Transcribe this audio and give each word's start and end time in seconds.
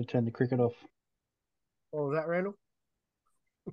Turn 0.00 0.24
the 0.24 0.30
cricket 0.30 0.58
off. 0.58 0.72
Oh, 1.92 1.98
what 1.98 2.08
was 2.08 2.16
that, 2.16 2.26
Randall? 2.26 2.54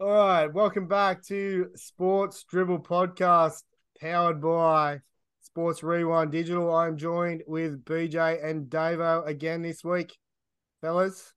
All 0.00 0.08
right, 0.08 0.52
welcome 0.52 0.88
back 0.88 1.22
to 1.26 1.70
Sports 1.76 2.42
Dribble 2.50 2.80
Podcast, 2.80 3.62
powered 4.00 4.40
by 4.42 5.02
Sports 5.42 5.84
Rewind 5.84 6.32
Digital. 6.32 6.74
I'm 6.74 6.96
joined 6.96 7.44
with 7.46 7.84
BJ 7.84 8.44
and 8.44 8.68
Davo 8.68 9.24
again 9.24 9.62
this 9.62 9.84
week, 9.84 10.16
fellas. 10.80 11.32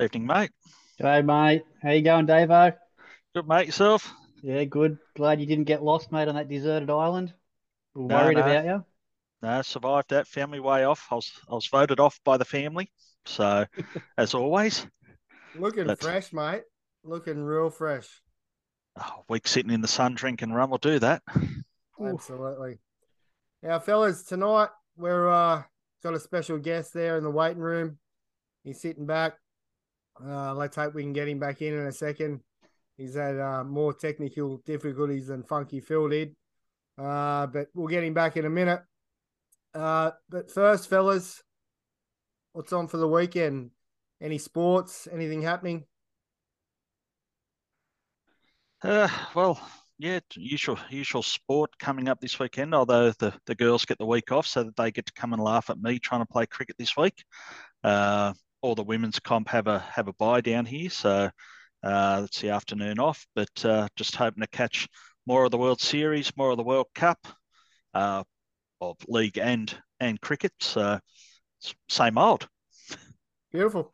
Evening, 0.00 0.24
mate. 0.26 0.50
G'day, 0.98 1.22
mate. 1.26 1.64
How 1.82 1.90
you 1.90 2.00
going, 2.02 2.26
Davo? 2.26 2.74
Good, 3.34 3.46
mate. 3.46 3.66
Yourself? 3.66 4.10
Yeah, 4.42 4.64
good. 4.64 4.96
Glad 5.14 5.40
you 5.40 5.46
didn't 5.46 5.64
get 5.64 5.82
lost, 5.82 6.10
mate, 6.10 6.28
on 6.28 6.36
that 6.36 6.48
deserted 6.48 6.88
island. 6.88 7.34
We're 7.94 8.06
No, 8.06 8.16
worried 8.16 8.38
no. 8.38 8.42
about 8.42 8.64
you. 8.64 8.84
No, 9.44 9.60
survived 9.60 10.08
that. 10.08 10.26
Family 10.26 10.58
way 10.58 10.84
off. 10.84 11.06
I 11.10 11.16
was, 11.16 11.30
I 11.50 11.54
was 11.54 11.66
voted 11.66 12.00
off 12.00 12.18
by 12.24 12.38
the 12.38 12.46
family. 12.46 12.90
So, 13.26 13.66
as 14.18 14.32
always, 14.32 14.86
Looking 15.54 15.86
That's- 15.86 16.02
fresh, 16.02 16.32
mate. 16.32 16.62
Looking 17.04 17.44
real 17.44 17.68
fresh. 17.68 18.08
oh, 18.98 19.24
week 19.28 19.46
sitting 19.46 19.70
in 19.70 19.82
the 19.82 19.88
sun 19.88 20.14
drinking 20.14 20.52
rum 20.52 20.70
will 20.70 20.78
do 20.78 20.98
that. 20.98 21.22
Absolutely. 22.02 22.78
Now, 23.62 23.78
fellas, 23.80 24.22
tonight 24.22 24.70
we're 24.96 25.28
uh, 25.30 25.62
got 26.02 26.14
a 26.14 26.20
special 26.20 26.56
guest 26.56 26.94
there 26.94 27.18
in 27.18 27.24
the 27.24 27.30
waiting 27.30 27.60
room. 27.60 27.98
He's 28.64 28.80
sitting 28.80 29.04
back. 29.04 29.34
Uh, 30.24 30.54
let's 30.54 30.76
hope 30.76 30.94
we 30.94 31.02
can 31.02 31.12
get 31.12 31.28
him 31.28 31.38
back 31.38 31.60
in 31.60 31.74
in 31.74 31.86
a 31.86 31.92
second. 31.92 32.40
He's 32.96 33.14
had 33.14 33.38
uh, 33.38 33.62
more 33.62 33.92
technical 33.92 34.62
difficulties 34.64 35.26
than 35.26 35.42
Funky 35.42 35.80
Phil 35.80 36.08
did, 36.08 36.34
uh, 36.96 37.46
but 37.48 37.68
we'll 37.74 37.88
get 37.88 38.04
him 38.04 38.14
back 38.14 38.38
in 38.38 38.46
a 38.46 38.50
minute. 38.50 38.80
Uh, 39.74 40.12
but 40.28 40.50
first, 40.50 40.88
fellas, 40.88 41.42
what's 42.52 42.72
on 42.72 42.86
for 42.86 42.96
the 42.96 43.08
weekend? 43.08 43.70
Any 44.20 44.38
sports? 44.38 45.08
Anything 45.10 45.42
happening? 45.42 45.84
Uh, 48.82 49.08
well, 49.34 49.60
yeah, 49.98 50.20
usual 50.34 50.78
usual 50.90 51.22
sport 51.22 51.76
coming 51.78 52.08
up 52.08 52.20
this 52.20 52.38
weekend. 52.38 52.74
Although 52.74 53.12
the, 53.18 53.32
the 53.46 53.54
girls 53.54 53.84
get 53.84 53.98
the 53.98 54.06
week 54.06 54.30
off, 54.30 54.46
so 54.46 54.64
that 54.64 54.76
they 54.76 54.90
get 54.90 55.06
to 55.06 55.12
come 55.12 55.32
and 55.32 55.42
laugh 55.42 55.70
at 55.70 55.80
me 55.80 55.98
trying 55.98 56.20
to 56.20 56.26
play 56.26 56.46
cricket 56.46 56.76
this 56.78 56.96
week. 56.96 57.24
Uh, 57.82 58.32
all 58.60 58.74
the 58.74 58.82
women's 58.82 59.18
comp 59.20 59.48
have 59.48 59.66
a 59.66 59.80
have 59.80 60.08
a 60.08 60.12
bye 60.14 60.40
down 60.40 60.66
here, 60.66 60.90
so 60.90 61.30
uh, 61.82 62.20
that's 62.20 62.40
the 62.40 62.50
afternoon 62.50 62.98
off. 62.98 63.26
But 63.34 63.64
uh, 63.64 63.88
just 63.96 64.16
hoping 64.16 64.42
to 64.42 64.48
catch 64.48 64.88
more 65.26 65.44
of 65.44 65.50
the 65.50 65.58
World 65.58 65.80
Series, 65.80 66.36
more 66.36 66.50
of 66.50 66.56
the 66.56 66.62
World 66.62 66.88
Cup, 66.94 67.26
uh, 67.94 68.24
of 68.90 68.96
league 69.08 69.38
and 69.38 69.74
and 70.00 70.20
cricket. 70.20 70.52
So 70.60 70.98
same 71.88 72.18
old. 72.18 72.48
Beautiful. 73.52 73.92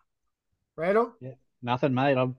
Randall? 0.77 1.12
Yeah, 1.20 1.34
nothing, 1.62 1.94
mate. 1.94 2.16
I'm, 2.16 2.36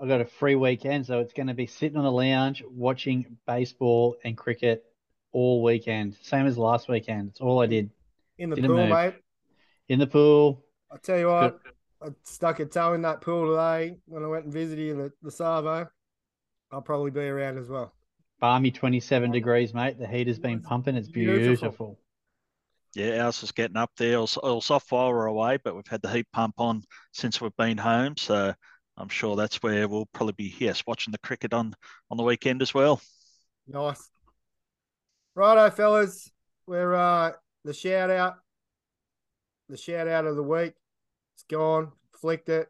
I've 0.00 0.08
got 0.08 0.20
a 0.20 0.26
free 0.26 0.54
weekend, 0.54 1.06
so 1.06 1.20
it's 1.20 1.32
going 1.32 1.46
to 1.46 1.54
be 1.54 1.66
sitting 1.66 1.96
on 1.96 2.04
the 2.04 2.12
lounge 2.12 2.62
watching 2.68 3.38
baseball 3.46 4.16
and 4.24 4.36
cricket 4.36 4.84
all 5.32 5.62
weekend. 5.62 6.16
Same 6.22 6.46
as 6.46 6.58
last 6.58 6.88
weekend. 6.88 7.30
It's 7.30 7.40
all 7.40 7.60
I 7.62 7.66
did. 7.66 7.90
In 8.38 8.50
the 8.50 8.56
Didn't 8.56 8.70
pool, 8.70 8.78
move. 8.78 8.90
mate. 8.90 9.14
In 9.88 9.98
the 9.98 10.06
pool. 10.06 10.64
I 10.92 10.96
tell 10.98 11.18
you 11.18 11.28
what, 11.28 11.58
I 12.02 12.08
stuck 12.24 12.60
a 12.60 12.66
toe 12.66 12.94
in 12.94 13.02
that 13.02 13.20
pool 13.20 13.50
today 13.50 13.98
when 14.06 14.22
I 14.22 14.26
went 14.26 14.44
and 14.44 14.52
visited 14.52 14.98
the, 14.98 15.12
the 15.22 15.30
Savo. 15.30 15.88
I'll 16.70 16.82
probably 16.82 17.10
be 17.10 17.20
around 17.20 17.58
as 17.58 17.68
well. 17.68 17.92
Balmy 18.40 18.70
27 18.70 19.30
degrees, 19.30 19.72
mate. 19.72 19.98
The 19.98 20.06
heat 20.06 20.26
has 20.26 20.38
been 20.38 20.60
pumping. 20.60 20.96
It's 20.96 21.08
Beautiful. 21.08 21.46
beautiful. 21.46 21.98
Yeah, 22.94 23.24
ours 23.24 23.42
is 23.42 23.52
getting 23.52 23.76
up 23.76 23.90
there. 23.96 24.14
It 24.14 24.20
was, 24.20 24.36
it 24.36 24.42
was 24.44 24.70
off 24.70 24.92
while 24.92 25.08
we 25.08 25.14
were 25.14 25.26
away, 25.26 25.58
but 25.62 25.74
we've 25.74 25.86
had 25.86 26.02
the 26.02 26.10
heat 26.10 26.26
pump 26.32 26.54
on 26.58 26.82
since 27.12 27.40
we've 27.40 27.56
been 27.56 27.78
home. 27.78 28.16
So 28.16 28.54
I'm 28.96 29.08
sure 29.08 29.34
that's 29.34 29.62
where 29.62 29.88
we'll 29.88 30.06
probably 30.12 30.34
be, 30.34 30.54
yes, 30.58 30.84
watching 30.86 31.10
the 31.12 31.18
cricket 31.18 31.52
on 31.52 31.74
on 32.10 32.16
the 32.16 32.22
weekend 32.22 32.62
as 32.62 32.72
well. 32.72 33.00
Nice. 33.66 34.10
Righto, 35.34 35.70
fellas. 35.70 36.30
We're 36.66 36.94
uh 36.94 37.32
the 37.64 37.74
shout 37.74 38.10
out. 38.10 38.36
The 39.68 39.76
shout 39.76 40.06
out 40.06 40.26
of 40.26 40.36
the 40.36 40.42
week. 40.42 40.74
It's 41.34 41.44
gone. 41.50 41.90
Flicked 42.20 42.48
it 42.48 42.68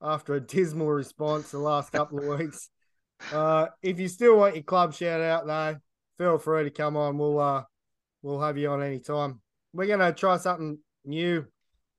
after 0.00 0.34
a 0.34 0.40
dismal 0.40 0.88
response 0.88 1.50
the 1.50 1.58
last 1.58 1.90
couple 1.90 2.18
of 2.18 2.38
weeks. 2.38 2.68
Uh 3.30 3.66
if 3.82 3.98
you 3.98 4.08
still 4.08 4.36
want 4.38 4.54
your 4.54 4.64
club 4.64 4.94
shout 4.94 5.20
out 5.20 5.46
though, 5.46 5.76
feel 6.18 6.38
free 6.38 6.64
to 6.64 6.70
come 6.70 6.96
on. 6.96 7.18
We'll 7.18 7.38
uh 7.40 7.64
we'll 8.22 8.40
have 8.40 8.58
you 8.58 8.70
on 8.70 8.82
anytime. 8.82 9.40
We're 9.72 9.86
gonna 9.86 10.12
try 10.12 10.36
something 10.38 10.78
new. 11.04 11.46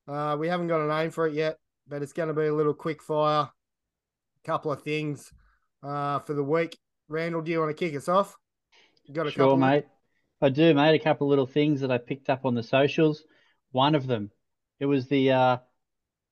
Uh 0.08 0.38
we 0.40 0.48
haven't 0.48 0.68
got 0.68 0.82
a 0.82 0.88
name 0.88 1.12
for 1.12 1.28
it 1.28 1.34
yet, 1.34 1.58
but 1.88 2.02
it's 2.04 2.14
gonna 2.14 2.34
be 2.34 2.48
a 2.48 2.54
little 2.54 2.74
quick 2.74 3.04
fire, 3.04 3.50
couple 4.46 4.72
of 4.72 4.82
things 4.84 5.32
uh 5.84 6.20
for 6.20 6.34
the 6.34 6.44
week. 6.44 6.78
Randall, 7.10 7.42
do 7.42 7.52
you 7.52 7.60
want 7.60 7.76
to 7.76 7.86
kick 7.86 7.96
us 7.96 8.10
off? 8.10 8.36
You 9.06 9.14
got 9.14 9.28
a 9.28 9.32
Sure, 9.32 9.56
couple 9.56 9.58
mate. 9.58 9.86
I 10.42 10.50
do, 10.50 10.74
mate. 10.74 10.96
A 10.96 11.04
couple 11.04 11.28
of 11.28 11.30
little 11.30 11.46
things 11.48 11.82
that 11.82 11.92
I 11.92 11.98
picked 11.98 12.30
up 12.30 12.46
on 12.46 12.56
the 12.56 12.64
socials. 12.64 13.24
One 13.72 13.96
of 13.96 14.08
them, 14.08 14.32
it 14.80 14.86
was 14.86 15.08
the 15.08 15.32
uh, 15.32 15.58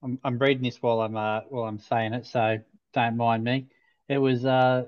I'm 0.04 0.20
I'm 0.24 0.40
reading 0.40 0.64
this 0.64 0.82
while 0.82 1.02
I'm 1.02 1.18
uh 1.18 1.42
while 1.50 1.66
I'm 1.66 1.80
saying 1.80 2.14
it, 2.14 2.26
so 2.28 2.60
don't 2.94 3.18
mind 3.18 3.44
me. 3.44 3.68
It 4.08 4.18
was 4.20 4.46
uh 4.46 4.86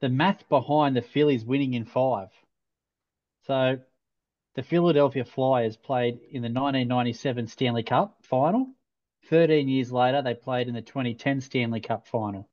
the 0.00 0.08
math 0.08 0.48
behind 0.48 0.96
the 0.96 1.02
Phillies 1.02 1.44
winning 1.44 1.74
in 1.74 1.84
five. 1.84 2.30
So 3.46 3.80
the 4.54 4.62
Philadelphia 4.62 5.24
Flyers 5.24 5.76
played 5.76 6.14
in 6.30 6.42
the 6.42 6.48
1997 6.48 7.46
Stanley 7.46 7.82
Cup 7.82 8.18
final. 8.22 8.74
13 9.28 9.68
years 9.68 9.92
later, 9.92 10.22
they 10.22 10.34
played 10.34 10.68
in 10.68 10.74
the 10.74 10.82
2010 10.82 11.40
Stanley 11.40 11.80
Cup 11.80 12.06
final. 12.06 12.48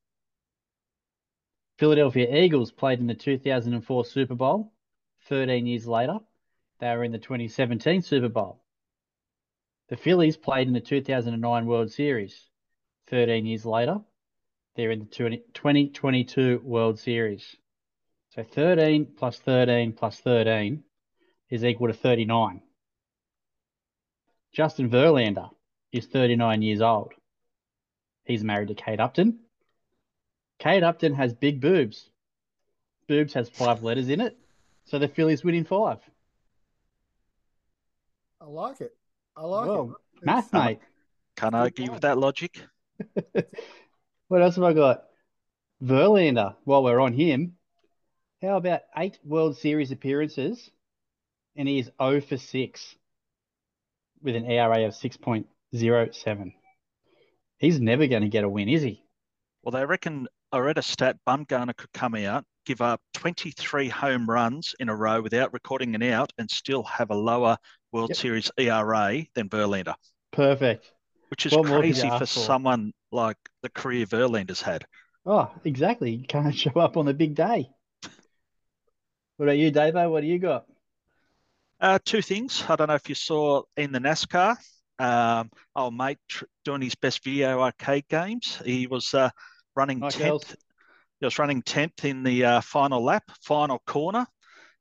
Philadelphia 1.80 2.44
Eagles 2.44 2.72
played 2.72 3.00
in 3.00 3.08
the 3.08 3.16
2004 3.16 4.06
Super 4.06 4.36
Bowl. 4.36 4.74
13 5.28 5.66
years 5.66 5.88
later, 5.88 6.20
they 6.80 6.96
were 6.96 7.04
in 7.04 7.12
the 7.12 7.18
2017 7.18 8.02
Super 8.02 8.30
Bowl. 8.30 8.62
The 9.90 9.98
Phillies 9.98 10.38
played 10.38 10.68
in 10.68 10.74
the 10.74 10.82
2009 10.82 11.66
World 11.66 11.92
Series. 11.92 12.50
13 13.08 13.46
years 13.46 13.66
later, 13.66 14.02
they're 14.78 14.92
in 14.92 15.00
the 15.00 15.06
20, 15.06 15.38
2022 15.54 16.62
World 16.64 17.00
Series. 17.00 17.56
So 18.30 18.44
13 18.44 19.08
plus 19.18 19.38
13 19.40 19.94
plus 19.94 20.20
13 20.20 20.84
is 21.50 21.66
equal 21.66 21.88
to 21.88 21.94
39. 21.94 22.62
Justin 24.54 24.90
Verlander 24.90 25.50
is 25.92 26.06
39 26.06 26.62
years 26.62 26.82
old. 26.82 27.14
He's 28.24 28.44
married 28.44 28.68
to 28.68 28.76
Kate 28.76 29.00
Upton. 29.00 29.40
Kate 30.60 30.84
Upton 30.84 31.16
has 31.16 31.34
big 31.34 31.60
boobs. 31.60 32.10
Boobs 33.08 33.34
has 33.34 33.50
five 33.50 33.82
letters 33.82 34.10
in 34.10 34.22
it. 34.22 34.38
So 34.86 35.00
the 35.00 35.08
Phillies 35.08 35.44
win 35.44 35.56
in 35.56 35.66
five. 35.66 36.00
I 38.40 38.46
like 38.46 38.82
it. 38.82 38.96
I 39.36 39.42
like 39.42 39.68
Well, 39.68 39.96
it. 40.22 40.26
Math, 40.26 40.54
mate. 40.54 40.80
Can't 41.36 41.54
Good 41.54 41.58
argue 41.58 41.92
with 41.92 42.02
that 42.02 42.18
logic. 42.20 42.60
What 44.28 44.42
else 44.42 44.56
have 44.56 44.64
I 44.64 44.74
got? 44.74 45.04
Verlander, 45.82 46.56
while 46.64 46.84
we're 46.84 47.00
on 47.00 47.14
him, 47.14 47.58
how 48.42 48.58
about 48.58 48.82
eight 48.98 49.20
World 49.24 49.58
Series 49.58 49.92
appearances 49.92 50.70
and 51.56 51.68
he 51.68 51.80
is 51.80 51.92
0 52.02 52.22
for 52.22 52.38
6 52.38 52.96
with 54.22 54.36
an 54.36 54.46
ERA 54.46 54.86
of 54.86 54.94
6.07. 54.94 56.54
He's 57.58 57.80
never 57.80 58.08
going 58.08 58.22
to 58.22 58.28
get 58.28 58.44
a 58.44 58.50
win, 58.50 58.70
is 58.70 58.84
he? 58.84 59.04
Well, 59.64 59.72
they 59.72 59.86
reckon 59.86 60.28
I 60.52 60.60
read 60.60 60.78
a 60.78 60.84
stat 60.84 61.18
Bumgarner 61.28 61.76
could 61.76 61.92
come 61.94 62.16
out, 62.16 62.46
give 62.66 62.82
up 62.82 63.02
23 63.16 63.90
home 63.90 64.30
runs 64.30 64.76
in 64.80 64.90
a 64.90 64.96
row 64.96 65.22
without 65.22 65.52
recording 65.54 65.96
an 65.96 66.04
out, 66.04 66.32
and 66.38 66.50
still 66.50 66.84
have 66.84 67.10
a 67.10 67.16
lower 67.16 67.58
World 67.92 68.10
Yep. 68.10 68.18
Series 68.18 68.52
ERA 68.58 69.26
than 69.34 69.50
Verlander, 69.50 69.96
Perfect. 70.32 70.92
Which 71.30 71.46
is 71.46 71.54
What 71.54 71.66
more 71.66 71.82
could 71.82 71.88
you 71.88 71.94
crazy 71.94 72.10
for 72.10 72.26
for? 72.26 72.28
someone 72.28 72.94
like 73.12 73.38
the 73.62 73.70
career 73.70 74.06
Verlander's 74.06 74.62
had. 74.62 74.86
Oh, 75.26 75.52
exactly. 75.64 76.12
You 76.12 76.26
can't 76.26 76.56
show 76.64 76.72
up 76.80 76.98
on 76.98 77.06
the 77.06 77.14
big 77.14 77.36
day. 77.36 77.70
What 79.38 79.46
about 79.46 79.58
you, 79.58 79.72
Davo? 79.72 80.10
What 80.10 80.22
do 80.22 80.28
you 80.28 80.40
got? 80.40 80.66
Uh, 81.80 82.00
two 82.04 82.22
things. 82.22 82.64
I 82.68 82.76
don't 82.76 82.88
know 82.88 82.96
if 82.96 83.08
you 83.08 83.16
saw 83.16 83.62
in 83.76 83.92
the 83.92 84.00
NASCAR, 84.00 84.58
um, 84.98 85.52
our 85.76 85.92
mate 85.92 86.18
tr- 86.28 86.46
doing 86.66 86.82
his 86.82 86.96
best 86.96 87.24
video 87.24 87.62
arcade 87.62 88.08
games. 88.08 88.60
He 88.66 88.88
was 88.88 89.14
uh, 89.14 89.30
running 89.76 90.00
Hi, 90.02 90.10
Kels. 90.10 90.42
tenth. 90.42 90.56
He 91.20 91.26
was 91.26 91.38
running 91.38 91.62
tenth 91.62 92.04
in 92.04 92.24
the 92.24 92.46
uh, 92.46 92.62
final 92.62 93.04
lap, 93.04 93.24
final 93.44 93.80
corner, 93.86 94.26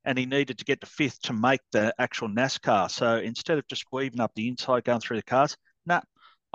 and 0.06 0.16
he 0.16 0.24
needed 0.24 0.58
to 0.58 0.64
get 0.64 0.80
to 0.80 0.86
fifth 0.86 1.20
to 1.22 1.32
make 1.34 1.60
the 1.72 1.92
actual 1.98 2.28
NASCAR. 2.28 2.90
So 2.90 3.16
instead 3.18 3.58
of 3.58 3.66
just 3.68 3.84
weaving 3.92 4.20
up 4.20 4.32
the 4.34 4.48
inside, 4.48 4.84
going 4.84 5.00
through 5.00 5.18
the 5.18 5.22
cars, 5.22 5.54
nah, 5.84 6.00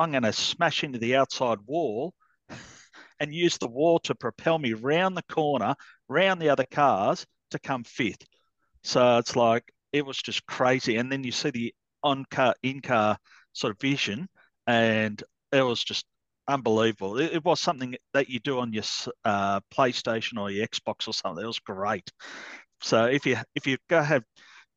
I'm 0.01 0.11
going 0.11 0.23
to 0.23 0.33
smash 0.33 0.83
into 0.83 0.99
the 0.99 1.15
outside 1.15 1.59
wall 1.65 2.13
and 3.19 3.33
use 3.33 3.57
the 3.57 3.67
wall 3.67 3.99
to 3.99 4.15
propel 4.15 4.57
me 4.57 4.73
round 4.73 5.15
the 5.15 5.23
corner, 5.23 5.75
round 6.09 6.41
the 6.41 6.49
other 6.49 6.65
cars 6.69 7.25
to 7.51 7.59
come 7.59 7.83
fifth. 7.83 8.25
So 8.83 9.17
it's 9.19 9.35
like 9.35 9.63
it 9.93 10.05
was 10.05 10.17
just 10.17 10.45
crazy. 10.47 10.97
And 10.97 11.11
then 11.11 11.23
you 11.23 11.31
see 11.31 11.51
the 11.51 11.73
on 12.03 12.25
car, 12.31 12.55
in 12.63 12.81
car 12.81 13.17
sort 13.53 13.71
of 13.71 13.79
vision, 13.79 14.27
and 14.65 15.21
it 15.51 15.61
was 15.61 15.83
just 15.83 16.05
unbelievable. 16.47 17.19
It, 17.19 17.33
it 17.33 17.45
was 17.45 17.59
something 17.59 17.95
that 18.13 18.27
you 18.27 18.39
do 18.39 18.59
on 18.59 18.73
your 18.73 18.83
uh, 19.23 19.59
PlayStation 19.73 20.39
or 20.39 20.49
your 20.49 20.65
Xbox 20.65 21.07
or 21.07 21.13
something. 21.13 21.43
It 21.43 21.47
was 21.47 21.59
great. 21.59 22.11
So 22.81 23.05
if 23.05 23.25
you 23.27 23.37
if 23.53 23.67
you 23.67 23.77
go 23.87 24.01
have 24.01 24.23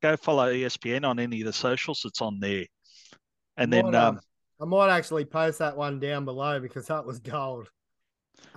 go 0.03 0.17
follow 0.17 0.53
ESPN 0.53 1.06
on 1.06 1.19
any 1.19 1.41
of 1.41 1.47
the 1.47 1.53
socials, 1.53 2.03
it's 2.05 2.21
on 2.21 2.41
there. 2.41 2.67
And 3.56 3.73
then 3.73 3.87
Might, 3.87 3.94
um, 3.94 4.21
I 4.64 4.66
might 4.66 4.96
actually 4.96 5.26
post 5.26 5.58
that 5.58 5.76
one 5.76 6.00
down 6.00 6.25
below 6.25 6.58
because 6.58 6.87
that 6.87 7.05
was 7.05 7.19
gold. 7.19 7.69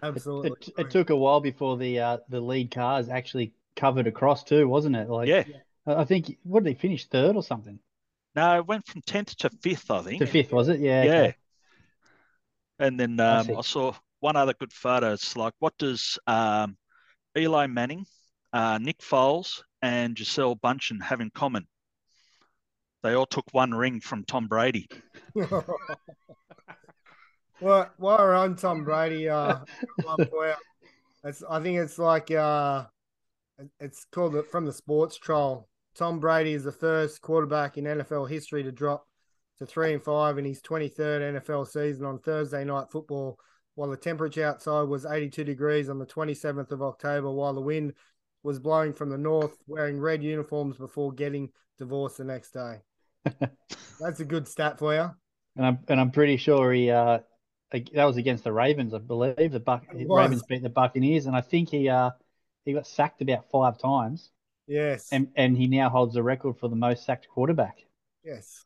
Absolutely. 0.02 0.52
It, 0.52 0.86
it, 0.86 0.90
took 0.90 1.10
a 1.10 1.16
while 1.16 1.42
before 1.42 1.76
the 1.76 2.00
uh, 2.00 2.18
the 2.30 2.40
lead 2.40 2.72
cars 2.72 3.10
actually 3.10 3.54
covered 3.76 4.08
across 4.08 4.46
too, 4.46 4.70
wasn't 4.70 4.96
it? 4.96 5.10
Like, 5.10 5.28
yeah, 5.28 5.44
I 5.86 6.06
think 6.06 6.38
what 6.44 6.64
did 6.64 6.70
he 6.70 6.76
finish 6.76 7.08
third 7.08 7.36
or 7.36 7.44
something? 7.44 7.78
No, 8.36 8.58
it 8.58 8.66
went 8.66 8.88
from 8.88 9.02
tenth 9.02 9.36
to 9.38 9.50
fifth, 9.62 9.92
I 9.92 10.02
think. 10.02 10.20
To 10.20 10.28
fifth, 10.28 10.54
was 10.54 10.70
it? 10.70 10.80
Yeah. 10.80 11.04
Yeah. 11.04 11.12
okay. 11.12 11.36
And 12.80 12.98
then 12.98 13.20
I 13.20 13.40
um, 13.40 13.46
see. 13.46 13.56
I, 13.56 13.62
saw 13.62 13.94
one 14.22 14.38
other 14.38 14.54
good 14.54 14.72
photo. 14.72 15.12
It's 15.12 15.36
like, 15.36 15.56
what 15.60 15.78
does 15.78 16.18
um, 16.26 16.78
Eli 17.38 17.68
Manning, 17.68 18.06
uh, 18.54 18.78
Nick 18.82 19.00
Foles, 19.00 19.62
and 19.82 20.16
Gisele 20.16 20.56
Bundchen 20.56 21.02
have 21.02 21.20
in 21.20 21.32
common? 21.32 21.68
They 23.04 23.14
all 23.14 23.26
took 23.26 23.46
one 23.52 23.72
ring 23.74 24.00
from 24.00 24.24
Tom 24.24 24.48
Brady. 24.48 24.90
well, 25.36 25.66
while 27.62 28.18
we're 28.18 28.34
on 28.34 28.56
Tom 28.56 28.84
Brady, 28.84 29.30
uh, 29.30 29.60
I 31.50 31.60
think 31.62 31.78
it's 31.78 32.00
like 32.00 32.32
uh, 32.32 32.86
it's 33.80 34.06
called 34.06 34.34
the, 34.34 34.44
from 34.44 34.66
the 34.66 34.74
Sports 34.74 35.18
Troll. 35.18 35.68
Tom 35.96 36.20
Brady 36.20 36.54
is 36.54 36.64
the 36.64 36.72
first 36.72 37.22
quarterback 37.22 37.78
in 37.78 37.86
NFL 37.86 38.30
history 38.30 38.64
to 38.64 38.72
drop 38.72 39.08
to 39.58 39.66
three 39.66 39.94
and 39.94 40.04
five 40.04 40.38
in 40.38 40.46
his 40.46 40.62
23rd 40.62 41.42
NFL 41.42 41.68
season 41.68 42.06
on 42.06 42.20
Thursday 42.20 42.64
night 42.64 42.92
football, 42.92 43.40
while 43.76 43.90
the 43.90 43.98
temperature 43.98 44.46
outside 44.46 44.84
was 44.84 45.06
82 45.06 45.44
degrees 45.44 45.90
on 45.90 45.98
the 45.98 46.06
27th 46.06 46.72
of 46.72 46.82
October, 46.84 47.32
while 47.32 47.54
the 47.54 47.62
wind 47.62 47.94
was 48.44 48.60
blowing 48.60 48.94
from 48.94 49.10
the 49.10 49.18
north, 49.18 49.58
wearing 49.68 50.00
red 50.00 50.24
uniforms 50.24 50.78
before 50.78 51.12
getting 51.12 51.50
divorced 51.78 52.18
the 52.18 52.24
next 52.24 52.52
day. 52.52 52.82
That's 54.00 54.20
a 54.20 54.26
good 54.26 54.48
stat 54.48 54.80
for 54.80 54.94
you. 54.94 55.10
And 55.56 55.66
I'm 55.66 55.80
and 55.88 56.00
I'm 56.00 56.12
pretty 56.12 56.38
sure 56.38 56.72
he 56.72 56.92
uh 56.92 57.20
that 57.72 58.06
was 58.06 58.16
against 58.18 58.44
the 58.46 58.52
Ravens, 58.54 58.94
I 58.94 59.00
believe. 59.00 59.52
The 59.52 59.60
Buck 59.60 59.84
It. 59.94 60.08
Ravens 60.10 60.44
beat 60.44 60.62
the 60.64 60.70
Buccaneers, 60.70 61.26
and 61.26 61.36
I 61.36 61.42
think 61.42 61.70
he 61.70 61.90
uh 61.90 62.12
he 62.64 62.74
got 62.74 62.88
sacked 62.88 63.22
about 63.22 63.50
five 63.52 63.78
times, 63.78 64.32
Yes. 64.68 65.10
and 65.12 65.28
and 65.36 65.58
he 65.58 65.68
now 65.68 65.90
holds 65.90 66.14
the 66.14 66.24
record 66.24 66.58
for 66.60 66.70
the 66.70 66.76
most 66.76 67.06
sacked 67.06 67.28
quarterback. 67.28 67.78
yes. 68.24 68.64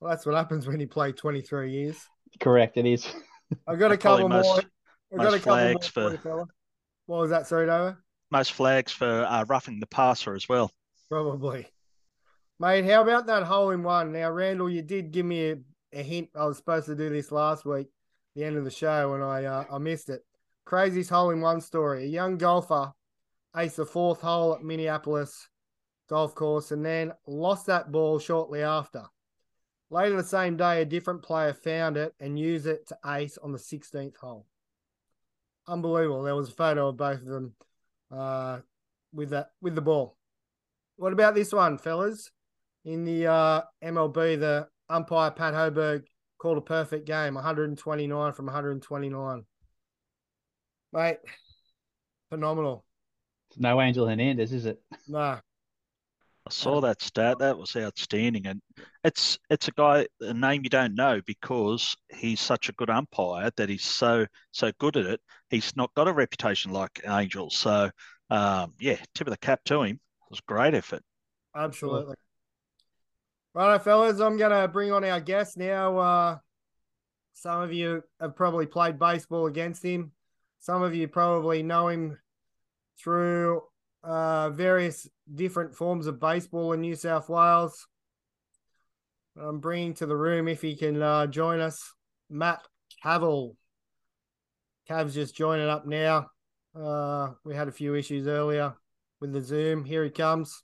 Well, 0.00 0.10
that's 0.10 0.26
what 0.26 0.34
happens 0.34 0.66
when 0.66 0.80
you 0.80 0.88
play 0.88 1.12
23 1.12 1.70
years. 1.70 1.96
Correct, 2.40 2.76
it 2.76 2.86
is. 2.86 3.06
I've 3.68 3.78
got 3.78 3.92
a 3.92 3.96
Probably 3.98 4.24
couple 4.24 4.28
most- 4.30 4.46
more. 4.48 4.62
I've 5.12 5.18
got 5.18 5.28
a 5.28 5.30
most 5.30 5.44
couple 5.44 5.56
more 5.56 5.70
flags 5.72 5.86
for 5.86 6.16
for- 6.18 6.46
What 7.06 7.20
was 7.20 7.30
that, 7.30 7.46
sorry, 7.46 7.66
Dover? 7.66 8.01
Most 8.32 8.52
flags 8.52 8.90
for 8.90 9.26
uh, 9.28 9.44
roughing 9.44 9.78
the 9.78 9.86
passer 9.86 10.34
as 10.34 10.48
well. 10.48 10.72
Probably. 11.10 11.68
Mate, 12.58 12.86
how 12.86 13.02
about 13.02 13.26
that 13.26 13.42
hole 13.42 13.72
in 13.72 13.82
one? 13.82 14.10
Now, 14.10 14.30
Randall, 14.30 14.70
you 14.70 14.80
did 14.80 15.12
give 15.12 15.26
me 15.26 15.50
a, 15.50 15.56
a 15.92 16.02
hint. 16.02 16.30
I 16.34 16.46
was 16.46 16.56
supposed 16.56 16.86
to 16.86 16.94
do 16.94 17.10
this 17.10 17.30
last 17.30 17.66
week, 17.66 17.88
the 18.34 18.44
end 18.44 18.56
of 18.56 18.64
the 18.64 18.70
show, 18.70 19.12
and 19.12 19.22
I 19.22 19.44
uh, 19.44 19.64
I 19.70 19.76
missed 19.76 20.08
it. 20.08 20.22
Craziest 20.64 21.10
hole 21.10 21.28
in 21.28 21.42
one 21.42 21.60
story. 21.60 22.04
A 22.04 22.06
young 22.06 22.38
golfer 22.38 22.94
aced 23.54 23.74
the 23.74 23.84
fourth 23.84 24.22
hole 24.22 24.54
at 24.54 24.64
Minneapolis 24.64 25.48
golf 26.08 26.34
course 26.34 26.72
and 26.72 26.84
then 26.84 27.12
lost 27.26 27.66
that 27.66 27.92
ball 27.92 28.18
shortly 28.18 28.62
after. 28.62 29.04
Later 29.90 30.16
the 30.16 30.24
same 30.24 30.56
day, 30.56 30.80
a 30.80 30.86
different 30.86 31.22
player 31.22 31.52
found 31.52 31.98
it 31.98 32.14
and 32.18 32.38
used 32.38 32.66
it 32.66 32.86
to 32.88 32.98
ace 33.06 33.36
on 33.36 33.52
the 33.52 33.58
16th 33.58 34.16
hole. 34.16 34.46
Unbelievable. 35.68 36.22
There 36.22 36.34
was 36.34 36.48
a 36.48 36.52
photo 36.52 36.88
of 36.88 36.96
both 36.96 37.20
of 37.20 37.26
them 37.26 37.54
uh, 38.12 38.58
with 39.12 39.30
that 39.30 39.50
with 39.60 39.74
the 39.74 39.80
ball. 39.80 40.16
What 40.96 41.12
about 41.12 41.34
this 41.34 41.52
one, 41.52 41.78
fellas? 41.78 42.30
In 42.84 43.04
the 43.04 43.26
uh, 43.26 43.62
MLB, 43.82 44.38
the 44.40 44.68
umpire 44.88 45.30
Pat 45.30 45.54
Hoberg 45.54 46.04
called 46.38 46.58
a 46.58 46.62
perfect 46.62 47.06
game, 47.06 47.34
129 47.34 48.32
from 48.32 48.46
129. 48.46 49.44
Mate, 50.92 51.16
phenomenal. 52.28 52.84
It's 53.50 53.60
no 53.60 53.80
Angel 53.80 54.06
Hernandez, 54.06 54.52
is 54.52 54.66
it? 54.66 54.80
Nah, 55.08 55.34
I 55.34 55.40
saw 56.52 56.80
that 56.80 57.02
stat. 57.02 57.38
That 57.38 57.58
was 57.58 57.74
outstanding, 57.76 58.46
and 58.46 58.60
it's 59.04 59.38
it's 59.50 59.68
a 59.68 59.72
guy 59.72 60.06
a 60.20 60.34
name 60.34 60.62
you 60.64 60.70
don't 60.70 60.94
know 60.94 61.20
because 61.26 61.96
he's 62.14 62.40
such 62.40 62.68
a 62.68 62.72
good 62.72 62.90
umpire 62.90 63.50
that 63.56 63.68
he's 63.68 63.84
so 63.84 64.26
so 64.52 64.72
good 64.78 64.96
at 64.96 65.06
it. 65.06 65.20
He's 65.50 65.74
not 65.76 65.92
got 65.94 66.08
a 66.08 66.12
reputation 66.12 66.72
like 66.72 67.02
Angel. 67.06 67.50
So 67.50 67.90
um, 68.30 68.74
yeah, 68.80 68.96
tip 69.14 69.26
of 69.26 69.32
the 69.32 69.38
cap 69.38 69.60
to 69.64 69.82
him. 69.82 69.96
It 69.96 70.30
was 70.30 70.40
great 70.40 70.74
effort. 70.74 71.02
absolutely. 71.54 72.16
Righto, 73.54 73.78
fellas, 73.82 74.18
I'm 74.18 74.38
to 74.38 74.68
bring 74.72 74.92
on 74.92 75.04
our 75.04 75.20
guest 75.20 75.58
now. 75.58 75.98
Uh, 75.98 76.38
some 77.34 77.60
of 77.60 77.72
you 77.72 78.02
have 78.18 78.34
probably 78.34 78.66
played 78.66 78.98
baseball 78.98 79.46
against 79.46 79.84
him. 79.84 80.12
Some 80.60 80.82
of 80.82 80.94
you 80.94 81.06
probably 81.08 81.62
know 81.62 81.88
him 81.88 82.18
through 82.98 83.62
uh, 84.04 84.50
various 84.50 85.08
different 85.32 85.74
forms 85.74 86.06
of 86.06 86.20
baseball 86.20 86.72
in 86.72 86.80
New 86.80 86.94
South 86.94 87.28
Wales. 87.28 87.86
I'm 89.40 89.60
bringing 89.60 89.94
to 89.94 90.06
the 90.06 90.16
room 90.16 90.48
if 90.48 90.60
he 90.60 90.76
can 90.76 91.00
uh, 91.00 91.26
join 91.26 91.60
us, 91.60 91.94
Matt 92.28 92.60
Cavill. 93.02 93.56
Cav's 94.88 95.14
just 95.14 95.34
joining 95.34 95.68
up 95.68 95.86
now. 95.86 96.26
Uh, 96.74 97.30
we 97.44 97.54
had 97.54 97.68
a 97.68 97.72
few 97.72 97.94
issues 97.94 98.26
earlier 98.26 98.74
with 99.20 99.32
the 99.32 99.40
Zoom. 99.40 99.84
Here 99.84 100.04
he 100.04 100.10
comes. 100.10 100.62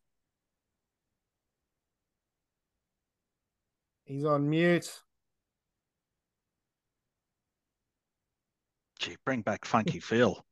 He's 4.05 4.25
on 4.25 4.49
mute. 4.49 4.91
Gee, 8.99 9.17
bring 9.25 9.43
back 9.43 9.65
Funky 9.65 10.01
Phil. 10.01 10.45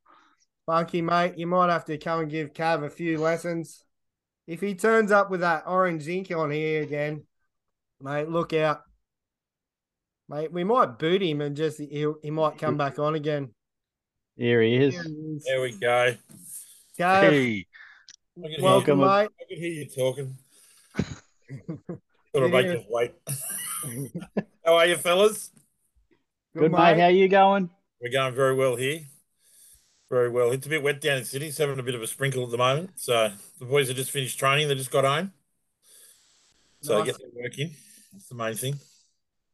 Funky, 0.67 1.01
mate, 1.01 1.37
you 1.37 1.47
might 1.47 1.71
have 1.71 1.85
to 1.85 1.97
come 1.97 2.19
and 2.19 2.29
give 2.29 2.51
Cav 2.51 2.83
a 2.83 2.89
few 2.89 3.17
lessons. 3.19 3.85
If 4.47 4.59
he 4.59 4.75
turns 4.75 5.13
up 5.13 5.31
with 5.31 5.39
that 5.39 5.63
orange 5.65 6.05
ink 6.09 6.29
on 6.29 6.51
here 6.51 6.83
again, 6.83 7.23
mate, 8.01 8.27
look 8.27 8.51
out. 8.51 8.81
Mate, 10.27 10.51
we 10.51 10.65
might 10.65 10.99
boot 10.99 11.23
him 11.23 11.39
and 11.39 11.55
just 11.55 11.79
he 11.79 12.05
he 12.21 12.31
might 12.31 12.57
come 12.57 12.75
back 12.75 12.99
on 12.99 13.15
again. 13.15 13.53
Here 14.35 14.61
he 14.61 14.75
is. 14.75 14.93
Here 14.93 15.03
he 15.03 15.09
is. 15.09 15.43
There 15.45 15.61
we 15.61 15.71
go. 15.71 16.15
Cav, 16.99 17.21
Hey, 17.21 17.65
welcome, 18.59 18.99
Welcome. 18.99 18.99
mate. 18.99 19.29
I 19.39 19.45
can 19.47 19.57
hear 19.57 19.71
you 19.71 19.85
talking. 19.85 20.35
Sort 22.35 22.43
of 22.43 22.51
make 22.51 22.67
us 22.67 22.83
wait. 22.89 23.13
How 24.65 24.75
are 24.75 24.85
you, 24.85 24.97
fellas? 24.97 25.49
Good, 26.57 26.73
mate. 26.73 26.99
How 26.99 27.07
you 27.07 27.29
going? 27.29 27.69
We're 28.01 28.11
going 28.11 28.35
very 28.35 28.53
well 28.53 28.75
here. 28.75 28.99
Very 30.09 30.29
well. 30.29 30.51
It's 30.51 30.65
a 30.65 30.69
bit 30.69 30.83
wet 30.83 31.01
down 31.01 31.17
in 31.17 31.25
Sydney. 31.25 31.49
It's 31.49 31.57
having 31.57 31.77
a 31.77 31.83
bit 31.83 31.95
of 31.95 32.01
a 32.01 32.07
sprinkle 32.07 32.43
at 32.45 32.51
the 32.51 32.57
moment. 32.57 32.91
So 32.95 33.29
the 33.59 33.65
boys 33.65 33.89
have 33.89 33.97
just 33.97 34.11
finished 34.11 34.39
training. 34.39 34.67
They 34.69 34.75
just 34.75 34.91
got 34.91 35.03
home. 35.03 35.33
So 36.81 36.99
Nice. 36.99 37.07
get 37.07 37.17
their 37.19 37.43
work 37.43 37.59
in. 37.59 37.71
That's 38.13 38.29
the 38.29 38.35
main 38.35 38.53
thing. 38.55 38.75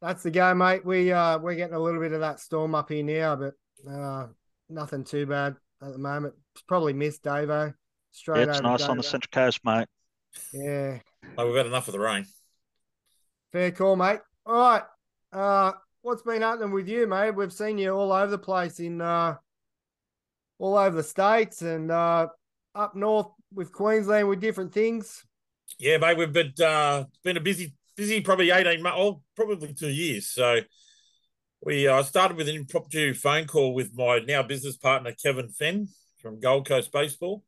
That's 0.00 0.22
the 0.22 0.30
go, 0.30 0.54
mate. 0.54 0.84
We 0.84 1.10
uh 1.10 1.38
we're 1.38 1.54
getting 1.54 1.74
a 1.74 1.80
little 1.80 2.00
bit 2.00 2.12
of 2.12 2.20
that 2.20 2.38
storm 2.38 2.74
up 2.74 2.90
here 2.90 3.02
now, 3.02 3.36
but 3.36 3.54
uh 3.90 4.28
nothing 4.68 5.02
too 5.02 5.26
bad 5.26 5.56
at 5.82 5.92
the 5.92 5.98
moment. 5.98 6.34
Probably 6.68 6.92
missed 6.92 7.24
Davo. 7.24 7.74
Straight 8.12 8.40
yeah, 8.44 8.50
it's 8.50 8.58
over 8.58 8.68
nice 8.68 8.82
on 8.82 8.96
the 8.96 9.02
Central 9.02 9.30
Coast, 9.32 9.60
mate. 9.64 9.88
Yeah. 10.52 10.98
Oh, 11.36 11.46
we've 11.46 11.56
had 11.56 11.66
enough 11.66 11.88
of 11.88 11.92
the 11.92 12.00
rain. 12.00 12.26
Fair 13.50 13.72
call, 13.72 13.96
mate. 13.96 14.20
All 14.46 14.54
right. 14.54 14.82
Uh, 15.32 15.72
what's 16.02 16.22
been 16.22 16.42
happening 16.42 16.70
with 16.70 16.86
you, 16.88 17.06
mate? 17.08 17.32
We've 17.32 17.52
seen 17.52 17.78
you 17.78 17.90
all 17.90 18.12
over 18.12 18.30
the 18.30 18.38
place 18.38 18.78
in 18.78 19.00
uh, 19.00 19.36
all 20.64 20.78
over 20.78 20.96
the 20.96 21.02
states 21.02 21.60
and 21.60 21.90
uh, 21.90 22.26
up 22.74 22.96
north 22.96 23.26
with 23.52 23.70
Queensland 23.70 24.26
with 24.26 24.40
different 24.40 24.72
things. 24.72 25.22
Yeah, 25.78 25.98
mate, 25.98 26.16
we've 26.16 26.32
been 26.32 26.54
uh, 26.64 27.04
been 27.22 27.36
a 27.36 27.40
busy, 27.40 27.74
busy 27.96 28.22
probably 28.22 28.50
eighteen 28.50 28.82
months, 28.82 28.98
oh, 28.98 29.22
probably 29.36 29.74
two 29.74 29.90
years. 29.90 30.30
So 30.30 30.60
we 31.62 31.86
uh, 31.86 32.02
started 32.02 32.38
with 32.38 32.48
an 32.48 32.56
impromptu 32.56 33.12
phone 33.12 33.46
call 33.46 33.74
with 33.74 33.90
my 33.94 34.20
now 34.20 34.42
business 34.42 34.78
partner 34.78 35.12
Kevin 35.22 35.50
Fenn 35.50 35.88
from 36.22 36.40
Gold 36.40 36.66
Coast 36.66 36.90
Baseball, 36.92 37.44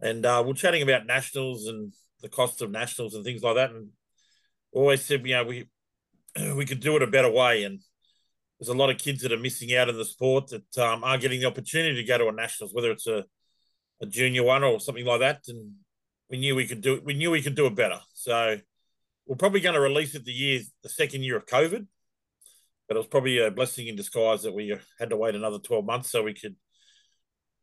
and 0.00 0.26
uh, 0.26 0.42
we're 0.44 0.54
chatting 0.54 0.82
about 0.82 1.06
nationals 1.06 1.68
and 1.68 1.92
the 2.20 2.28
cost 2.28 2.62
of 2.62 2.72
nationals 2.72 3.14
and 3.14 3.24
things 3.24 3.44
like 3.44 3.54
that. 3.54 3.70
And 3.70 3.90
always 4.72 5.04
said, 5.04 5.24
you 5.24 5.36
know, 5.36 5.44
we 5.44 5.68
we 6.56 6.66
could 6.66 6.80
do 6.80 6.96
it 6.96 7.02
a 7.02 7.06
better 7.06 7.30
way. 7.30 7.62
And 7.62 7.80
there's 8.58 8.68
a 8.68 8.74
lot 8.74 8.90
of 8.90 8.98
kids 8.98 9.22
that 9.22 9.32
are 9.32 9.38
missing 9.38 9.74
out 9.74 9.88
in 9.88 9.96
the 9.96 10.04
sport 10.04 10.48
that 10.48 10.78
um, 10.78 11.04
aren't 11.04 11.22
getting 11.22 11.40
the 11.40 11.46
opportunity 11.46 11.94
to 11.94 12.04
go 12.04 12.18
to 12.18 12.28
a 12.28 12.32
nationals, 12.32 12.74
whether 12.74 12.90
it's 12.90 13.06
a, 13.06 13.24
a 14.00 14.06
junior 14.06 14.42
one 14.42 14.64
or 14.64 14.80
something 14.80 15.04
like 15.04 15.20
that. 15.20 15.42
And 15.48 15.74
we 16.30 16.38
knew 16.38 16.54
we 16.54 16.66
could 16.66 16.80
do 16.80 16.94
it. 16.94 17.04
We 17.04 17.14
knew 17.14 17.30
we 17.30 17.42
could 17.42 17.54
do 17.54 17.66
it 17.66 17.76
better. 17.76 18.00
So 18.14 18.58
we're 19.26 19.36
probably 19.36 19.60
going 19.60 19.74
to 19.74 19.80
release 19.80 20.14
it 20.14 20.24
the 20.24 20.32
year, 20.32 20.60
the 20.82 20.88
second 20.88 21.22
year 21.22 21.36
of 21.36 21.46
COVID. 21.46 21.86
But 22.88 22.96
it 22.96 23.00
was 23.00 23.06
probably 23.06 23.38
a 23.38 23.50
blessing 23.50 23.86
in 23.86 23.96
disguise 23.96 24.42
that 24.42 24.54
we 24.54 24.74
had 24.98 25.10
to 25.10 25.16
wait 25.16 25.34
another 25.34 25.58
12 25.58 25.84
months 25.84 26.10
so 26.10 26.22
we 26.22 26.34
could 26.34 26.56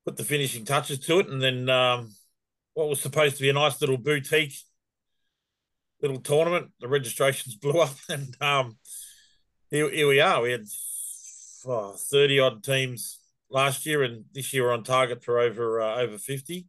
put 0.06 0.18
the 0.18 0.24
finishing 0.24 0.66
touches 0.66 1.00
to 1.00 1.20
it. 1.20 1.28
And 1.28 1.42
then 1.42 1.68
um, 1.70 2.14
what 2.74 2.88
was 2.88 3.02
supposed 3.02 3.38
to 3.38 3.42
be 3.42 3.50
a 3.50 3.54
nice 3.54 3.82
little 3.82 3.98
boutique 3.98 4.54
little 6.02 6.20
tournament, 6.20 6.72
the 6.80 6.88
registrations 6.88 7.56
blew 7.56 7.80
up. 7.80 7.96
And 8.10 8.36
um, 8.42 8.78
here, 9.70 9.90
here 9.90 10.08
we 10.08 10.20
are. 10.20 10.42
We 10.42 10.52
had 10.52 10.66
oh, 11.66 11.96
30 11.98 12.40
odd 12.40 12.64
teams 12.64 13.20
last 13.50 13.86
year, 13.86 14.04
and 14.04 14.26
this 14.34 14.54
year 14.54 14.64
we're 14.64 14.74
on 14.74 14.84
target 14.84 15.24
for 15.24 15.40
over 15.40 15.82
uh, 15.82 15.96
over 15.98 16.18
50. 16.18 16.68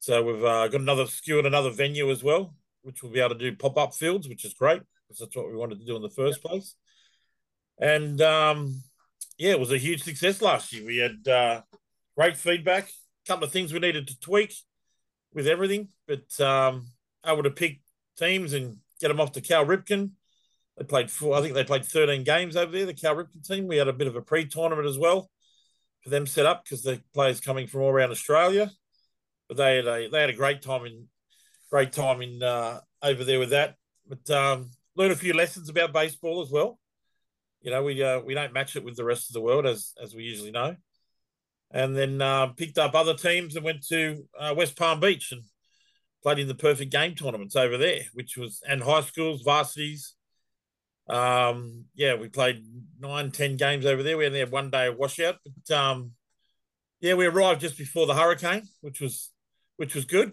So 0.00 0.22
we've 0.22 0.44
uh, 0.44 0.68
got 0.68 0.80
another 0.80 1.06
secured 1.06 1.46
another 1.46 1.70
venue 1.70 2.10
as 2.10 2.24
well, 2.24 2.54
which 2.82 3.02
we'll 3.02 3.12
be 3.12 3.20
able 3.20 3.36
to 3.36 3.50
do 3.50 3.56
pop 3.56 3.78
up 3.78 3.94
fields, 3.94 4.28
which 4.28 4.44
is 4.44 4.54
great 4.54 4.82
because 5.06 5.20
that's 5.20 5.36
what 5.36 5.48
we 5.48 5.56
wanted 5.56 5.78
to 5.78 5.86
do 5.86 5.96
in 5.96 6.02
the 6.02 6.10
first 6.10 6.42
place. 6.42 6.74
And 7.78 8.20
um, 8.20 8.82
yeah, 9.38 9.52
it 9.52 9.60
was 9.60 9.72
a 9.72 9.78
huge 9.78 10.02
success 10.02 10.42
last 10.42 10.72
year. 10.72 10.84
We 10.84 10.98
had 10.98 11.28
uh, 11.28 11.62
great 12.16 12.36
feedback. 12.36 12.88
A 12.88 13.28
couple 13.28 13.44
of 13.44 13.52
things 13.52 13.72
we 13.72 13.78
needed 13.78 14.08
to 14.08 14.20
tweak 14.20 14.54
with 15.32 15.46
everything, 15.46 15.88
but 16.06 16.40
um, 16.40 16.86
able 17.24 17.42
to 17.44 17.50
pick 17.50 17.80
teams 18.18 18.52
and 18.52 18.78
get 19.00 19.08
them 19.08 19.20
off 19.20 19.32
to 19.32 19.40
Cal 19.40 19.64
Ripken. 19.64 20.10
They 20.82 20.88
played 20.88 21.12
four, 21.12 21.36
I 21.36 21.40
think 21.40 21.54
they 21.54 21.62
played 21.62 21.84
13 21.84 22.24
games 22.24 22.56
over 22.56 22.72
there, 22.72 22.86
the 22.86 22.92
Cal 22.92 23.14
Ripken 23.14 23.46
team. 23.46 23.68
We 23.68 23.76
had 23.76 23.86
a 23.86 23.92
bit 23.92 24.08
of 24.08 24.16
a 24.16 24.20
pre 24.20 24.46
tournament 24.46 24.88
as 24.88 24.98
well 24.98 25.30
for 26.02 26.10
them 26.10 26.26
set 26.26 26.44
up 26.44 26.64
because 26.64 26.82
the 26.82 27.00
players 27.14 27.40
coming 27.40 27.68
from 27.68 27.82
all 27.82 27.90
around 27.90 28.10
Australia. 28.10 28.68
But 29.46 29.58
they 29.58 29.76
had 29.76 29.86
a 29.86 30.08
they 30.08 30.20
had 30.20 30.30
a 30.30 30.34
great 30.34 30.60
time 30.60 30.84
in 30.86 31.06
great 31.70 31.92
time 31.92 32.20
in 32.20 32.42
uh, 32.42 32.80
over 33.00 33.22
there 33.22 33.38
with 33.38 33.50
that. 33.50 33.76
But 34.08 34.28
um, 34.30 34.70
learned 34.96 35.12
a 35.12 35.16
few 35.16 35.34
lessons 35.34 35.68
about 35.68 35.92
baseball 35.92 36.42
as 36.42 36.50
well. 36.50 36.80
You 37.60 37.70
know, 37.70 37.84
we 37.84 38.02
uh, 38.02 38.18
we 38.18 38.34
don't 38.34 38.52
match 38.52 38.74
it 38.74 38.82
with 38.82 38.96
the 38.96 39.04
rest 39.04 39.30
of 39.30 39.34
the 39.34 39.40
world 39.40 39.66
as 39.66 39.92
as 40.02 40.16
we 40.16 40.24
usually 40.24 40.50
know. 40.50 40.74
And 41.70 41.96
then 41.96 42.20
uh, 42.20 42.48
picked 42.48 42.76
up 42.76 42.96
other 42.96 43.14
teams 43.14 43.54
and 43.54 43.64
went 43.64 43.86
to 43.86 44.24
uh, 44.36 44.52
West 44.56 44.76
Palm 44.76 44.98
Beach 44.98 45.30
and 45.30 45.42
played 46.24 46.40
in 46.40 46.48
the 46.48 46.56
perfect 46.56 46.90
game 46.90 47.14
tournaments 47.14 47.54
over 47.54 47.78
there, 47.78 48.00
which 48.14 48.36
was 48.36 48.60
and 48.68 48.82
high 48.82 49.02
schools, 49.02 49.42
varsities. 49.42 50.14
Um, 51.12 51.84
yeah, 51.94 52.14
we 52.14 52.28
played 52.28 52.64
nine, 52.98 53.30
ten 53.32 53.58
games 53.58 53.84
over 53.84 54.02
there. 54.02 54.16
We 54.16 54.24
only 54.26 54.38
had 54.38 54.50
one 54.50 54.70
day 54.70 54.86
of 54.86 54.96
washout, 54.96 55.36
but 55.44 55.76
um, 55.76 56.12
yeah, 57.00 57.14
we 57.14 57.26
arrived 57.26 57.60
just 57.60 57.76
before 57.76 58.06
the 58.06 58.14
hurricane, 58.14 58.62
which 58.80 58.98
was 58.98 59.30
which 59.76 59.94
was 59.94 60.06
good. 60.06 60.32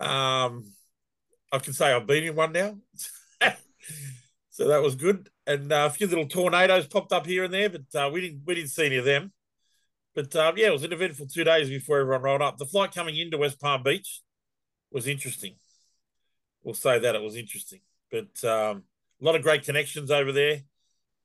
Um, 0.00 0.72
I 1.52 1.58
can 1.58 1.74
say 1.74 1.92
I've 1.92 2.06
been 2.06 2.24
in 2.24 2.34
one 2.34 2.52
now, 2.52 2.78
so 4.50 4.68
that 4.68 4.80
was 4.80 4.94
good. 4.94 5.28
And 5.46 5.70
uh, 5.70 5.88
a 5.90 5.94
few 5.94 6.06
little 6.06 6.28
tornadoes 6.28 6.86
popped 6.86 7.12
up 7.12 7.26
here 7.26 7.44
and 7.44 7.52
there, 7.52 7.68
but 7.68 7.94
uh, 7.94 8.08
we 8.10 8.22
didn't 8.22 8.40
we 8.46 8.54
didn't 8.54 8.70
see 8.70 8.86
any 8.86 8.96
of 8.96 9.04
them. 9.04 9.32
But 10.14 10.34
uh, 10.34 10.54
yeah, 10.56 10.68
it 10.68 10.72
was 10.72 10.84
an 10.84 10.94
eventful 10.94 11.26
two 11.26 11.44
days 11.44 11.68
before 11.68 11.98
everyone 11.98 12.22
rolled 12.22 12.40
up. 12.40 12.56
The 12.56 12.64
flight 12.64 12.94
coming 12.94 13.18
into 13.18 13.36
West 13.36 13.60
Palm 13.60 13.82
Beach 13.82 14.22
was 14.90 15.06
interesting. 15.06 15.56
We'll 16.62 16.72
say 16.72 16.98
that 17.00 17.14
it 17.14 17.20
was 17.20 17.36
interesting, 17.36 17.80
but 18.10 18.42
um, 18.44 18.84
a 19.24 19.26
lot 19.26 19.36
of 19.36 19.42
great 19.42 19.64
connections 19.64 20.10
over 20.10 20.32
there, 20.32 20.60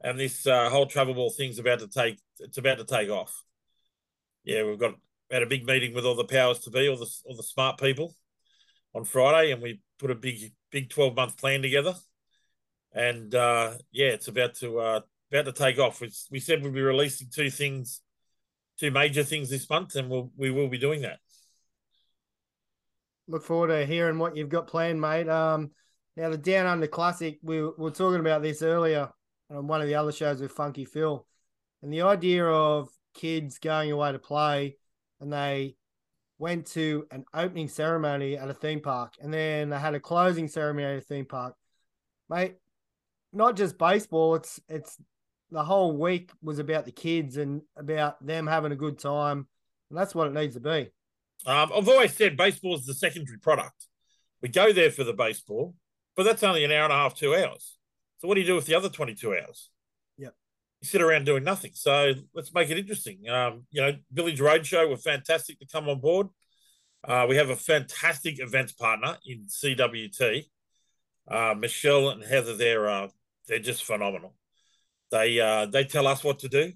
and 0.02 0.18
this 0.18 0.48
uh, 0.48 0.70
whole 0.70 0.86
travel 0.86 1.14
ball 1.14 1.30
thing's 1.30 1.60
about 1.60 1.80
to 1.80 1.88
take. 1.88 2.18
It's 2.40 2.58
about 2.58 2.78
to 2.78 2.86
take 2.86 3.10
off. 3.10 3.44
Yeah, 4.46 4.64
we've 4.64 4.80
got 4.80 4.96
had 5.30 5.44
a 5.44 5.48
big 5.48 5.66
meeting 5.66 5.94
with 5.94 6.06
all 6.06 6.16
the 6.16 6.24
powers 6.24 6.60
to 6.60 6.70
be, 6.70 6.88
all 6.88 6.96
the 6.96 7.10
all 7.26 7.36
the 7.36 7.44
smart 7.44 7.78
people, 7.78 8.16
on 8.96 9.04
Friday, 9.04 9.52
and 9.52 9.62
we 9.62 9.82
put 10.00 10.12
a 10.12 10.16
big 10.16 10.54
big 10.72 10.90
twelve 10.90 11.14
month 11.14 11.38
plan 11.38 11.62
together, 11.62 11.94
and 12.94 13.36
uh, 13.36 13.74
yeah, 13.92 14.08
it's 14.08 14.30
about 14.30 14.56
to 14.56 14.80
uh, 14.80 15.02
about 15.30 15.46
to 15.46 15.52
take 15.52 15.78
off. 15.78 16.00
We, 16.00 16.10
we 16.32 16.40
said 16.40 16.64
we'd 16.64 16.74
be 16.74 16.82
releasing 16.82 17.28
two 17.30 17.50
things, 17.50 18.00
two 18.80 18.92
major 18.92 19.26
things 19.26 19.50
this 19.50 19.70
month, 19.70 19.98
and 19.98 20.10
we'll 20.10 20.32
we 20.38 20.52
will 20.52 20.70
be 20.70 20.78
doing 20.78 21.02
that 21.02 21.20
look 23.28 23.44
forward 23.44 23.68
to 23.68 23.86
hearing 23.86 24.18
what 24.18 24.36
you've 24.36 24.50
got 24.50 24.66
planned, 24.66 25.00
mate. 25.00 25.30
Um, 25.30 25.70
now 26.20 26.30
the 26.30 26.38
Down 26.38 26.66
Under 26.66 26.86
Classic, 26.86 27.40
we 27.42 27.62
were 27.62 27.92
talking 27.92 28.20
about 28.20 28.42
this 28.42 28.62
earlier 28.62 29.10
on 29.50 29.68
one 29.68 29.82
of 29.82 29.88
the 29.88 29.96
other 29.96 30.12
shows 30.12 30.42
with 30.42 30.52
Funky 30.52 30.84
Phil, 30.84 31.26
and 31.82 31.94
the 31.94 32.02
idea 32.02 32.46
of 32.46 32.90
kids 33.14 33.58
going 33.58 33.90
away 33.90 34.12
to 34.12 34.20
play, 34.20 34.76
and 35.22 35.32
they 35.32 35.78
went 36.38 36.68
to 36.68 37.08
an 37.12 37.24
opening 37.34 37.70
ceremony 37.70 38.38
at 38.38 38.50
a 38.50 38.54
theme 38.54 38.82
park, 38.82 39.14
and 39.22 39.34
then 39.34 39.70
they 39.70 39.80
had 39.80 39.96
a 39.96 40.00
closing 40.00 40.50
ceremony 40.50 40.86
at 40.86 40.98
a 40.98 41.02
theme 41.02 41.26
park, 41.26 41.56
mate. 42.30 42.56
Not 43.32 43.56
just 43.56 43.78
baseball; 43.78 44.36
it's 44.36 44.60
it's 44.68 44.98
the 45.52 45.64
whole 45.64 45.96
week 45.96 46.32
was 46.42 46.60
about 46.60 46.84
the 46.84 46.92
kids 46.92 47.38
and 47.38 47.62
about 47.78 48.24
them 48.26 48.46
having 48.46 48.74
a 48.74 48.76
good 48.76 49.00
time, 49.00 49.48
and 49.90 49.98
that's 49.98 50.14
what 50.14 50.28
it 50.28 50.34
needs 50.34 50.56
to 50.56 50.60
be. 50.60 50.90
Um, 51.46 51.72
I've 51.74 51.88
always 51.88 52.14
said 52.14 52.36
baseball 52.36 52.76
is 52.76 52.86
the 52.86 52.94
secondary 52.94 53.38
product. 53.40 53.86
We 54.42 54.50
go 54.50 54.74
there 54.74 54.92
for 54.92 55.06
the 55.06 55.14
baseball, 55.14 55.76
but 56.20 56.26
that's 56.26 56.44
only 56.44 56.66
an 56.66 56.72
hour 56.74 56.84
and 56.84 56.92
a 56.92 56.98
half, 56.98 57.16
two 57.16 57.34
hours. 57.34 57.78
So 58.18 58.28
what 58.28 58.36
do 58.36 58.42
you 58.42 58.48
do 58.48 58.56
with 58.56 58.66
the 58.66 58.76
other 58.76 58.90
22 58.90 59.36
hours? 59.36 59.70
Yep. 60.18 60.34
You 60.82 60.86
sit 60.86 61.02
around 61.02 61.26
doing 61.26 61.46
nothing. 61.46 61.72
So 61.74 62.12
let's 62.34 62.54
make 62.54 62.70
it 62.70 62.78
interesting. 62.78 63.30
Um, 63.30 63.64
you 63.72 63.82
know, 63.82 63.94
Village 64.12 64.42
Roadshow 64.42 64.90
were 64.90 64.98
fantastic 64.98 65.60
to 65.60 65.66
come 65.66 65.88
on 65.88 66.02
board. 66.02 66.28
Uh, 67.08 67.26
we 67.30 67.38
have 67.38 67.50
a 67.50 67.56
fantastic 67.56 68.42
events 68.42 68.74
partner 68.74 69.16
in 69.26 69.46
CWT. 69.46 70.44
Uh, 71.26 71.56
Michelle 71.58 72.10
and 72.10 72.22
Heather, 72.22 72.54
they're 72.54 72.90
uh, 72.90 73.08
they're 73.48 73.60
just 73.60 73.86
phenomenal. 73.86 74.36
They 75.12 75.40
uh, 75.40 75.68
they 75.68 75.86
tell 75.86 76.06
us 76.06 76.22
what 76.22 76.40
to 76.40 76.50
do, 76.50 76.74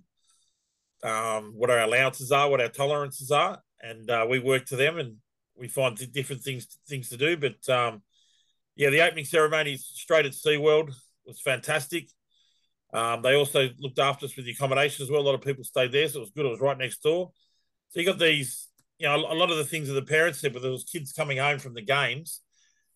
um, 1.03 1.51
what 1.57 1.69
our 1.69 1.81
allowances 1.81 2.31
are, 2.31 2.49
what 2.49 2.61
our 2.61 2.69
tolerances 2.69 3.29
are, 3.29 3.61
and 3.81 4.09
uh, 4.09 4.25
we 4.29 4.39
work 4.39 4.67
to 4.67 4.77
them 4.77 4.99
and 4.99 5.17
we 5.57 5.67
find 5.67 5.97
different 6.13 6.43
things 6.43 6.79
things 6.87 7.09
to 7.09 7.17
do. 7.17 7.35
But 7.35 7.67
um, 7.67 8.03
yeah, 8.75 8.89
the 8.89 9.01
opening 9.01 9.25
ceremony 9.25 9.77
straight 9.77 10.25
at 10.25 10.33
SeaWorld 10.33 10.93
was 11.25 11.41
fantastic. 11.41 12.09
Um, 12.93 13.21
they 13.21 13.35
also 13.35 13.69
looked 13.79 13.99
after 13.99 14.25
us 14.25 14.35
with 14.35 14.45
the 14.45 14.51
accommodation 14.51 15.03
as 15.03 15.09
well. 15.09 15.21
A 15.21 15.23
lot 15.23 15.35
of 15.35 15.41
people 15.41 15.63
stayed 15.63 15.91
there, 15.91 16.07
so 16.07 16.19
it 16.19 16.21
was 16.21 16.31
good. 16.31 16.45
It 16.45 16.49
was 16.49 16.61
right 16.61 16.77
next 16.77 17.01
door. 17.01 17.31
So 17.89 17.99
you 17.99 18.05
got 18.05 18.19
these, 18.19 18.67
you 18.99 19.07
know, 19.07 19.15
a 19.15 19.33
lot 19.35 19.51
of 19.51 19.57
the 19.57 19.63
things 19.63 19.87
that 19.87 19.93
the 19.93 20.03
parents 20.03 20.39
said, 20.39 20.53
but 20.53 20.61
there 20.61 20.71
was 20.71 20.83
kids 20.83 21.11
coming 21.11 21.37
home 21.37 21.59
from 21.59 21.73
the 21.73 21.81
games, 21.81 22.41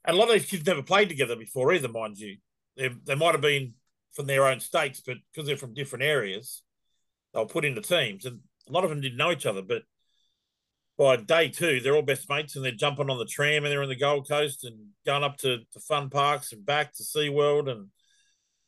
and 0.06 0.16
a 0.16 0.20
lot 0.20 0.30
of 0.30 0.34
these 0.34 0.50
kids 0.50 0.66
never 0.66 0.84
played 0.84 1.10
together 1.10 1.36
before 1.36 1.74
either, 1.74 1.88
mind 1.88 2.18
you. 2.18 2.38
They, 2.76 2.90
they 3.06 3.16
might 3.16 3.34
have 3.34 3.42
been 3.42 3.74
from 4.14 4.28
their 4.28 4.48
own 4.48 4.60
states, 4.60 5.02
but 5.06 5.18
because 5.32 5.48
they're 5.48 5.58
from 5.58 5.74
different 5.74 6.06
areas, 6.06 6.62
they 7.34 7.40
were 7.40 7.46
put 7.46 7.66
into 7.66 7.82
teams, 7.82 8.26
and 8.26 8.40
a 8.68 8.72
lot 8.72 8.84
of 8.84 8.90
them 8.90 9.02
didn't 9.02 9.18
know 9.18 9.32
each 9.32 9.46
other. 9.46 9.62
But 9.62 9.84
by 10.98 11.16
day 11.16 11.50
two, 11.50 11.80
they're 11.80 11.96
all 11.96 12.01
best 12.01 12.30
mates 12.30 12.56
and 12.56 12.66
they're 12.66 12.72
jumping 12.72 13.10
on 13.10 13.20
the 13.20 13.25
tram 13.25 13.63
and 13.63 13.72
they're 13.72 13.84
in 13.84 13.89
the 13.89 13.96
Gold 13.96 14.27
Coast 14.27 14.63
and 14.63 14.77
going 15.06 15.24
up 15.24 15.38
to 15.38 15.60
the 15.74 15.80
fun 15.80 16.10
parks 16.10 16.51
and 16.51 16.66
back 16.66 16.94
to 16.94 17.04
SeaWorld 17.04 17.70
and 17.70 17.88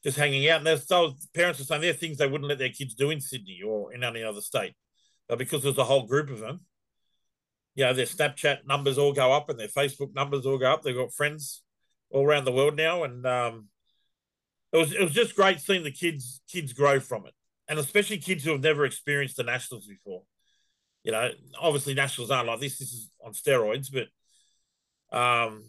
just 0.03 0.17
hanging 0.17 0.48
out. 0.48 0.65
And 0.65 0.67
those 0.67 1.27
parents 1.33 1.59
are 1.59 1.63
saying 1.63 1.81
they're 1.81 1.93
things 1.93 2.17
they 2.17 2.27
wouldn't 2.27 2.48
let 2.48 2.59
their 2.59 2.69
kids 2.69 2.93
do 2.93 3.09
in 3.09 3.19
Sydney 3.19 3.62
or 3.65 3.93
in 3.93 4.03
any 4.03 4.24
other 4.24 4.41
state. 4.41 4.74
But 5.27 5.39
because 5.39 5.63
there's 5.63 5.77
a 5.77 5.83
whole 5.83 6.05
group 6.05 6.29
of 6.29 6.39
them, 6.39 6.62
you 7.74 7.86
know, 7.86 7.93
their 7.93 8.05
Snapchat 8.05 8.67
numbers 8.67 8.98
all 8.98 9.13
go 9.13 9.31
up 9.31 9.50
and 9.50 9.59
their 9.59 9.67
Facebook 9.67 10.13
numbers 10.13 10.45
all 10.45 10.57
go 10.57 10.71
up. 10.71 10.83
They've 10.83 10.95
got 10.95 11.13
friends 11.13 11.63
all 12.12 12.25
around 12.25 12.45
the 12.45 12.51
world 12.51 12.75
now. 12.75 13.03
And 13.03 13.25
um, 13.25 13.67
it 14.71 14.77
was 14.77 14.91
it 14.91 15.01
was 15.01 15.13
just 15.13 15.36
great 15.36 15.59
seeing 15.59 15.83
the 15.83 15.91
kids 15.91 16.41
kids 16.51 16.74
grow 16.74 17.00
from 17.00 17.25
it. 17.25 17.33
And 17.67 17.79
especially 17.79 18.17
kids 18.17 18.43
who 18.43 18.51
have 18.51 18.62
never 18.62 18.86
experienced 18.86 19.38
the 19.38 19.43
nationals 19.43 19.86
before 19.86 20.24
you 21.03 21.12
know, 21.12 21.29
obviously 21.60 21.94
nationals 21.94 22.32
aren't 22.32 22.48
like 22.48 22.60
this. 22.60 22.77
This 22.77 22.94
is 22.94 23.10
on 23.24 23.34
steroids, 23.34 23.89
but 23.91 24.08
um, 25.18 25.63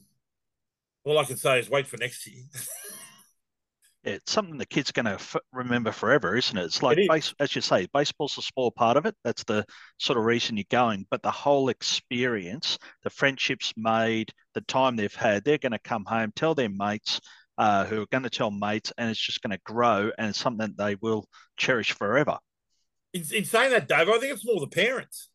all 1.05 1.19
I 1.19 1.25
can 1.25 1.37
say 1.37 1.59
is 1.61 1.71
wait 1.71 1.87
for 1.87 1.97
next 1.97 2.27
year. 2.27 2.43
yeah, 4.05 4.13
it's 4.15 4.33
something 4.33 4.59
the 4.59 4.67
kids 4.67 4.91
are 4.91 4.95
going 4.95 5.07
to 5.07 5.13
f- 5.13 5.37
remember 5.53 5.93
forever, 5.93 6.37
isn't 6.37 6.57
it? 6.57 6.65
It's 6.65 6.83
like, 6.83 6.99
it 6.99 7.09
base, 7.09 7.33
as 7.39 7.55
you 7.55 7.63
say, 7.63 7.87
baseball's 7.93 8.39
a 8.39 8.43
small 8.43 8.71
part 8.71 8.97
of 8.97 9.07
it. 9.07 9.15
That's 9.25 9.45
the 9.45 9.65
sort 9.99 10.19
of 10.19 10.25
reason 10.25 10.57
you're 10.57 10.65
going. 10.71 11.07
But 11.11 11.23
the 11.23 11.31
whole 11.31 11.69
experience, 11.69 12.79
the 13.05 13.11
friendships 13.11 13.73
made, 13.77 14.33
the 14.55 14.63
time 14.63 14.97
they've 14.97 15.15
had, 15.15 15.45
they're 15.45 15.59
going 15.59 15.73
to 15.73 15.79
come 15.79 16.05
home, 16.05 16.33
tell 16.35 16.55
their 16.55 16.71
mates, 16.71 17.21
uh, 17.57 17.85
who 17.85 18.03
are 18.03 18.07
going 18.07 18.25
to 18.25 18.31
tell 18.31 18.51
mates, 18.51 18.93
and 18.99 19.11
it's 19.11 19.21
just 19.21 19.43
going 19.43 19.57
to 19.57 19.63
grow, 19.65 20.11
and 20.19 20.31
it's 20.31 20.41
something 20.41 20.75
they 20.77 20.97
will 20.97 21.27
cherish 21.57 21.93
forever 21.93 22.39
in, 23.13 23.25
in 23.33 23.45
saying 23.45 23.71
that, 23.73 23.89
Dave, 23.89 24.09
I 24.09 24.19
think 24.19 24.33
it's 24.33 24.47
more 24.47 24.61
the 24.61 24.67
parents. 24.67 25.29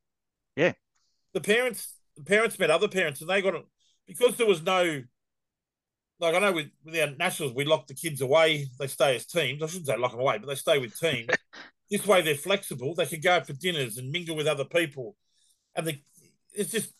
Yeah. 0.56 0.74
The 1.34 1.42
parents, 1.42 1.94
the 2.16 2.24
parents 2.24 2.58
met 2.58 2.72
other 2.72 2.88
parents, 2.88 3.22
and 3.22 3.30
they 3.30 3.42
got 3.42 3.56
it 3.56 3.66
because 4.08 4.36
there 4.38 4.48
was 4.48 4.62
no. 4.64 5.04
Like 6.18 6.34
I 6.34 6.40
know 6.40 6.54
with, 6.54 6.68
with 6.86 6.98
our 6.98 7.14
nationals, 7.18 7.54
we 7.54 7.66
lock 7.66 7.88
the 7.88 7.94
kids 7.94 8.22
away. 8.22 8.68
They 8.80 8.88
stay 8.88 9.18
as 9.18 9.26
teams. 9.26 9.62
I 9.62 9.68
shouldn't 9.68 9.88
say 9.88 9.98
lock 9.98 10.12
them 10.12 10.22
away, 10.22 10.38
but 10.38 10.48
they 10.48 10.56
stay 10.56 10.80
with 10.80 10.98
teams. 10.98 11.28
this 11.92 12.08
way, 12.08 12.22
they're 12.22 12.36
flexible. 12.36 12.96
They 12.96 13.06
can 13.06 13.20
go 13.20 13.34
out 13.34 13.48
for 13.48 13.54
dinners 13.54 13.98
and 13.98 14.12
mingle 14.12 14.38
with 14.38 14.48
other 14.48 14.64
people, 14.64 15.18
and 15.76 15.86
they, 15.86 16.02
it's 16.54 16.72
just 16.72 16.94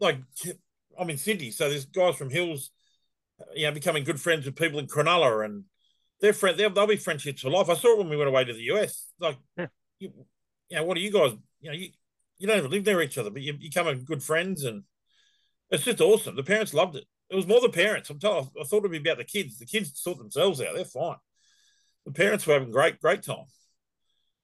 like 0.00 0.18
I'm 0.98 1.10
in 1.10 1.18
Sydney, 1.18 1.50
so 1.50 1.68
there's 1.68 1.84
guys 1.84 2.16
from 2.16 2.30
Hills 2.30 2.70
you 3.54 3.66
know, 3.66 3.72
becoming 3.72 4.04
good 4.04 4.20
friends 4.20 4.46
with 4.46 4.56
people 4.56 4.78
in 4.78 4.86
Cronulla 4.86 5.44
and 5.44 5.64
they're 6.20 6.32
friend. 6.32 6.58
They'll, 6.58 6.70
they'll 6.70 6.86
be 6.86 6.96
friendships 6.96 7.42
for 7.42 7.50
life. 7.50 7.68
I 7.68 7.74
saw 7.74 7.92
it 7.92 7.98
when 7.98 8.08
we 8.08 8.16
went 8.16 8.28
away 8.28 8.44
to 8.44 8.52
the 8.52 8.72
US. 8.72 9.08
Like, 9.20 9.38
Yeah. 9.56 9.66
You, 9.98 10.12
you 10.68 10.76
know, 10.76 10.84
what 10.84 10.96
are 10.96 11.00
you 11.00 11.10
guys? 11.10 11.32
You 11.60 11.70
know, 11.70 11.76
you, 11.76 11.88
you 12.38 12.46
don't 12.46 12.58
even 12.58 12.70
live 12.70 12.86
near 12.86 13.02
each 13.02 13.18
other, 13.18 13.30
but 13.30 13.42
you 13.42 13.52
become 13.54 14.04
good 14.04 14.22
friends, 14.22 14.64
and 14.64 14.84
it's 15.70 15.84
just 15.84 16.00
awesome. 16.00 16.36
The 16.36 16.42
parents 16.42 16.74
loved 16.74 16.96
it. 16.96 17.04
It 17.30 17.36
was 17.36 17.46
more 17.46 17.60
the 17.60 17.68
parents. 17.68 18.10
I'm 18.10 18.18
telling. 18.18 18.48
I 18.58 18.64
thought 18.64 18.78
it'd 18.78 18.90
be 18.90 18.98
about 18.98 19.18
the 19.18 19.24
kids. 19.24 19.58
The 19.58 19.66
kids 19.66 19.92
sort 20.00 20.18
themselves 20.18 20.60
out. 20.60 20.74
They're 20.74 20.84
fine. 20.84 21.16
The 22.06 22.12
parents 22.12 22.46
were 22.46 22.54
having 22.54 22.70
great, 22.70 23.00
great 23.00 23.22
time. 23.22 23.44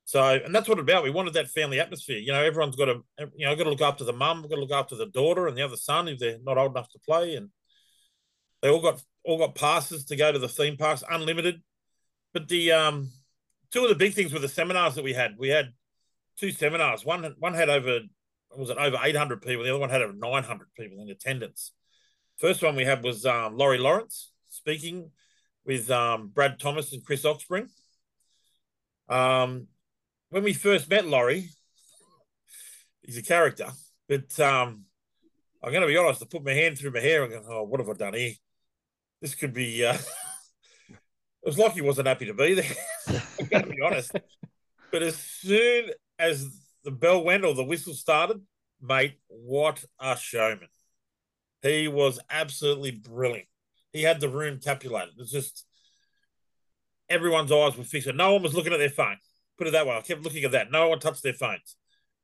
So, 0.06 0.22
and 0.22 0.54
that's 0.54 0.68
what 0.68 0.78
it's 0.78 0.82
about. 0.82 1.02
We 1.02 1.10
wanted 1.10 1.32
that 1.34 1.48
family 1.48 1.80
atmosphere. 1.80 2.18
You 2.18 2.32
know, 2.32 2.42
everyone's 2.42 2.76
got 2.76 2.86
to, 2.86 3.02
you 3.36 3.46
know, 3.46 3.56
got 3.56 3.64
to 3.64 3.70
look 3.70 3.80
after 3.80 4.04
the 4.04 4.12
mum, 4.12 4.42
got 4.42 4.56
to 4.56 4.60
look 4.60 4.70
after 4.70 4.96
the 4.96 5.06
daughter 5.06 5.46
and 5.46 5.56
the 5.56 5.62
other 5.62 5.76
son 5.76 6.08
if 6.08 6.18
they're 6.18 6.38
not 6.44 6.58
old 6.58 6.72
enough 6.72 6.90
to 6.90 6.98
play, 6.98 7.36
and 7.36 7.48
they 8.60 8.68
all 8.68 8.82
got 8.82 9.02
all 9.24 9.38
got 9.38 9.54
passes 9.54 10.04
to 10.06 10.16
go 10.16 10.30
to 10.30 10.38
the 10.38 10.48
theme 10.48 10.76
parks, 10.76 11.02
unlimited. 11.10 11.62
But 12.34 12.48
the 12.48 12.72
um, 12.72 13.10
two 13.74 13.82
of 13.82 13.88
the 13.88 13.96
big 13.96 14.14
things 14.14 14.32
were 14.32 14.38
the 14.38 14.48
seminars 14.48 14.94
that 14.94 15.02
we 15.02 15.12
had. 15.12 15.34
We 15.36 15.48
had 15.48 15.72
two 16.38 16.52
seminars. 16.52 17.04
One 17.04 17.34
one 17.40 17.54
had 17.54 17.68
over 17.68 18.00
was 18.56 18.70
it 18.70 18.78
over 18.78 18.98
eight 19.02 19.16
hundred 19.16 19.42
people. 19.42 19.64
The 19.64 19.70
other 19.70 19.80
one 19.80 19.90
had 19.90 20.00
over 20.00 20.12
nine 20.12 20.44
hundred 20.44 20.68
people 20.78 21.02
in 21.02 21.10
attendance. 21.10 21.72
First 22.38 22.62
one 22.62 22.76
we 22.76 22.84
had 22.84 23.02
was 23.02 23.26
um, 23.26 23.56
Laurie 23.56 23.78
Lawrence 23.78 24.30
speaking 24.48 25.10
with 25.66 25.90
um, 25.90 26.28
Brad 26.28 26.60
Thomas 26.60 26.92
and 26.92 27.04
Chris 27.04 27.24
Oxspring. 27.24 27.68
Um, 29.08 29.66
when 30.30 30.44
we 30.44 30.52
first 30.52 30.88
met 30.88 31.06
Laurie, 31.06 31.48
he's 33.02 33.18
a 33.18 33.22
character, 33.22 33.70
but 34.08 34.38
um, 34.38 34.84
I'm 35.62 35.72
going 35.72 35.82
to 35.82 35.88
be 35.88 35.96
honest. 35.96 36.22
I 36.22 36.26
put 36.26 36.44
my 36.44 36.52
hand 36.52 36.78
through 36.78 36.92
my 36.92 37.00
hair 37.00 37.24
and 37.24 37.32
go, 37.32 37.42
"Oh, 37.48 37.62
what 37.64 37.80
have 37.80 37.88
I 37.88 37.94
done 37.94 38.14
here? 38.14 38.34
This 39.20 39.34
could 39.34 39.52
be." 39.52 39.84
Uh... 39.84 39.98
it 41.44 41.48
was 41.48 41.58
like 41.58 41.72
he 41.72 41.82
wasn't 41.82 42.08
happy 42.08 42.26
to 42.26 42.34
be 42.34 42.54
there. 42.54 42.72
I'm 43.38 43.46
going 43.46 43.64
to 43.64 43.70
be 43.70 43.82
honest. 43.82 44.12
But 44.90 45.02
as 45.02 45.16
soon 45.16 45.90
as 46.18 46.48
the 46.84 46.90
bell 46.90 47.22
went 47.22 47.44
or 47.44 47.54
the 47.54 47.64
whistle 47.64 47.92
started, 47.92 48.40
mate, 48.80 49.18
what 49.28 49.84
a 50.00 50.16
showman! 50.16 50.68
He 51.62 51.86
was 51.88 52.18
absolutely 52.30 52.92
brilliant. 52.92 53.48
He 53.92 54.02
had 54.02 54.20
the 54.20 54.28
room 54.28 54.58
capulated. 54.58 55.14
It 55.16 55.20
was 55.20 55.30
just 55.30 55.66
everyone's 57.10 57.52
eyes 57.52 57.76
were 57.76 57.84
fixed. 57.84 58.12
No 58.14 58.32
one 58.32 58.42
was 58.42 58.54
looking 58.54 58.72
at 58.72 58.78
their 58.78 58.88
phone. 58.88 59.16
Put 59.58 59.66
it 59.66 59.72
that 59.72 59.86
way. 59.86 59.96
I 59.96 60.00
kept 60.00 60.22
looking 60.22 60.44
at 60.44 60.52
that. 60.52 60.70
No 60.70 60.88
one 60.88 60.98
touched 60.98 61.22
their 61.22 61.34
phones. 61.34 61.76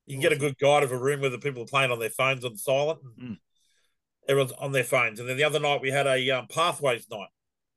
You 0.07 0.15
can 0.15 0.23
get 0.23 0.33
a 0.33 0.37
good 0.37 0.59
guide 0.59 0.83
of 0.83 0.93
a 0.93 0.99
room 0.99 1.21
where 1.21 1.31
the 1.31 1.39
people 1.39 1.63
are 1.63 1.67
playing 1.67 1.91
on 1.91 1.99
their 1.99 2.11
phones 2.11 2.45
on 2.45 2.57
silent. 2.57 3.01
Mm. 3.21 3.37
Everyone's 4.29 4.53
on 4.53 4.73
their 4.73 4.85
phones. 4.85 5.21
And 5.21 5.29
then 5.29 5.37
the 5.37 5.45
other 5.45 5.61
night 5.61 5.83
we 5.83 5.91
had 5.91 6.07
a 6.07 6.31
um, 6.31 6.47
pathways 6.49 7.07
night 7.11 7.29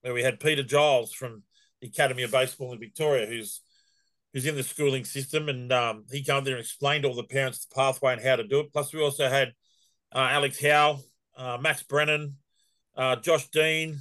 where 0.03 0.13
we 0.13 0.21
had 0.21 0.39
Peter 0.39 0.63
Giles 0.63 1.13
from 1.13 1.43
the 1.81 1.87
Academy 1.87 2.23
of 2.23 2.31
Baseball 2.31 2.73
in 2.73 2.79
Victoria, 2.79 3.25
who's 3.25 3.61
who's 4.33 4.45
in 4.45 4.55
the 4.55 4.63
schooling 4.63 5.05
system, 5.05 5.47
and 5.47 5.71
um, 5.71 6.05
he 6.11 6.23
came 6.23 6.43
there 6.43 6.55
and 6.55 6.61
explained 6.61 7.05
all 7.05 7.15
the 7.15 7.23
parents 7.23 7.65
the 7.65 7.75
pathway 7.75 8.13
and 8.13 8.21
how 8.21 8.35
to 8.35 8.43
do 8.43 8.59
it. 8.59 8.73
Plus, 8.73 8.93
we 8.93 9.01
also 9.01 9.29
had 9.29 9.53
uh, 10.13 10.27
Alex 10.31 10.61
Howe, 10.61 10.99
uh, 11.37 11.57
Max 11.61 11.83
Brennan, 11.83 12.37
uh, 12.97 13.15
Josh 13.17 13.47
Dean, 13.49 13.99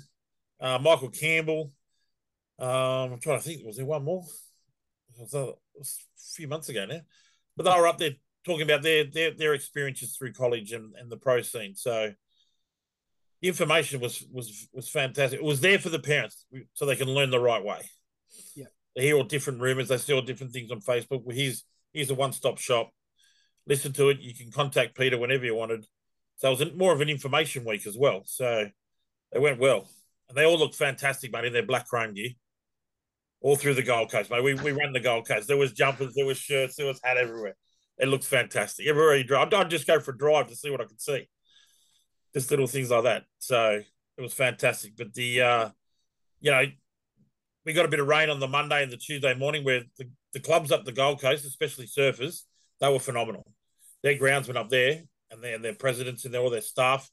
uh, 0.61 0.79
Michael 0.79 1.11
Campbell. 1.11 1.71
Um, 2.59 3.13
I'm 3.13 3.21
trying 3.21 3.39
to 3.39 3.45
think, 3.45 3.65
was 3.65 3.77
there 3.77 3.87
one 3.87 4.05
more? 4.05 4.25
It 5.15 5.29
was 5.33 5.35
a 5.35 5.53
few 6.35 6.49
months 6.49 6.69
ago 6.69 6.87
now, 6.87 7.01
but 7.57 7.65
they 7.65 7.79
were 7.79 7.87
up 7.87 7.99
there 7.99 8.13
talking 8.45 8.63
about 8.63 8.83
their 8.83 9.05
their, 9.05 9.31
their 9.33 9.55
experiences 9.55 10.17
through 10.17 10.33
college 10.33 10.73
and, 10.73 10.95
and 10.97 11.11
the 11.11 11.17
pro 11.17 11.43
scene. 11.43 11.75
So 11.77 12.13
the 13.43 13.49
information 13.49 14.01
was 14.01 14.25
was 14.33 14.69
was 14.73 14.89
fantastic. 14.89 15.41
It 15.41 15.45
was 15.45 15.61
there 15.61 15.79
for 15.79 15.89
the 15.89 15.99
parents 15.99 16.47
so 16.75 16.87
they 16.87 16.97
can 16.97 17.09
learn 17.09 17.31
the 17.31 17.41
right 17.41 17.63
way. 17.63 17.91
Yeah, 18.55 18.67
they 18.97 19.03
hear 19.03 19.17
all 19.17 19.25
different 19.25 19.61
rumors. 19.61 19.89
They 19.89 19.99
see 19.99 20.15
all 20.15 20.23
different 20.23 20.53
things 20.53 20.71
on 20.71 20.81
Facebook. 20.81 21.25
Well, 21.25 21.37
here's 21.37 21.65
here's 21.93 22.11
a 22.11 22.15
one 22.15 22.33
stop 22.33 22.59
shop. 22.59 22.91
Listen 23.67 23.93
to 23.95 24.09
it. 24.11 24.21
You 24.21 24.35
can 24.35 24.53
contact 24.53 24.97
Peter 24.97 25.19
whenever 25.19 25.45
you 25.45 25.57
wanted. 25.57 25.85
So 26.37 26.53
it 26.53 26.59
was 26.59 26.75
more 26.75 26.93
of 26.93 27.01
an 27.01 27.09
information 27.09 27.65
week 27.65 27.87
as 27.87 27.99
well. 27.99 28.23
So 28.25 28.69
they 29.33 29.39
went 29.39 29.59
well, 29.59 29.89
and 30.29 30.39
they 30.39 30.45
all 30.45 30.59
looked 30.59 30.77
fantastic, 30.77 31.33
mate, 31.33 31.45
in 31.45 31.53
their 31.53 31.67
black 31.67 31.89
chrome 31.89 32.15
gear, 32.15 32.31
all 33.41 33.57
through 33.57 33.75
the 33.75 33.83
Gold 33.83 34.11
Coast, 34.13 34.31
mate. 34.31 34.45
We 34.45 34.55
we 34.55 34.71
ran 34.71 34.93
the 34.93 35.01
Gold 35.01 35.27
Coast. 35.27 35.49
There 35.49 35.57
was 35.57 35.73
jumpers, 35.73 36.15
there 36.15 36.27
was 36.27 36.39
shirts, 36.39 36.77
there 36.77 36.87
was 36.87 37.01
hat 37.03 37.17
everywhere. 37.17 37.57
It 37.99 38.07
looked 38.07 38.25
fantastic. 38.25 38.87
Everywhere 38.87 39.17
you 39.17 39.25
drive, 39.25 39.53
I'd 39.53 39.69
just 39.69 39.87
go 39.87 39.99
for 39.99 40.13
a 40.13 40.19
drive 40.19 40.47
to 40.49 40.57
see 40.57 40.71
what 40.71 40.81
I 40.81 40.85
could 40.85 41.01
see 41.01 41.27
just 42.35 42.51
little 42.51 42.67
things 42.67 42.91
like 42.91 43.05
that. 43.05 43.25
So 43.39 43.83
it 44.17 44.23
was 44.23 44.35
fantastic. 44.35 44.97
But 44.97 45.15
the, 45.15 45.41
uh, 45.41 45.69
you 46.41 46.51
know, 46.51 46.65
we 47.65 47.73
got 47.73 47.85
a 47.85 47.89
bit 47.89 48.01
of 48.01 48.09
rain 48.09 48.31
on 48.31 48.41
the 48.41 48.49
Monday 48.49 48.83
and 48.83 48.91
the 48.91 48.97
Tuesday 48.97 49.35
morning 49.35 49.65
where 49.65 49.83
the, 49.99 50.09
the 50.33 50.41
clubs 50.41 50.73
up 50.73 50.85
the 50.85 50.93
Gold 50.93 51.21
Coast, 51.21 51.45
especially 51.45 51.87
surfers, 51.87 52.43
they 52.81 52.93
were 52.93 52.99
phenomenal. 52.99 53.47
Their 54.03 54.19
groundsmen 54.19 54.57
up 54.57 54.69
there 54.69 55.03
and 55.31 55.43
their, 55.43 55.59
their 55.59 55.75
presidents 55.75 56.25
and 56.25 56.35
all 56.35 56.51
their 56.51 56.61
staff 56.61 57.09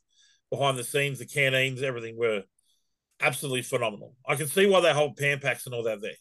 behind 0.49 0.77
the 0.77 0.83
scenes, 0.83 1.19
the 1.19 1.25
canteens, 1.25 1.83
everything 1.83 2.17
were 2.17 2.43
absolutely 3.21 3.61
phenomenal. 3.61 4.15
I 4.27 4.35
can 4.35 4.47
see 4.47 4.65
why 4.65 4.81
they 4.81 4.93
hold 4.93 5.17
Pan 5.17 5.39
Pacs 5.39 5.65
and 5.65 5.75
all 5.75 5.83
that 5.83 6.01
there. 6.01 6.11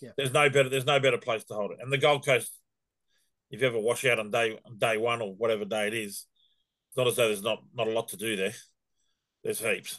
Yeah. 0.00 0.10
There's 0.16 0.32
no 0.32 0.48
better 0.48 0.68
there's 0.68 0.86
no 0.86 1.00
better 1.00 1.18
place 1.18 1.44
to 1.44 1.54
hold 1.54 1.72
it. 1.72 1.78
And 1.80 1.92
the 1.92 1.98
Gold 1.98 2.24
Coast, 2.24 2.56
if 3.50 3.60
you 3.60 3.66
ever 3.66 3.80
wash 3.80 4.04
out 4.04 4.20
on 4.20 4.30
day 4.30 4.58
on 4.64 4.78
day 4.78 4.96
one 4.96 5.20
or 5.20 5.34
whatever 5.34 5.64
day 5.64 5.88
it's 5.88 6.26
not 6.98 7.06
as 7.06 7.16
though 7.16 7.28
there's 7.28 7.42
not 7.42 7.62
not 7.74 7.86
a 7.86 7.92
lot 7.92 8.08
to 8.08 8.16
do 8.16 8.36
there. 8.36 8.52
There's 9.42 9.60
heaps. 9.60 9.98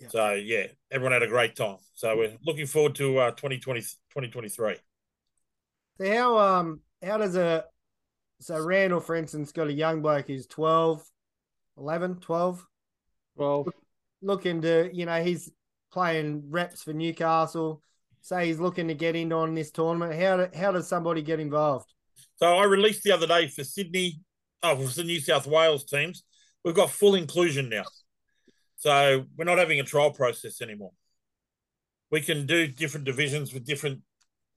Yeah. 0.00 0.08
So 0.08 0.32
yeah, 0.32 0.66
everyone 0.90 1.12
had 1.12 1.22
a 1.22 1.28
great 1.28 1.56
time. 1.56 1.76
So 1.94 2.16
we're 2.16 2.36
looking 2.46 2.66
forward 2.66 2.94
to 2.94 3.18
uh 3.18 3.30
2020 3.32 3.80
2023. 3.80 4.76
So 5.98 6.12
how 6.14 6.38
um 6.38 6.80
how 7.04 7.18
does 7.18 7.36
a 7.36 7.64
so 8.40 8.58
Randall 8.64 9.00
for 9.00 9.16
instance 9.16 9.52
got 9.52 9.66
a 9.66 9.72
young 9.72 10.00
bloke 10.00 10.28
who's 10.28 10.46
12 10.46 11.04
11 11.76 12.16
12 12.16 12.66
Well, 13.36 13.66
looking 14.22 14.62
to 14.62 14.90
you 14.92 15.06
know 15.06 15.22
he's 15.22 15.50
playing 15.92 16.44
reps 16.50 16.82
for 16.82 16.92
Newcastle 16.92 17.82
say 18.20 18.46
he's 18.46 18.60
looking 18.60 18.88
to 18.88 18.94
get 18.94 19.16
in 19.16 19.32
on 19.32 19.54
this 19.54 19.70
tournament 19.70 20.20
how 20.20 20.36
do, 20.36 20.48
how 20.56 20.70
does 20.72 20.88
somebody 20.88 21.22
get 21.22 21.40
involved 21.40 21.92
So 22.36 22.46
I 22.46 22.64
released 22.64 23.02
the 23.02 23.12
other 23.12 23.26
day 23.26 23.48
for 23.48 23.64
Sydney, 23.64 24.20
oh, 24.62 24.76
for 24.76 24.94
the 24.94 25.04
New 25.04 25.20
South 25.20 25.46
Wales 25.46 25.84
teams. 25.84 26.22
We've 26.64 26.74
got 26.74 26.90
full 26.90 27.14
inclusion 27.14 27.68
now. 27.68 27.84
So 28.76 29.26
we're 29.36 29.44
not 29.44 29.58
having 29.58 29.80
a 29.80 29.84
trial 29.84 30.10
process 30.10 30.60
anymore. 30.60 30.92
We 32.10 32.20
can 32.20 32.46
do 32.46 32.66
different 32.66 33.06
divisions 33.06 33.54
with 33.54 33.64
different, 33.64 34.00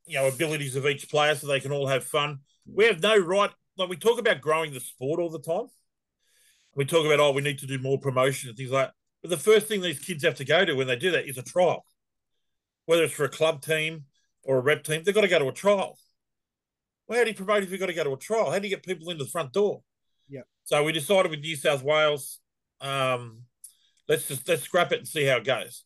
you 0.05 0.15
know, 0.15 0.27
abilities 0.27 0.75
of 0.75 0.85
each 0.85 1.09
player 1.09 1.35
so 1.35 1.47
they 1.47 1.59
can 1.59 1.71
all 1.71 1.87
have 1.87 2.03
fun. 2.03 2.39
We 2.65 2.85
have 2.85 3.01
no 3.01 3.17
right, 3.17 3.51
like 3.77 3.89
we 3.89 3.97
talk 3.97 4.19
about 4.19 4.41
growing 4.41 4.73
the 4.73 4.79
sport 4.79 5.19
all 5.19 5.29
the 5.29 5.39
time. 5.39 5.67
We 6.75 6.85
talk 6.85 7.05
about, 7.05 7.19
oh, 7.19 7.31
we 7.31 7.41
need 7.41 7.59
to 7.59 7.67
do 7.67 7.79
more 7.79 7.99
promotion 7.99 8.49
and 8.49 8.57
things 8.57 8.71
like 8.71 8.87
that. 8.87 8.93
But 9.21 9.29
the 9.29 9.37
first 9.37 9.67
thing 9.67 9.81
these 9.81 9.99
kids 9.99 10.23
have 10.23 10.35
to 10.35 10.45
go 10.45 10.65
to 10.65 10.73
when 10.73 10.87
they 10.87 10.97
do 10.97 11.11
that 11.11 11.27
is 11.27 11.37
a 11.37 11.43
trial. 11.43 11.85
Whether 12.85 13.03
it's 13.03 13.13
for 13.13 13.23
a 13.23 13.29
club 13.29 13.61
team 13.61 14.05
or 14.43 14.57
a 14.57 14.61
rep 14.61 14.83
team, 14.83 15.03
they've 15.03 15.15
got 15.15 15.21
to 15.21 15.27
go 15.27 15.39
to 15.39 15.47
a 15.47 15.53
trial. 15.53 15.97
Well, 17.07 17.17
how 17.17 17.23
do 17.23 17.29
you 17.29 17.35
promote 17.35 17.63
if 17.63 17.71
you've 17.71 17.79
got 17.79 17.87
to 17.87 17.93
go 17.93 18.03
to 18.03 18.13
a 18.13 18.17
trial? 18.17 18.51
How 18.51 18.59
do 18.59 18.67
you 18.67 18.75
get 18.75 18.83
people 18.83 19.09
into 19.09 19.23
the 19.23 19.29
front 19.29 19.53
door? 19.53 19.81
Yeah. 20.29 20.41
So 20.63 20.83
we 20.83 20.91
decided 20.91 21.31
with 21.31 21.41
New 21.41 21.55
South 21.55 21.83
Wales, 21.83 22.39
um, 22.81 23.43
let's 24.07 24.27
just 24.27 24.47
let's 24.47 24.63
scrap 24.63 24.91
it 24.91 24.99
and 24.99 25.07
see 25.07 25.25
how 25.25 25.37
it 25.37 25.43
goes. 25.43 25.83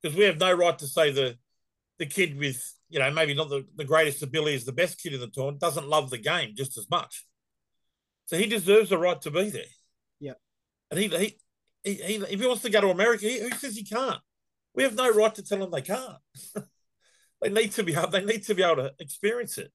Because 0.00 0.16
we 0.16 0.24
have 0.24 0.38
no 0.38 0.52
right 0.52 0.78
to 0.78 0.86
say 0.86 1.10
the 1.10 1.36
the 1.98 2.06
kid 2.06 2.38
with, 2.38 2.62
you 2.88 2.98
know, 2.98 3.10
maybe 3.10 3.34
not 3.34 3.48
the, 3.48 3.66
the 3.74 3.84
greatest 3.84 4.22
ability 4.22 4.54
is 4.54 4.64
the 4.64 4.72
best 4.72 5.02
kid 5.02 5.14
in 5.14 5.20
the 5.20 5.28
tournament, 5.28 5.60
doesn't 5.60 5.88
love 5.88 6.10
the 6.10 6.18
game 6.18 6.52
just 6.54 6.76
as 6.76 6.88
much. 6.90 7.24
So 8.26 8.36
he 8.36 8.46
deserves 8.46 8.90
the 8.90 8.98
right 8.98 9.20
to 9.22 9.30
be 9.30 9.50
there. 9.50 9.62
Yeah. 10.20 10.34
And 10.90 11.00
he 11.00 11.08
he, 11.08 11.38
he, 11.84 11.94
he 11.94 12.14
if 12.16 12.40
he 12.40 12.46
wants 12.46 12.62
to 12.62 12.70
go 12.70 12.80
to 12.80 12.90
America, 12.90 13.26
he, 13.26 13.40
who 13.40 13.50
says 13.50 13.76
he 13.76 13.84
can't? 13.84 14.20
We 14.74 14.82
have 14.82 14.94
no 14.94 15.10
right 15.10 15.34
to 15.34 15.42
tell 15.42 15.58
them 15.58 15.70
they 15.70 15.82
can't. 15.82 16.18
they 17.40 17.48
need 17.48 17.72
to 17.72 17.82
be 17.82 17.96
they 18.12 18.24
need 18.24 18.44
to 18.44 18.54
be 18.54 18.62
able 18.62 18.76
to 18.76 18.92
experience 18.98 19.58
it. 19.58 19.72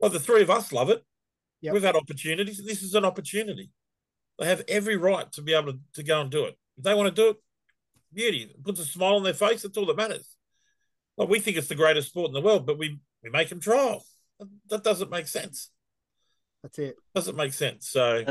Well, 0.00 0.10
the 0.10 0.20
three 0.20 0.42
of 0.42 0.50
us 0.50 0.72
love 0.72 0.90
it. 0.90 1.04
Yep. 1.64 1.72
We've 1.72 1.82
had 1.82 1.96
opportunities. 1.96 2.62
This 2.62 2.82
is 2.82 2.94
an 2.94 3.06
opportunity. 3.06 3.70
They 4.38 4.44
have 4.44 4.62
every 4.68 4.98
right 4.98 5.32
to 5.32 5.40
be 5.40 5.54
able 5.54 5.72
to, 5.72 5.78
to 5.94 6.02
go 6.02 6.20
and 6.20 6.30
do 6.30 6.44
it. 6.44 6.58
If 6.76 6.84
they 6.84 6.92
want 6.92 7.08
to 7.14 7.22
do 7.22 7.30
it, 7.30 7.36
beauty. 8.12 8.42
It 8.42 8.62
puts 8.62 8.80
a 8.80 8.84
smile 8.84 9.14
on 9.16 9.22
their 9.22 9.32
face. 9.32 9.62
That's 9.62 9.78
all 9.78 9.86
that 9.86 9.96
matters. 9.96 10.36
Well, 11.16 11.26
we 11.26 11.40
think 11.40 11.56
it's 11.56 11.68
the 11.68 11.74
greatest 11.74 12.08
sport 12.08 12.28
in 12.28 12.34
the 12.34 12.42
world, 12.42 12.66
but 12.66 12.76
we, 12.76 13.00
we 13.22 13.30
make 13.30 13.48
them 13.48 13.60
trial. 13.60 14.04
That 14.68 14.84
doesn't 14.84 15.10
make 15.10 15.26
sense. 15.26 15.70
that's 16.62 16.78
it 16.78 16.96
Doesn't 17.14 17.36
make 17.36 17.54
sense. 17.54 17.88
So 17.88 18.24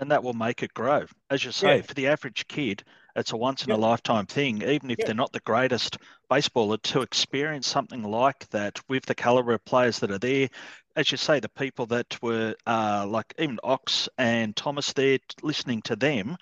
and 0.00 0.10
that 0.10 0.24
will 0.24 0.32
make 0.32 0.64
it 0.64 0.74
grow. 0.74 1.04
As 1.28 1.44
you 1.44 1.52
say, 1.52 1.76
Yeah. 1.76 1.82
for 1.82 1.94
the 1.94 2.08
average 2.08 2.48
kid, 2.48 2.82
it's 3.20 3.32
a 3.32 3.36
once 3.36 3.64
in 3.64 3.70
a 3.70 3.76
lifetime 3.76 4.26
thing, 4.26 4.62
even 4.62 4.90
if 4.90 4.98
Yeah. 4.98 5.06
they're 5.06 5.14
not 5.14 5.32
the 5.32 5.40
greatest 5.40 5.98
baseballer, 6.30 6.80
to 6.82 7.02
experience 7.02 7.66
something 7.66 8.02
like 8.02 8.48
that 8.50 8.80
with 8.88 9.04
the 9.06 9.14
caliber 9.14 9.52
of 9.52 9.64
players 9.64 9.98
that 10.00 10.10
are 10.10 10.18
there. 10.18 10.48
As 10.96 11.10
you 11.12 11.16
say, 11.16 11.38
the 11.40 11.48
people 11.48 11.86
that 11.86 12.20
were 12.22 12.54
uh, 12.66 13.06
like 13.08 13.32
even 13.38 13.58
Ox 13.62 14.08
and 14.18 14.56
Thomas 14.56 14.92
there, 14.92 15.18
listening 15.42 15.82
to 15.82 15.96
them, 15.96 16.36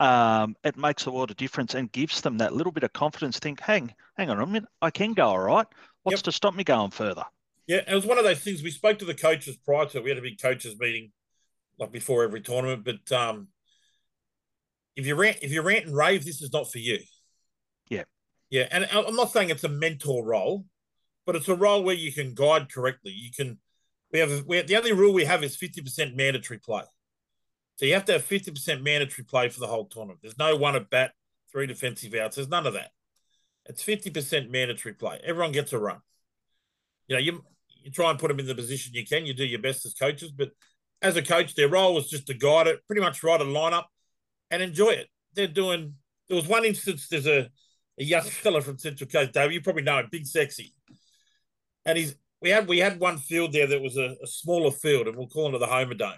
um, 0.00 0.56
it 0.64 0.76
makes 0.76 1.06
a 1.06 1.10
lot 1.10 1.30
of 1.30 1.36
difference 1.36 1.74
and 1.74 1.90
gives 1.90 2.20
them 2.20 2.38
that 2.38 2.52
little 2.52 2.72
bit 2.72 2.82
of 2.82 2.92
confidence. 2.92 3.38
Think, 3.38 3.60
hang, 3.60 3.94
hang 4.18 4.28
on 4.28 4.40
a 4.40 4.46
minute, 4.46 4.68
I 4.82 4.90
can 4.90 5.14
go 5.14 5.26
all 5.28 5.38
right. 5.40 5.66
What's 6.02 6.18
Yep. 6.18 6.24
to 6.24 6.32
stop 6.32 6.54
me 6.54 6.64
going 6.64 6.90
further? 6.90 7.24
Yeah, 7.66 7.80
it 7.88 7.94
was 7.94 8.04
one 8.04 8.18
of 8.18 8.24
those 8.24 8.40
things. 8.40 8.62
We 8.62 8.70
spoke 8.70 8.98
to 8.98 9.06
the 9.06 9.14
coaches 9.14 9.56
prior 9.56 9.86
to 9.86 9.98
it. 9.98 10.04
We 10.04 10.10
had 10.10 10.18
a 10.18 10.22
big 10.22 10.40
coaches 10.40 10.78
meeting, 10.78 11.12
like 11.78 11.92
before 11.92 12.22
every 12.24 12.42
tournament. 12.42 12.84
But 12.84 13.10
um, 13.10 13.48
if 14.96 15.06
you 15.06 15.14
rant, 15.14 15.38
if 15.42 15.52
you 15.52 15.62
rant 15.62 15.86
and 15.86 15.96
rave, 15.96 16.24
this 16.24 16.42
is 16.42 16.52
not 16.52 16.70
for 16.70 16.78
you. 16.78 16.98
Yeah. 17.88 18.04
yeah. 18.50 18.68
And 18.70 18.86
I'm 18.92 19.16
not 19.16 19.32
saying 19.32 19.50
it's 19.50 19.64
a 19.64 19.68
mentor 19.68 20.24
role, 20.24 20.64
but 21.26 21.36
it's 21.36 21.48
a 21.48 21.54
role 21.54 21.82
where 21.82 21.94
you 21.94 22.12
can 22.12 22.34
guide 22.34 22.72
correctly. 22.72 23.12
You 23.12 23.30
can. 23.34 23.58
We 24.12 24.20
have, 24.20 24.44
we 24.46 24.58
have 24.58 24.68
the 24.68 24.76
only 24.76 24.92
rule 24.92 25.12
we 25.12 25.24
have 25.24 25.42
is 25.42 25.56
50% 25.56 26.14
mandatory 26.14 26.60
play. 26.60 26.84
So 27.76 27.86
you 27.86 27.94
have 27.94 28.04
to 28.04 28.12
have 28.12 28.24
50% 28.24 28.80
mandatory 28.80 29.24
play 29.24 29.48
for 29.48 29.58
the 29.58 29.66
whole 29.66 29.86
tournament. 29.86 30.20
There's 30.22 30.38
no 30.38 30.54
one 30.54 30.76
at 30.76 30.88
bat, 30.88 31.10
three 31.50 31.66
defensive 31.66 32.14
outs. 32.14 32.36
There's 32.36 32.48
none 32.48 32.64
of 32.68 32.74
that. 32.74 32.90
It's 33.66 33.82
50% 33.82 34.50
mandatory 34.50 34.94
play. 34.94 35.20
Everyone 35.24 35.50
gets 35.50 35.72
a 35.72 35.80
run. 35.80 35.98
You 37.08 37.16
know, 37.16 37.20
you 37.20 37.44
you 37.82 37.90
try 37.90 38.10
and 38.10 38.18
put 38.18 38.28
them 38.28 38.38
in 38.38 38.46
the 38.46 38.54
position 38.54 38.94
you 38.94 39.04
can. 39.04 39.26
You 39.26 39.34
do 39.34 39.44
your 39.44 39.60
best 39.60 39.84
as 39.84 39.94
coaches, 39.94 40.30
but 40.30 40.50
as 41.02 41.16
a 41.16 41.22
coach, 41.22 41.54
their 41.54 41.68
role 41.68 41.94
was 41.94 42.08
just 42.08 42.26
to 42.28 42.34
guide 42.34 42.66
it, 42.66 42.86
pretty 42.86 43.02
much 43.02 43.22
write 43.22 43.42
a 43.42 43.44
lineup 43.44 43.84
and 44.54 44.62
enjoy 44.62 44.90
it. 44.90 45.08
They're 45.34 45.48
doing. 45.48 45.94
There 46.28 46.36
was 46.36 46.46
one 46.46 46.64
instance. 46.64 47.08
There's 47.08 47.26
a, 47.26 47.48
a 47.98 48.04
young 48.04 48.22
fella 48.22 48.60
from 48.60 48.78
Central 48.78 49.10
Coast, 49.10 49.32
Dave. 49.32 49.52
You 49.52 49.60
probably 49.60 49.82
know 49.82 49.98
him, 49.98 50.08
Big 50.10 50.26
Sexy, 50.26 50.72
and 51.84 51.98
he's. 51.98 52.14
We 52.40 52.50
had 52.50 52.68
we 52.68 52.78
had 52.78 53.00
one 53.00 53.18
field 53.18 53.52
there 53.52 53.66
that 53.66 53.80
was 53.80 53.96
a, 53.96 54.16
a 54.22 54.26
smaller 54.26 54.70
field, 54.70 55.08
and 55.08 55.16
we'll 55.16 55.28
call 55.28 55.54
it 55.54 55.58
the 55.58 55.66
Homer 55.66 55.94
Dome. 55.94 56.12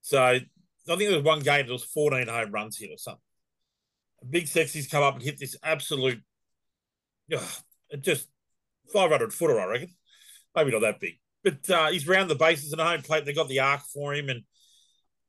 So 0.00 0.22
I 0.22 0.38
think 0.86 1.00
there 1.00 1.16
was 1.16 1.22
one 1.22 1.40
game 1.40 1.66
there 1.66 1.72
was 1.72 1.84
14 1.84 2.28
home 2.28 2.50
runs 2.50 2.78
hit 2.78 2.90
or 2.90 2.96
something. 2.96 3.20
Big 4.30 4.46
Sexy's 4.46 4.88
come 4.88 5.02
up 5.02 5.14
and 5.14 5.22
hit 5.22 5.38
this 5.38 5.56
absolute, 5.62 6.22
it 7.28 8.00
just 8.00 8.28
500 8.92 9.34
footer, 9.34 9.60
I 9.60 9.66
reckon. 9.66 9.88
Maybe 10.54 10.70
not 10.70 10.80
that 10.80 11.00
big, 11.00 11.18
but 11.44 11.68
uh, 11.68 11.90
he's 11.90 12.08
round 12.08 12.30
the 12.30 12.34
bases 12.34 12.72
and 12.72 12.80
home 12.80 13.02
plate. 13.02 13.26
They 13.26 13.34
got 13.34 13.48
the 13.48 13.60
arc 13.60 13.82
for 13.92 14.14
him, 14.14 14.30
and 14.30 14.42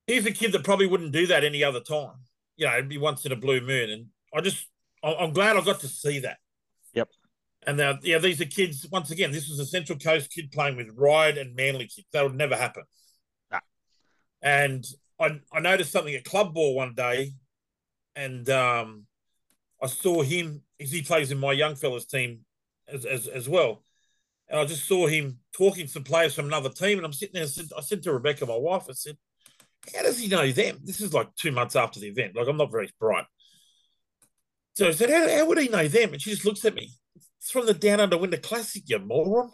he's 0.07 0.25
a 0.25 0.31
kid 0.31 0.53
that 0.53 0.63
probably 0.63 0.87
wouldn't 0.87 1.11
do 1.11 1.27
that 1.27 1.43
any 1.43 1.63
other 1.63 1.81
time. 1.81 2.15
You 2.55 2.65
know, 2.65 2.73
it'd 2.73 2.89
be 2.89 2.97
once 2.97 3.25
in 3.25 3.31
a 3.31 3.35
blue 3.35 3.61
moon, 3.61 3.89
and 3.91 4.05
I 4.33 4.41
just 4.41 4.65
I'm 5.03 5.33
glad 5.33 5.55
I 5.55 5.61
got 5.61 5.81
to 5.81 5.87
see 5.87 6.19
that. 6.19 6.37
Yep. 6.93 7.09
And 7.67 7.77
now, 7.77 7.99
yeah, 8.01 8.17
these 8.17 8.41
are 8.41 8.45
kids. 8.45 8.87
Once 8.91 9.11
again, 9.11 9.31
this 9.31 9.49
was 9.49 9.59
a 9.59 9.65
Central 9.65 9.99
Coast 9.99 10.31
kid 10.31 10.51
playing 10.51 10.77
with 10.77 10.89
Ryde 10.95 11.37
and 11.37 11.55
Manly 11.55 11.85
kids. 11.85 12.07
That 12.13 12.23
would 12.23 12.35
never 12.35 12.55
happen. 12.55 12.83
Nah. 13.51 13.59
And 14.41 14.85
I 15.19 15.39
I 15.53 15.59
noticed 15.59 15.91
something 15.91 16.15
at 16.15 16.23
club 16.23 16.53
ball 16.53 16.75
one 16.75 16.93
day, 16.95 17.33
and 18.15 18.49
um, 18.49 19.05
I 19.81 19.87
saw 19.87 20.23
him. 20.23 20.63
He 20.79 21.01
plays 21.01 21.31
in 21.31 21.39
my 21.39 21.51
young 21.51 21.75
fellas 21.75 22.05
team 22.05 22.45
as, 22.87 23.05
as 23.05 23.27
as 23.27 23.49
well, 23.49 23.83
and 24.47 24.59
I 24.59 24.65
just 24.65 24.87
saw 24.87 25.07
him 25.07 25.39
talking 25.53 25.85
to 25.85 25.91
some 25.91 26.03
players 26.03 26.33
from 26.33 26.45
another 26.45 26.69
team. 26.69 26.97
And 26.97 27.05
I'm 27.05 27.13
sitting 27.13 27.33
there. 27.33 27.43
I 27.43 27.47
said, 27.47 27.69
I 27.77 27.81
said 27.81 28.03
to 28.03 28.13
Rebecca, 28.13 28.45
my 28.45 28.57
wife, 28.57 28.85
I 28.89 28.93
said, 28.93 29.17
"How 29.95 30.03
does 30.03 30.19
he 30.19 30.27
know 30.27 30.51
them?" 30.51 30.79
This 30.83 31.01
is 31.01 31.13
like 31.13 31.33
two 31.35 31.51
months 31.51 31.75
after 31.75 31.99
the 31.99 32.07
event. 32.07 32.35
Like 32.35 32.47
I'm 32.47 32.57
not 32.57 32.71
very 32.71 32.91
bright. 32.99 33.25
So 34.73 34.87
I 34.87 34.91
said, 34.91 35.09
"How, 35.09 35.27
how 35.27 35.45
would 35.45 35.57
he 35.57 35.69
know 35.69 35.87
them?" 35.87 36.13
And 36.13 36.21
she 36.21 36.31
just 36.31 36.45
looks 36.45 36.65
at 36.65 36.75
me. 36.75 36.91
It's 37.39 37.51
from 37.51 37.65
the 37.65 37.73
Down 37.73 37.99
Under 37.99 38.17
Winter 38.17 38.37
Classic, 38.37 38.83
you 38.85 38.99
moron. 38.99 39.51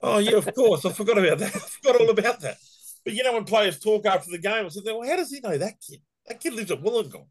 oh 0.00 0.18
yeah, 0.18 0.36
of 0.36 0.54
course. 0.54 0.84
I 0.84 0.92
forgot 0.92 1.18
about 1.18 1.38
that. 1.38 1.54
I 1.56 1.58
forgot 1.58 2.00
all 2.00 2.10
about 2.10 2.40
that. 2.40 2.56
But 3.04 3.14
you 3.14 3.24
know, 3.24 3.32
when 3.32 3.44
players 3.44 3.78
talk 3.78 4.06
after 4.06 4.30
the 4.30 4.38
game, 4.38 4.66
I 4.66 4.68
said, 4.68 4.84
"Well, 4.84 5.08
how 5.08 5.16
does 5.16 5.30
he 5.30 5.40
know 5.40 5.58
that 5.58 5.74
kid? 5.86 6.00
That 6.26 6.40
kid 6.40 6.54
lives 6.54 6.70
at 6.70 6.82
Wollongong." 6.82 7.26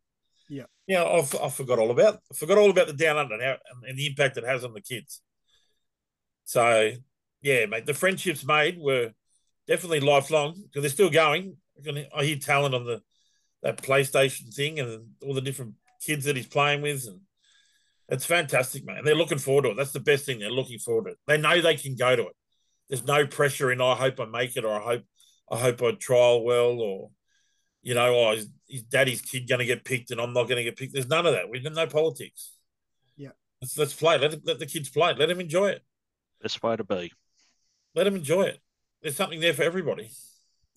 Yeah. 0.51 0.65
Yeah, 0.85 1.03
I, 1.03 1.19
I 1.45 1.49
forgot 1.49 1.79
all 1.79 1.91
about. 1.91 2.19
I 2.29 2.35
forgot 2.35 2.57
all 2.57 2.69
about 2.69 2.87
the 2.87 2.93
down 2.93 3.17
under 3.17 3.35
and, 3.35 3.43
how, 3.43 3.55
and 3.87 3.97
the 3.97 4.07
impact 4.07 4.35
it 4.35 4.45
has 4.45 4.65
on 4.65 4.73
the 4.73 4.81
kids. 4.81 5.21
So, 6.43 6.91
yeah, 7.41 7.65
mate, 7.67 7.85
the 7.85 7.93
friendships 7.93 8.45
made 8.45 8.77
were 8.77 9.11
definitely 9.65 10.01
lifelong 10.01 10.61
because 10.63 10.81
they're 10.81 10.89
still 10.89 11.09
going. 11.09 11.55
I 12.15 12.23
hear 12.23 12.37
talent 12.37 12.75
on 12.75 12.85
the 12.85 13.01
that 13.63 13.81
PlayStation 13.81 14.53
thing 14.53 14.79
and 14.79 15.09
all 15.25 15.33
the 15.33 15.41
different 15.41 15.75
kids 16.01 16.25
that 16.25 16.35
he's 16.35 16.47
playing 16.47 16.81
with, 16.81 17.05
and 17.07 17.21
it's 18.09 18.25
fantastic, 18.25 18.85
man. 18.85 18.97
And 18.97 19.07
they're 19.07 19.15
looking 19.15 19.37
forward 19.37 19.63
to 19.63 19.71
it. 19.71 19.77
That's 19.77 19.91
the 19.91 19.99
best 19.99 20.25
thing. 20.25 20.39
They're 20.39 20.49
looking 20.49 20.79
forward 20.79 21.05
to 21.05 21.11
it. 21.11 21.17
They 21.27 21.37
know 21.37 21.61
they 21.61 21.75
can 21.75 21.95
go 21.95 22.15
to 22.15 22.23
it. 22.23 22.35
There's 22.89 23.05
no 23.05 23.27
pressure 23.27 23.71
in. 23.71 23.81
I 23.81 23.95
hope 23.95 24.19
I 24.19 24.25
make 24.25 24.57
it, 24.57 24.65
or 24.65 24.73
I 24.73 24.83
hope 24.83 25.03
I 25.51 25.57
hope 25.57 25.81
I 25.81 25.91
trial 25.91 26.43
well, 26.43 26.79
or 26.79 27.11
you 27.83 27.95
know, 27.95 28.15
oh, 28.15 28.31
is, 28.31 28.47
is 28.69 28.83
daddy's 28.83 29.21
kid 29.21 29.47
going 29.47 29.59
to 29.59 29.65
get 29.65 29.83
picked 29.83 30.11
and 30.11 30.21
I'm 30.21 30.33
not 30.33 30.43
going 30.43 30.57
to 30.57 30.63
get 30.63 30.77
picked? 30.77 30.93
There's 30.93 31.09
none 31.09 31.25
of 31.25 31.33
that. 31.33 31.49
We've 31.49 31.63
got 31.63 31.73
no 31.73 31.87
politics. 31.87 32.53
Yeah. 33.17 33.29
Let's, 33.61 33.77
let's 33.77 33.93
play. 33.93 34.17
Let, 34.17 34.45
let 34.45 34.59
the 34.59 34.65
kids 34.65 34.89
play. 34.89 35.13
Let 35.13 35.29
them 35.29 35.39
enjoy 35.39 35.69
it. 35.69 35.83
Best 36.41 36.61
way 36.61 36.75
to 36.75 36.83
be. 36.83 37.11
Let 37.95 38.03
them 38.03 38.15
enjoy 38.15 38.43
it. 38.43 38.59
There's 39.01 39.15
something 39.15 39.39
there 39.39 39.53
for 39.53 39.63
everybody. 39.63 40.11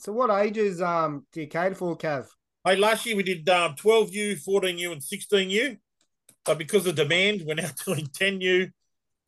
So 0.04 0.12
what 0.12 0.28
ages 0.28 0.82
um 0.82 1.24
do 1.32 1.40
you 1.40 1.46
cater 1.46 1.74
for, 1.74 1.96
Cav? 1.96 2.26
Hey, 2.62 2.76
last 2.76 3.06
year 3.06 3.16
we 3.16 3.22
did 3.22 3.48
um, 3.48 3.74
12U, 3.74 4.44
14U, 4.46 4.92
and 4.92 5.00
16U. 5.00 5.78
But 6.44 6.58
because 6.58 6.86
of 6.86 6.94
demand, 6.94 7.42
we're 7.46 7.54
now 7.54 7.70
doing 7.86 8.04
10U, 8.08 8.70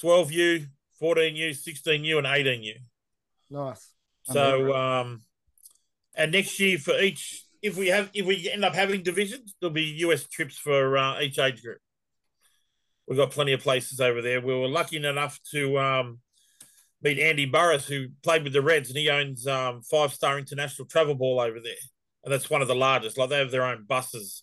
12U, 0.02 0.66
14U, 1.00 1.50
16U, 1.50 2.18
and 2.18 2.26
18U. 2.26 2.74
Nice. 3.48 3.88
So, 4.24 4.74
um, 4.74 5.22
and 6.14 6.32
next 6.32 6.60
year 6.60 6.76
for 6.76 6.98
each, 7.00 7.42
if 7.62 7.78
we 7.78 7.86
have, 7.88 8.10
if 8.12 8.26
we 8.26 8.50
end 8.50 8.62
up 8.62 8.74
having 8.74 9.02
divisions, 9.02 9.54
there'll 9.58 9.72
be 9.72 9.96
US 10.04 10.26
trips 10.26 10.58
for 10.58 10.98
uh, 10.98 11.22
each 11.22 11.38
age 11.38 11.62
group. 11.62 11.78
We've 13.08 13.16
got 13.16 13.30
plenty 13.30 13.54
of 13.54 13.60
places 13.60 13.98
over 13.98 14.20
there. 14.20 14.42
We 14.42 14.52
were 14.52 14.68
lucky 14.68 14.98
enough 14.98 15.40
to 15.52 15.78
um, 15.78 16.18
meet 17.06 17.18
Andy 17.20 17.46
Burress, 17.46 17.86
who 17.86 18.08
played 18.22 18.42
with 18.42 18.52
the 18.52 18.62
Reds, 18.62 18.88
and 18.88 18.98
he 18.98 19.08
owns 19.08 19.46
um, 19.46 19.80
Five 19.82 20.12
Star 20.12 20.38
International 20.38 20.88
Travel 20.88 21.14
Ball 21.14 21.40
over 21.40 21.60
there, 21.60 21.72
and 22.24 22.32
that's 22.32 22.50
one 22.50 22.62
of 22.62 22.68
the 22.68 22.74
largest. 22.74 23.16
Like 23.16 23.30
they 23.30 23.38
have 23.38 23.52
their 23.52 23.64
own 23.64 23.84
buses 23.86 24.42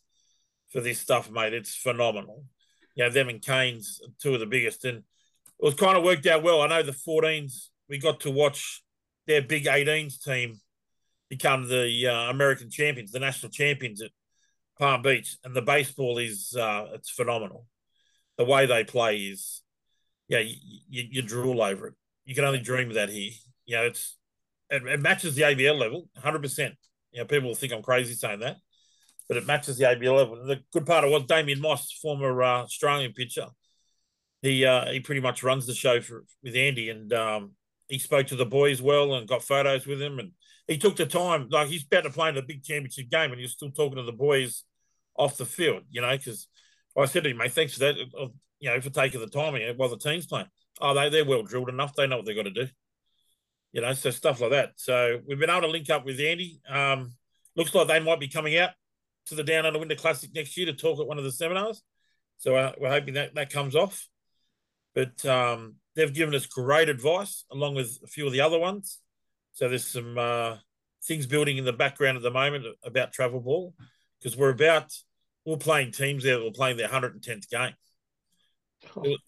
for 0.72 0.80
this 0.80 1.00
stuff, 1.00 1.30
mate. 1.30 1.54
It's 1.54 1.76
phenomenal. 1.76 2.46
You 2.96 3.04
know, 3.04 3.10
them 3.10 3.30
and 3.30 3.42
Canes, 3.42 4.00
two 4.22 4.34
of 4.34 4.40
the 4.40 4.46
biggest, 4.46 4.86
and 4.86 5.00
it 5.00 5.04
was 5.60 5.76
kind 5.76 5.98
of 5.98 6.04
worked 6.04 6.26
out 6.26 6.44
well. 6.44 6.62
I 6.62 6.68
know 6.68 6.84
the 6.84 6.92
14s, 6.92 7.68
we 7.90 7.98
got 7.98 8.22
to 8.22 8.32
watch 8.32 8.82
their 9.28 9.42
big 9.42 9.66
18s 9.66 10.24
team 10.24 10.60
become 11.30 11.68
the 11.68 12.08
uh, 12.08 12.30
American 12.30 12.70
champions, 12.70 13.12
the 13.12 13.20
national 13.20 13.52
champions 13.52 14.02
at 14.02 14.12
Palm 14.80 15.02
Beach, 15.02 15.36
and 15.44 15.54
the 15.54 15.62
baseball 15.62 16.18
is 16.18 16.56
uh, 16.58 16.88
it's 16.94 17.10
phenomenal. 17.10 17.66
The 18.38 18.46
way 18.46 18.66
they 18.66 18.84
play 18.84 19.18
is, 19.18 19.62
yeah, 20.28 20.40
you, 20.40 20.56
you, 20.90 21.04
you 21.12 21.22
drool 21.22 21.62
over 21.62 21.88
it. 21.88 21.94
You 22.26 22.36
can 22.36 22.46
only 22.46 22.60
dream 22.60 22.90
of 22.90 22.96
that 22.96 23.10
here. 23.10 23.32
You 23.66 23.78
know, 23.78 23.84
it's 23.84 24.18
it, 24.70 24.84
it 24.86 25.02
matches 25.02 25.36
the 25.36 25.44
ABL 25.44 25.78
level, 25.78 26.10
hundred 26.18 26.42
percent. 26.42 26.76
You 27.12 27.22
know, 27.22 27.26
people 27.26 27.50
will 27.50 27.56
think 27.56 27.74
I'm 27.74 27.84
crazy 27.84 28.14
saying 28.14 28.40
that, 28.40 28.58
but 29.28 29.38
it 29.38 29.46
matches 29.48 29.78
the 29.78 29.86
ABL 29.86 30.16
level. 30.16 30.46
The 30.46 30.62
good 30.74 30.86
part 30.86 31.04
of 31.04 31.12
was 31.12 31.24
Damian 31.26 31.62
Moss, 31.62 31.92
former 32.02 32.42
uh, 32.44 32.64
Australian 32.64 33.14
pitcher. 33.14 33.48
He 34.42 34.66
uh, 34.66 34.92
he 34.92 35.00
pretty 35.00 35.22
much 35.22 35.44
runs 35.44 35.66
the 35.66 35.74
show 35.74 36.02
for 36.02 36.26
with 36.44 36.56
Andy, 36.56 36.90
and 36.90 37.12
um, 37.14 37.52
he 37.88 37.98
spoke 38.00 38.28
to 38.28 38.36
the 38.36 38.46
boys 38.46 38.82
well 38.82 39.16
and 39.16 39.28
got 39.28 39.44
photos 39.44 39.88
with 39.88 40.02
him, 40.02 40.20
and 40.20 40.32
he 40.68 40.78
took 40.78 40.96
the 40.98 41.06
time. 41.06 41.48
Like 41.50 41.70
he's 41.70 41.86
about 41.86 42.02
to 42.04 42.10
play 42.10 42.30
in 42.30 42.38
a 42.38 42.42
big 42.42 42.64
championship 42.64 43.10
game, 43.10 43.32
and 43.32 43.40
he's 43.40 43.52
still 43.52 43.72
talking 43.72 43.98
to 43.98 44.04
the 44.04 44.12
boys 44.12 44.64
off 45.18 45.38
the 45.38 45.46
field. 45.46 45.84
You 45.90 46.02
know, 46.02 46.12
because 46.18 46.48
I 46.98 47.06
said 47.06 47.24
to 47.24 47.30
him, 47.30 47.38
"Mate, 47.38 47.54
thanks 47.54 47.74
for 47.74 47.80
that. 47.80 47.96
uh, 48.20 48.28
You 48.60 48.70
know, 48.70 48.82
for 48.82 48.90
taking 48.90 49.22
the 49.22 49.28
time 49.28 49.54
while 49.78 49.90
the 49.90 49.98
team's 49.98 50.26
playing. 50.26 50.48
Oh, 50.82 50.94
they 50.94 51.10
they're 51.10 51.26
well 51.26 51.44
drilled 51.44 51.70
enough. 51.70 51.96
They 51.96 52.08
know 52.08 52.18
what 52.18 52.26
they've 52.26 52.36
got 52.36 52.44
to 52.44 52.52
do. 52.52 52.68
You 53.72 53.82
know, 53.82 53.94
so 53.94 54.12
stuff 54.12 54.42
like 54.42 54.52
that. 54.52 54.74
So 54.76 55.20
we've 55.28 55.40
been 55.40 55.50
able 55.50 55.62
to 55.62 55.68
link 55.68 55.90
up 55.90 56.06
with 56.06 56.20
Andy. 56.20 56.62
Um, 56.70 57.14
looks 57.56 57.74
like 57.74 57.88
they 57.88 58.00
might 58.00 58.20
be 58.20 58.28
coming 58.28 58.58
out 58.58 58.72
to 59.28 59.36
the 59.36 59.44
Down 59.44 59.66
Under 59.66 59.80
Winter 59.80 59.96
Classic 59.96 60.30
next 60.34 60.56
year 60.58 60.68
to 60.68 60.74
talk 60.74 61.00
at 61.00 61.08
one 61.08 61.18
of 61.18 61.24
the 61.24 61.32
seminars. 61.32 61.82
So 62.38 62.56
uh, 62.56 62.74
we're 62.78 62.90
hoping 62.90 63.16
that 63.16 63.36
that 63.36 63.52
comes 63.52 63.76
off. 63.76 64.08
But 64.94 65.26
um, 65.26 65.76
they've 65.96 66.14
given 66.14 66.36
us 66.36 66.46
great 66.46 66.90
advice 66.90 67.46
along 67.52 67.76
with 67.76 67.98
a 68.04 68.08
few 68.08 68.28
of 68.28 68.34
the 68.34 68.42
other 68.42 68.60
ones. 68.60 69.00
So 69.54 69.68
there's 69.68 69.88
some 69.88 70.18
uh, 70.18 70.58
things 71.04 71.26
building 71.26 71.58
in 71.58 71.66
the 71.66 71.74
background 71.74 72.18
at 72.18 72.24
the 72.24 72.32
moment 72.32 72.66
about 72.84 73.14
travel 73.14 73.40
ball 73.40 73.74
because 74.20 74.38
we're 74.38 74.50
about 74.50 74.94
we're 75.46 75.58
playing 75.58 75.92
teams 75.92 76.24
there 76.24 76.38
that 76.38 76.44
were 76.44 76.52
playing 76.52 76.78
their 76.78 76.88
110th 76.88 77.50
game. 77.50 77.74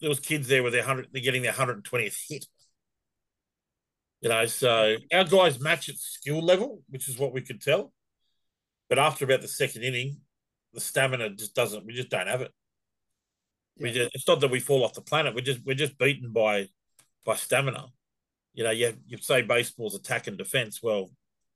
There 0.00 0.08
was, 0.08 0.20
kids 0.20 0.48
there 0.48 0.62
with 0.62 0.72
their 0.72 0.82
hundred, 0.82 1.08
they're 1.12 1.22
getting 1.22 1.42
their 1.42 1.52
120th 1.52 2.18
hit. 2.28 2.46
You 4.20 4.30
know, 4.30 4.46
so 4.46 4.96
our 5.12 5.24
guys 5.24 5.60
match 5.60 5.88
at 5.88 5.96
skill 5.96 6.40
level, 6.40 6.82
which 6.88 7.08
is 7.08 7.18
what 7.18 7.32
we 7.32 7.42
could 7.42 7.60
tell. 7.60 7.92
But 8.88 8.98
after 8.98 9.24
about 9.24 9.42
the 9.42 9.48
second 9.48 9.82
inning, 9.82 10.20
the 10.72 10.80
stamina 10.80 11.30
just 11.30 11.54
doesn't. 11.54 11.86
We 11.86 11.92
just 11.92 12.08
don't 12.08 12.26
have 12.26 12.40
it. 12.40 12.52
We 13.78 13.92
just, 13.92 14.14
it's 14.14 14.26
not 14.26 14.40
that 14.40 14.50
we 14.50 14.60
fall 14.60 14.84
off 14.84 14.94
the 14.94 15.02
planet. 15.02 15.34
We're 15.34 15.42
just 15.42 15.64
we're 15.64 15.74
just 15.74 15.98
beaten 15.98 16.32
by 16.32 16.68
by 17.24 17.36
stamina. 17.36 17.86
You 18.54 18.64
know, 18.64 18.70
you 18.70 18.94
you 19.06 19.18
say 19.18 19.42
baseball's 19.42 19.94
attack 19.94 20.26
and 20.28 20.38
defense. 20.38 20.80
Well, 20.82 21.10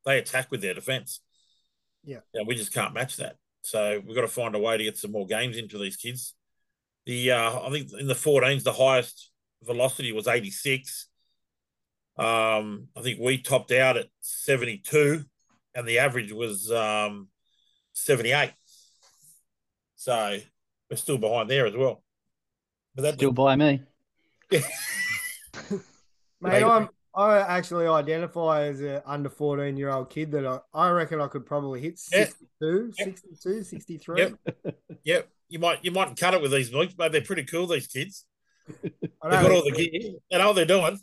they 0.04 0.18
attack 0.18 0.50
with 0.50 0.60
their 0.60 0.74
defense. 0.74 1.20
Yeah. 2.04 2.20
Yeah, 2.34 2.42
we 2.46 2.54
just 2.54 2.74
can't 2.74 2.94
match 2.94 3.16
that. 3.16 3.36
So 3.62 4.02
we've 4.04 4.14
got 4.14 4.22
to 4.22 4.28
find 4.28 4.54
a 4.54 4.58
way 4.58 4.76
to 4.76 4.84
get 4.84 4.96
some 4.96 5.12
more 5.12 5.26
games 5.26 5.56
into 5.56 5.78
these 5.78 5.96
kids. 5.96 6.34
The 7.10 7.32
uh, 7.32 7.66
I 7.66 7.70
think 7.70 7.90
in 7.98 8.06
the 8.06 8.14
14s, 8.14 8.62
the 8.62 8.72
highest 8.72 9.32
velocity 9.64 10.12
was 10.12 10.28
86. 10.28 11.08
Um, 12.16 12.86
I 12.96 13.00
think 13.02 13.18
we 13.18 13.38
topped 13.38 13.72
out 13.72 13.96
at 13.96 14.06
72, 14.20 15.24
and 15.74 15.88
the 15.88 15.98
average 15.98 16.30
was 16.30 16.70
um, 16.70 17.26
78. 17.94 18.52
So 19.96 20.38
we're 20.88 20.96
still 20.96 21.18
behind 21.18 21.50
there 21.50 21.66
as 21.66 21.74
well. 21.74 22.04
But 22.94 23.02
that's 23.02 23.16
still 23.16 23.32
by 23.32 23.56
me. 23.56 23.82
Mate, 24.52 24.62
I'm 26.62 26.90
I 27.20 27.59
actually 27.59 27.87
identify 27.87 28.62
as 28.62 28.80
an 28.80 29.02
under 29.04 29.28
14 29.28 29.76
year 29.76 29.90
old 29.90 30.09
kid 30.09 30.33
that 30.33 30.46
I, 30.46 30.61
I 30.72 30.90
reckon 30.90 31.20
I 31.20 31.26
could 31.26 31.44
probably 31.44 31.80
hit 31.80 31.98
62, 31.98 32.92
yep. 32.98 33.18
62, 33.18 33.62
63. 33.64 34.20
Yep. 34.20 34.35
yep. 35.04 35.28
You 35.48 35.59
might 35.59 35.85
you 35.85 35.90
might 35.90 36.16
cut 36.16 36.33
it 36.33 36.40
with 36.40 36.50
these 36.50 36.70
books, 36.70 36.94
but 36.94 37.12
they're 37.12 37.20
pretty 37.20 37.44
cool, 37.44 37.66
these 37.66 37.88
kids. 37.88 38.24
They've 38.83 38.92
got 39.22 39.50
all 39.50 39.64
the 39.64 39.72
gear. 39.72 40.12
They 40.30 40.38
know 40.38 40.48
what 40.48 40.56
they're 40.56 40.64
doing. 40.64 40.98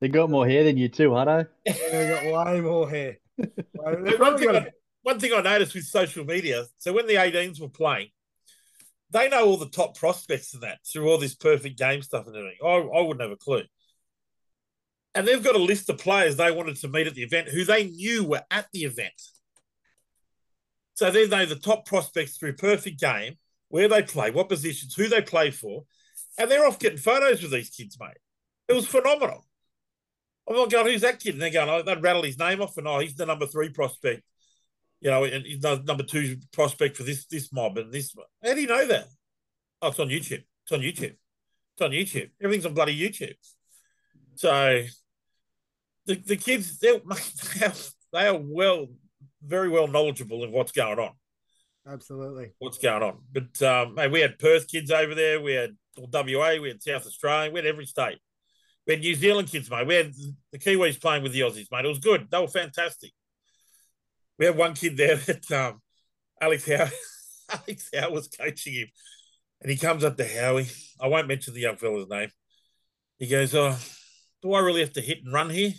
They 0.00 0.08
got 0.08 0.28
more 0.28 0.46
hair 0.46 0.64
than 0.64 0.76
you 0.76 0.88
too, 0.88 1.10
Hutto. 1.10 1.46
they 1.64 1.72
They've 1.72 2.32
got 2.32 2.46
way 2.46 2.60
more 2.60 2.90
hair. 2.90 3.18
one, 3.72 4.38
thing 4.38 4.50
I, 4.50 4.66
one 5.02 5.18
thing 5.18 5.32
I 5.32 5.40
noticed 5.40 5.74
with 5.74 5.84
social 5.84 6.24
media, 6.24 6.66
so 6.76 6.92
when 6.92 7.06
the 7.06 7.14
18s 7.14 7.60
were 7.60 7.68
playing, 7.68 8.08
they 9.10 9.28
know 9.28 9.46
all 9.46 9.56
the 9.56 9.68
top 9.68 9.96
prospects 9.96 10.52
and 10.52 10.62
that 10.64 10.78
through 10.86 11.08
all 11.08 11.18
this 11.18 11.34
perfect 11.34 11.78
game 11.78 12.02
stuff 12.02 12.26
and 12.26 12.36
everything. 12.36 12.58
I, 12.62 12.68
I 12.68 13.00
wouldn't 13.00 13.22
have 13.22 13.30
a 13.30 13.36
clue. 13.36 13.62
And 15.14 15.26
they've 15.26 15.42
got 15.42 15.54
a 15.54 15.58
list 15.58 15.88
of 15.90 15.98
players 15.98 16.36
they 16.36 16.50
wanted 16.50 16.76
to 16.76 16.88
meet 16.88 17.06
at 17.06 17.14
the 17.14 17.22
event 17.22 17.48
who 17.48 17.64
they 17.64 17.84
knew 17.88 18.24
were 18.24 18.42
at 18.50 18.66
the 18.72 18.84
event. 18.84 19.12
So 20.94 21.10
they 21.10 21.28
know 21.28 21.46
the 21.46 21.56
top 21.56 21.86
prospects 21.86 22.36
through 22.36 22.54
perfect 22.54 23.00
game, 23.00 23.36
where 23.68 23.88
they 23.88 24.02
play, 24.02 24.30
what 24.30 24.48
positions, 24.48 24.94
who 24.94 25.08
they 25.08 25.20
play 25.20 25.50
for, 25.50 25.84
and 26.38 26.50
they're 26.50 26.66
off 26.66 26.78
getting 26.78 26.98
photos 26.98 27.42
with 27.42 27.50
these 27.50 27.70
kids, 27.70 27.98
mate. 27.98 28.16
It 28.68 28.72
was 28.72 28.86
phenomenal. 28.86 29.44
Oh 30.46 30.54
I'm 30.54 30.60
like, 30.60 30.70
going, 30.70 30.86
who's 30.86 31.00
that 31.00 31.20
kid? 31.20 31.34
And 31.34 31.42
they're 31.42 31.50
going, 31.50 31.68
oh, 31.68 31.82
they'd 31.82 32.02
rattle 32.02 32.22
his 32.22 32.38
name 32.38 32.60
off, 32.60 32.76
and 32.76 32.86
oh, 32.86 32.98
he's 32.98 33.16
the 33.16 33.26
number 33.26 33.46
three 33.46 33.70
prospect. 33.70 34.22
You 35.00 35.10
know, 35.10 35.24
and 35.24 35.44
he's 35.44 35.60
the 35.60 35.82
number 35.86 36.02
two 36.02 36.38
prospect 36.52 36.96
for 36.96 37.02
this 37.02 37.26
this 37.26 37.52
mob 37.52 37.76
and 37.76 37.92
this. 37.92 38.14
How 38.42 38.54
do 38.54 38.60
you 38.60 38.66
know 38.66 38.86
that? 38.86 39.06
Oh, 39.82 39.88
it's 39.88 40.00
on 40.00 40.08
YouTube. 40.08 40.44
It's 40.62 40.72
on 40.72 40.80
YouTube. 40.80 41.16
It's 41.74 41.82
on 41.82 41.90
YouTube. 41.90 42.30
Everything's 42.40 42.66
on 42.66 42.74
bloody 42.74 42.98
YouTube. 42.98 43.34
So 44.36 44.84
the, 46.06 46.14
the 46.14 46.36
kids, 46.36 46.78
they're, 46.78 47.00
they 47.00 47.66
are, 47.66 47.72
they 48.12 48.26
are 48.28 48.40
well, 48.40 48.86
very 49.42 49.68
well 49.68 49.86
knowledgeable 49.86 50.42
of 50.44 50.50
what's 50.50 50.72
going 50.72 50.98
on. 50.98 51.12
Absolutely. 51.86 52.52
What's 52.58 52.78
going 52.78 53.02
on. 53.02 53.18
But 53.30 53.62
um, 53.62 54.10
we 54.10 54.20
had 54.20 54.38
Perth 54.38 54.68
kids 54.68 54.90
over 54.90 55.14
there. 55.14 55.40
We 55.40 55.52
had 55.52 55.76
WA. 55.96 56.56
We 56.60 56.68
had 56.68 56.82
South 56.82 57.06
Australia. 57.06 57.50
We 57.50 57.58
had 57.58 57.66
every 57.66 57.86
state. 57.86 58.18
We 58.86 58.94
had 58.94 59.02
New 59.02 59.14
Zealand 59.14 59.48
kids, 59.48 59.70
mate. 59.70 59.86
We 59.86 59.94
had 59.94 60.12
the 60.52 60.58
Kiwis 60.58 61.00
playing 61.00 61.22
with 61.22 61.32
the 61.32 61.40
Aussies, 61.40 61.68
mate. 61.70 61.84
It 61.84 61.88
was 61.88 61.98
good. 61.98 62.28
They 62.30 62.40
were 62.40 62.48
fantastic. 62.48 63.12
We 64.38 64.46
had 64.46 64.56
one 64.56 64.74
kid 64.74 64.96
there 64.96 65.16
that 65.26 65.50
um, 65.52 65.80
Alex 66.40 66.66
Howe, 66.66 66.88
Alex 67.50 67.90
Howe 67.94 68.10
was 68.10 68.28
coaching 68.28 68.74
him. 68.74 68.88
And 69.60 69.70
he 69.70 69.76
comes 69.76 70.04
up 70.04 70.16
to 70.16 70.26
Howie. 70.26 70.68
I 71.00 71.08
won't 71.08 71.28
mention 71.28 71.54
the 71.54 71.60
young 71.60 71.76
fella's 71.76 72.08
name. 72.08 72.28
He 73.18 73.26
goes, 73.26 73.54
Oh, 73.54 73.78
do 74.42 74.52
I 74.52 74.60
really 74.60 74.80
have 74.80 74.92
to 74.94 75.00
hit 75.00 75.18
and 75.24 75.32
run 75.32 75.50
here? 75.50 75.72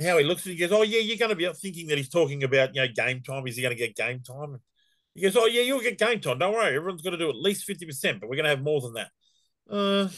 And 0.00 0.08
Howie 0.08 0.24
looks 0.24 0.46
at 0.46 0.46
him, 0.46 0.52
he 0.56 0.58
goes, 0.58 0.72
Oh, 0.72 0.80
yeah, 0.80 1.00
you're 1.00 1.18
going 1.18 1.28
to 1.28 1.36
be 1.36 1.46
thinking 1.52 1.86
that 1.88 1.98
he's 1.98 2.08
talking 2.08 2.42
about, 2.42 2.74
you 2.74 2.80
know, 2.80 2.88
game 2.88 3.20
time. 3.20 3.46
Is 3.46 3.56
he 3.56 3.62
going 3.62 3.76
to 3.76 3.78
get 3.78 3.94
game 3.94 4.20
time? 4.20 4.58
He 5.14 5.20
goes, 5.20 5.36
Oh, 5.36 5.44
yeah, 5.44 5.60
you'll 5.60 5.82
get 5.82 5.98
game 5.98 6.20
time. 6.20 6.38
Don't 6.38 6.54
worry. 6.54 6.74
Everyone's 6.74 7.02
got 7.02 7.10
to 7.10 7.18
do 7.18 7.28
at 7.28 7.36
least 7.36 7.68
50%, 7.68 8.18
but 8.18 8.30
we're 8.30 8.36
going 8.36 8.44
to 8.44 8.50
have 8.50 8.62
more 8.62 8.80
than 8.80 8.94
that. 8.94 9.10
Uh, 9.70 10.08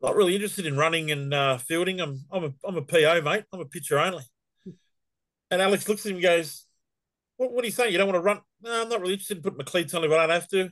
not 0.00 0.16
really 0.16 0.34
interested 0.34 0.64
in 0.64 0.78
running 0.78 1.10
and 1.10 1.34
uh, 1.34 1.58
fielding. 1.58 2.00
I'm 2.00 2.24
I'm 2.32 2.44
a 2.44 2.52
I'm 2.64 2.76
a 2.76 2.82
PO 2.82 3.20
mate. 3.20 3.44
I'm 3.52 3.60
a 3.60 3.66
pitcher 3.66 3.98
only. 3.98 4.24
And 5.50 5.60
Alex 5.60 5.86
looks 5.86 6.06
at 6.06 6.10
him 6.10 6.16
and 6.16 6.22
goes, 6.22 6.64
"What 7.36 7.52
what 7.52 7.62
are 7.62 7.66
you 7.66 7.72
saying? 7.72 7.92
You 7.92 7.98
don't 7.98 8.08
want 8.08 8.16
to 8.16 8.20
run? 8.22 8.40
No, 8.62 8.82
I'm 8.82 8.88
not 8.88 9.00
really 9.00 9.12
interested 9.12 9.36
in 9.36 9.42
putting 9.42 9.58
my 9.58 9.64
cleats 9.64 9.94
on 9.94 10.02
if 10.02 10.10
I 10.10 10.16
don't 10.16 10.30
have 10.30 10.48
to. 10.48 10.70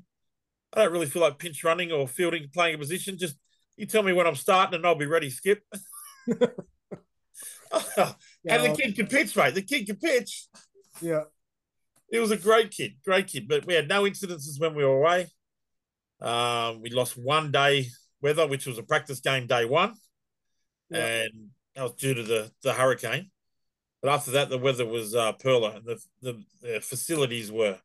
I 0.72 0.82
don't 0.82 0.92
really 0.92 1.06
feel 1.06 1.22
like 1.22 1.38
pinch 1.38 1.62
running 1.62 1.92
or 1.92 2.08
fielding, 2.08 2.48
playing 2.52 2.74
a 2.74 2.78
position. 2.78 3.18
Just 3.18 3.36
you 3.76 3.86
tell 3.86 4.02
me 4.02 4.12
when 4.12 4.26
I'm 4.26 4.34
starting 4.34 4.74
and 4.74 4.86
I'll 4.86 4.94
be 4.96 5.06
ready. 5.06 5.30
Skip." 5.30 5.62
and 7.96 8.64
the 8.64 8.74
kid 8.76 8.96
can 8.96 9.06
pitch, 9.06 9.36
mate. 9.36 9.54
The 9.54 9.62
kid 9.62 9.86
can 9.86 9.96
pitch. 9.96 10.46
Yeah. 11.00 11.24
It 12.10 12.18
was 12.18 12.30
a 12.30 12.36
great 12.36 12.70
kid, 12.70 12.96
great 13.04 13.28
kid. 13.28 13.46
But 13.48 13.66
we 13.66 13.74
had 13.74 13.88
no 13.88 14.02
incidences 14.02 14.58
when 14.58 14.74
we 14.74 14.84
were 14.84 14.98
away. 14.98 15.28
Um, 16.20 16.82
we 16.82 16.90
lost 16.90 17.16
one 17.16 17.52
day 17.52 17.88
weather, 18.20 18.46
which 18.46 18.66
was 18.66 18.78
a 18.78 18.82
practice 18.82 19.20
game 19.20 19.46
day 19.46 19.64
one, 19.64 19.94
yeah. 20.90 21.22
and 21.22 21.48
that 21.74 21.82
was 21.82 21.94
due 21.94 22.14
to 22.14 22.22
the 22.22 22.50
the 22.62 22.72
hurricane. 22.72 23.30
But 24.02 24.12
after 24.12 24.30
that, 24.32 24.48
the 24.48 24.58
weather 24.58 24.86
was 24.86 25.14
uh, 25.14 25.32
perler, 25.34 25.76
and 25.76 25.84
the, 25.84 26.02
the, 26.22 26.42
the 26.62 26.80
facilities 26.80 27.52
were 27.52 27.78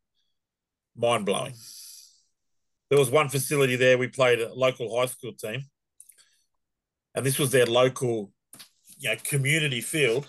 mind 0.96 1.26
blowing. 1.26 1.54
There 2.88 2.98
was 2.98 3.10
one 3.10 3.28
facility 3.28 3.76
there. 3.76 3.98
We 3.98 4.08
played 4.08 4.40
a 4.40 4.54
local 4.54 4.98
high 4.98 5.06
school 5.06 5.32
team, 5.32 5.64
and 7.14 7.24
this 7.24 7.38
was 7.38 7.50
their 7.50 7.66
local, 7.66 8.32
you 8.98 9.10
know, 9.10 9.16
community 9.22 9.80
field. 9.80 10.28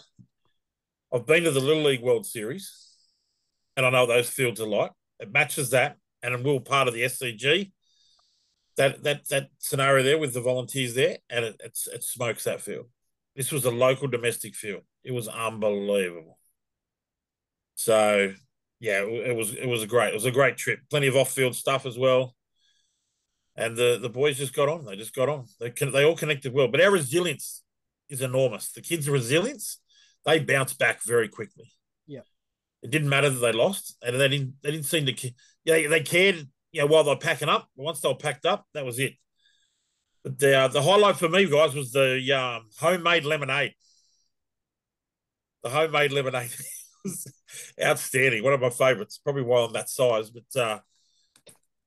I've 1.13 1.25
been 1.25 1.43
to 1.43 1.51
the 1.51 1.60
Little 1.60 1.84
League 1.84 2.01
World 2.01 2.25
Series, 2.25 2.93
and 3.75 3.86
I 3.86 3.89
know 3.89 4.06
those 4.06 4.30
fields 4.30 4.60
are 4.60 4.67
like. 4.67 4.91
It 5.19 5.32
matches 5.32 5.71
that, 5.71 5.97
and 6.21 6.43
we're 6.43 6.60
part 6.60 6.88
of 6.88 6.93
the 6.93 7.03
SCG 7.03 7.71
that 8.77 9.03
that 9.03 9.27
that 9.30 9.49
scenario 9.60 10.03
there 10.03 10.17
with 10.17 10.34
the 10.34 10.41
volunteers 10.41 10.93
there, 10.93 11.17
and 11.30 11.45
it, 11.45 11.62
it 11.62 12.03
smokes 12.03 12.45
that 12.45 12.62
field. 12.62 12.86
This 13.36 13.51
was 13.51 13.65
a 13.65 13.71
local 13.71 14.08
domestic 14.08 14.56
field. 14.56 14.84
It 15.03 15.12
was 15.12 15.27
unbelievable. 15.27 16.39
So 17.75 18.34
yeah, 18.80 19.03
it, 19.03 19.30
it 19.30 19.36
was 19.36 19.53
it 19.53 19.67
was 19.67 19.84
a 19.84 19.88
great 19.88 20.10
it 20.10 20.15
was 20.15 20.25
a 20.25 20.32
great 20.32 20.58
trip. 20.58 20.80
Plenty 20.89 21.08
of 21.08 21.15
off 21.15 21.32
field 21.32 21.56
stuff 21.56 21.86
as 21.86 21.97
well. 21.97 22.36
And 23.56 23.75
the 23.75 23.97
the 23.99 24.10
boys 24.10 24.38
just 24.38 24.56
got 24.56 24.69
on. 24.69 24.86
They 24.86 24.95
just 24.95 25.15
got 25.15 25.30
on. 25.30 25.45
They 25.60 25.71
can, 25.71 25.91
they 25.91 26.06
all 26.06 26.15
connected 26.15 26.53
well. 26.53 26.67
But 26.67 26.82
our 26.82 26.91
resilience 26.91 27.63
is 28.09 28.21
enormous. 28.21 28.71
The 28.71 28.81
kids' 28.81 29.09
resilience, 29.09 29.79
they 30.25 30.39
bounce 30.39 30.73
back 30.73 31.03
very 31.03 31.27
quickly. 31.27 31.71
Yeah. 32.05 32.21
It 32.81 32.91
didn't 32.91 33.09
matter 33.09 33.29
that 33.29 33.39
they 33.39 33.51
lost, 33.51 33.97
and 34.01 34.19
they 34.19 34.27
didn't. 34.27 34.55
They 34.61 34.71
didn't 34.71 34.85
seem 34.85 35.05
to. 35.05 35.31
Yeah, 35.65 35.87
they 35.87 36.01
cared 36.01 36.47
you 36.71 36.81
know, 36.81 36.87
while 36.87 37.03
they're 37.03 37.15
packing 37.15 37.49
up. 37.49 37.69
Once 37.75 38.01
they 38.01 38.07
were 38.07 38.15
packed 38.15 38.45
up, 38.45 38.65
that 38.73 38.85
was 38.85 38.99
it. 38.99 39.13
But 40.23 40.39
the 40.39 40.59
uh, 40.59 40.67
the 40.67 40.81
highlight 40.81 41.17
for 41.17 41.29
me, 41.29 41.49
guys, 41.49 41.73
was 41.73 41.91
the 41.91 42.31
um, 42.33 42.67
homemade 42.79 43.25
lemonade. 43.25 43.73
The 45.63 45.69
homemade 45.69 46.11
lemonade 46.11 46.51
was 47.03 47.33
outstanding. 47.83 48.43
One 48.43 48.53
of 48.53 48.61
my 48.61 48.69
favourites. 48.69 49.17
Probably 49.17 49.43
why 49.43 49.63
I'm 49.63 49.73
that 49.73 49.89
size. 49.89 50.29
But 50.29 50.59
uh, 50.59 50.79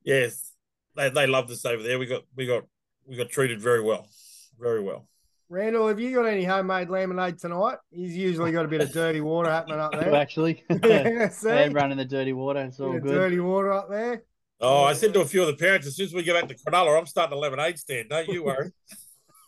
yes, 0.02 0.52
they 0.96 1.11
they 1.11 1.26
loved 1.26 1.50
us 1.50 1.64
over 1.64 1.83
there. 1.83 1.98
We 1.98 2.06
got 2.06 2.22
we 2.35 2.46
got 2.46 2.64
we 3.06 3.16
got 3.16 3.30
treated 3.30 3.61
very 3.61 3.83
well, 3.83 4.09
very 4.59 4.83
well. 4.83 5.06
Randall, 5.51 5.89
have 5.89 5.99
you 5.99 6.15
got 6.15 6.27
any 6.27 6.45
homemade 6.45 6.91
lemonade 6.91 7.41
tonight? 7.41 7.79
He's 7.91 8.17
usually 8.17 8.53
got 8.53 8.65
a 8.65 8.69
bit 8.69 8.83
of 8.83 8.93
dirty 8.93 9.21
water 9.21 9.51
happening 9.51 9.81
up 9.81 9.91
there. 9.91 10.15
Actually, 10.15 10.63
yeah, 10.85 11.29
I'm 11.45 11.73
running 11.73 11.99
the 11.99 12.05
dirty 12.05 12.33
water. 12.33 12.61
It's 12.61 12.79
all 12.79 12.93
good. 12.93 13.03
Dirty 13.03 13.41
water 13.41 13.73
up 13.73 13.91
there. 13.91 14.23
Oh, 14.61 14.85
I 14.85 14.93
said 14.93 15.13
to 15.15 15.23
a 15.23 15.25
few 15.25 15.41
of 15.43 15.49
the 15.49 15.55
parents, 15.55 15.89
as 15.89 15.97
soon 15.97 16.07
as 16.07 16.15
we 16.15 16.23
get 16.23 16.41
back 16.41 16.49
to 16.49 16.55
Cronulla, 16.55 16.97
I'm 16.97 17.07
starting 17.07 17.37
a 17.37 17.41
lemonade 17.41 17.81
stand. 17.81 18.11
Don't 18.11 18.29
you 18.29 18.45
worry. 18.45 18.71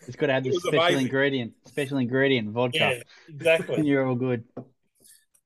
It's 0.08 0.16
got 0.16 0.26
to 0.26 0.32
have 0.32 0.42
the 0.42 0.52
special 0.54 0.80
amazing. 0.80 1.02
ingredient, 1.02 1.52
special 1.66 1.98
ingredient 1.98 2.48
vodka. 2.50 2.78
Yeah, 2.78 3.02
exactly. 3.28 3.86
You're 3.86 4.04
all 4.04 4.16
good. 4.16 4.42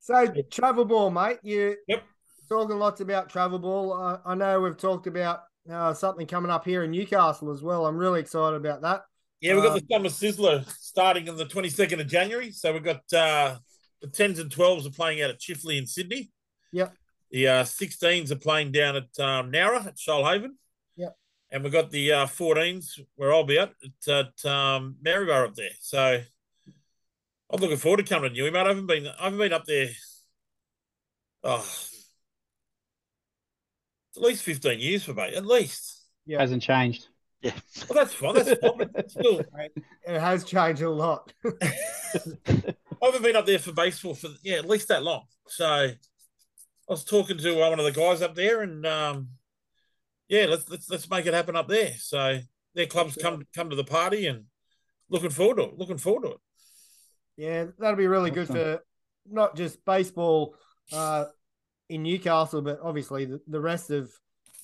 So 0.01 0.33
travel 0.51 0.87
ball, 0.87 1.11
mate. 1.11 1.41
You 1.43 1.77
yep. 1.87 2.03
talking 2.49 2.79
lots 2.79 3.03
about 3.03 3.29
travel 3.29 3.59
ball. 3.59 3.93
Uh, 3.93 4.19
I 4.25 4.35
know 4.35 4.63
we've 4.63 4.79
talked 4.79 5.07
about 5.07 5.41
uh, 5.71 5.93
something 5.93 6.27
coming 6.27 6.51
up 6.51 6.65
here 6.65 6.83
in 6.83 6.93
Newcastle 6.93 7.53
as 7.53 7.63
well. 7.63 7.85
I'm 7.85 7.99
really 7.99 8.21
excited 8.21 8.57
about 8.57 8.81
that. 8.83 9.03
Yeah, 9.41 9.55
we've 9.55 9.63
got 9.63 9.73
um, 9.73 9.81
the 9.81 9.95
Summer 9.95 10.09
Sizzler 10.09 10.69
starting 10.81 11.29
on 11.29 11.37
the 11.37 11.45
22nd 11.45 12.01
of 12.01 12.07
January. 12.07 12.51
So 12.53 12.73
we've 12.73 12.83
got 12.83 13.03
uh, 13.13 13.57
the 14.01 14.09
10s 14.09 14.41
and 14.41 14.51
12s 14.51 14.87
are 14.87 14.91
playing 14.91 15.23
out 15.23 15.31
at 15.31 15.41
Chifley 15.41 15.79
in 15.79 15.87
Sydney. 15.87 16.31
Yep. 16.73 16.95
The 17.31 17.49
uh, 17.49 17.65
16s 17.65 18.31
are 18.31 18.37
playing 18.37 18.73
down 18.73 18.97
at 18.97 19.21
um, 19.21 19.53
Nowra 19.53 19.87
at 19.87 19.97
Shoalhaven. 19.97 20.51
Yeah. 20.97 21.11
And 21.51 21.63
we've 21.63 21.73
got 21.73 21.91
the 21.91 22.13
uh, 22.13 22.27
14s 22.27 23.01
where 23.17 23.33
I'll 23.33 23.45
be 23.45 23.59
at 23.59 23.73
at, 24.09 24.29
at 24.45 24.51
um, 24.51 24.97
Maryborough 25.05 25.49
up 25.49 25.55
there. 25.55 25.71
So 25.81 26.21
I'm 27.51 27.61
looking 27.61 27.77
forward 27.77 27.99
to 27.99 28.15
coming 28.15 28.33
to 28.33 28.41
Newey, 28.41 28.53
mate. 28.53 28.65
I 28.65 28.69
haven't 28.69 28.87
been 28.87 29.07
I 29.07 29.25
haven't 29.25 29.39
been 29.39 29.53
up 29.53 29.65
there. 29.65 29.89
Oh, 31.45 31.69
at 34.17 34.23
least 34.23 34.43
15 34.43 34.81
years 34.81 35.05
for 35.05 35.15
me, 35.15 35.35
at 35.35 35.47
least. 35.47 36.05
Yeah. 36.25 36.41
Hasn't 36.41 36.63
changed. 36.63 37.09
Yeah. 37.43 37.53
Well, 37.89 38.05
that's 38.05 38.15
fine. 38.15 38.35
That's 38.35 38.61
fine. 38.61 39.09
Still... 39.09 39.43
It 40.07 40.21
has 40.21 40.45
changed 40.45 40.83
a 40.83 40.91
lot. 40.91 41.33
I 41.63 42.75
haven't 43.03 43.23
been 43.23 43.37
up 43.37 43.47
there 43.47 43.59
for 43.59 43.73
baseball 43.73 44.15
for 44.15 44.29
yeah, 44.43 44.57
at 44.57 44.69
least 44.69 44.89
that 44.89 45.03
long. 45.03 45.25
So 45.49 45.67
I 45.67 45.97
was 46.89 47.05
talking 47.05 47.39
to 47.39 47.59
one 47.59 47.79
of 47.79 47.85
the 47.85 47.93
guys 47.93 48.23
up 48.23 48.35
there, 48.35 48.63
and 48.63 48.87
um, 48.87 49.29
yeah, 50.29 50.47
let's 50.47 50.69
let's 50.69 50.89
let's 50.91 51.11
make 51.11 51.27
it 51.27 51.35
happen 51.35 51.57
up 51.57 51.69
there. 51.69 51.93
So 51.99 52.41
their 52.75 52.87
clubs 52.87 53.19
come 53.21 53.47
come 53.55 53.71
to 53.71 53.77
the 53.77 53.85
party, 53.85 54.27
and 54.27 54.45
looking 55.09 55.31
forward 55.31 55.57
to 55.59 55.65
it. 55.65 55.79
Looking 55.79 55.99
forward 55.99 56.23
to 56.23 56.31
it. 56.33 56.41
Yeah, 57.37 57.67
that'll 57.79 57.97
be 57.97 58.07
really 58.07 58.31
good 58.31 58.49
for 58.49 58.81
not 59.29 59.57
just 59.57 59.85
baseball 59.85 60.57
uh, 60.93 61.27
in 61.89 62.03
Newcastle, 62.03 62.63
but 62.63 62.81
obviously 62.83 63.27
the, 63.27 63.41
the 63.47 63.61
rest 63.61 63.91
of 63.91 64.11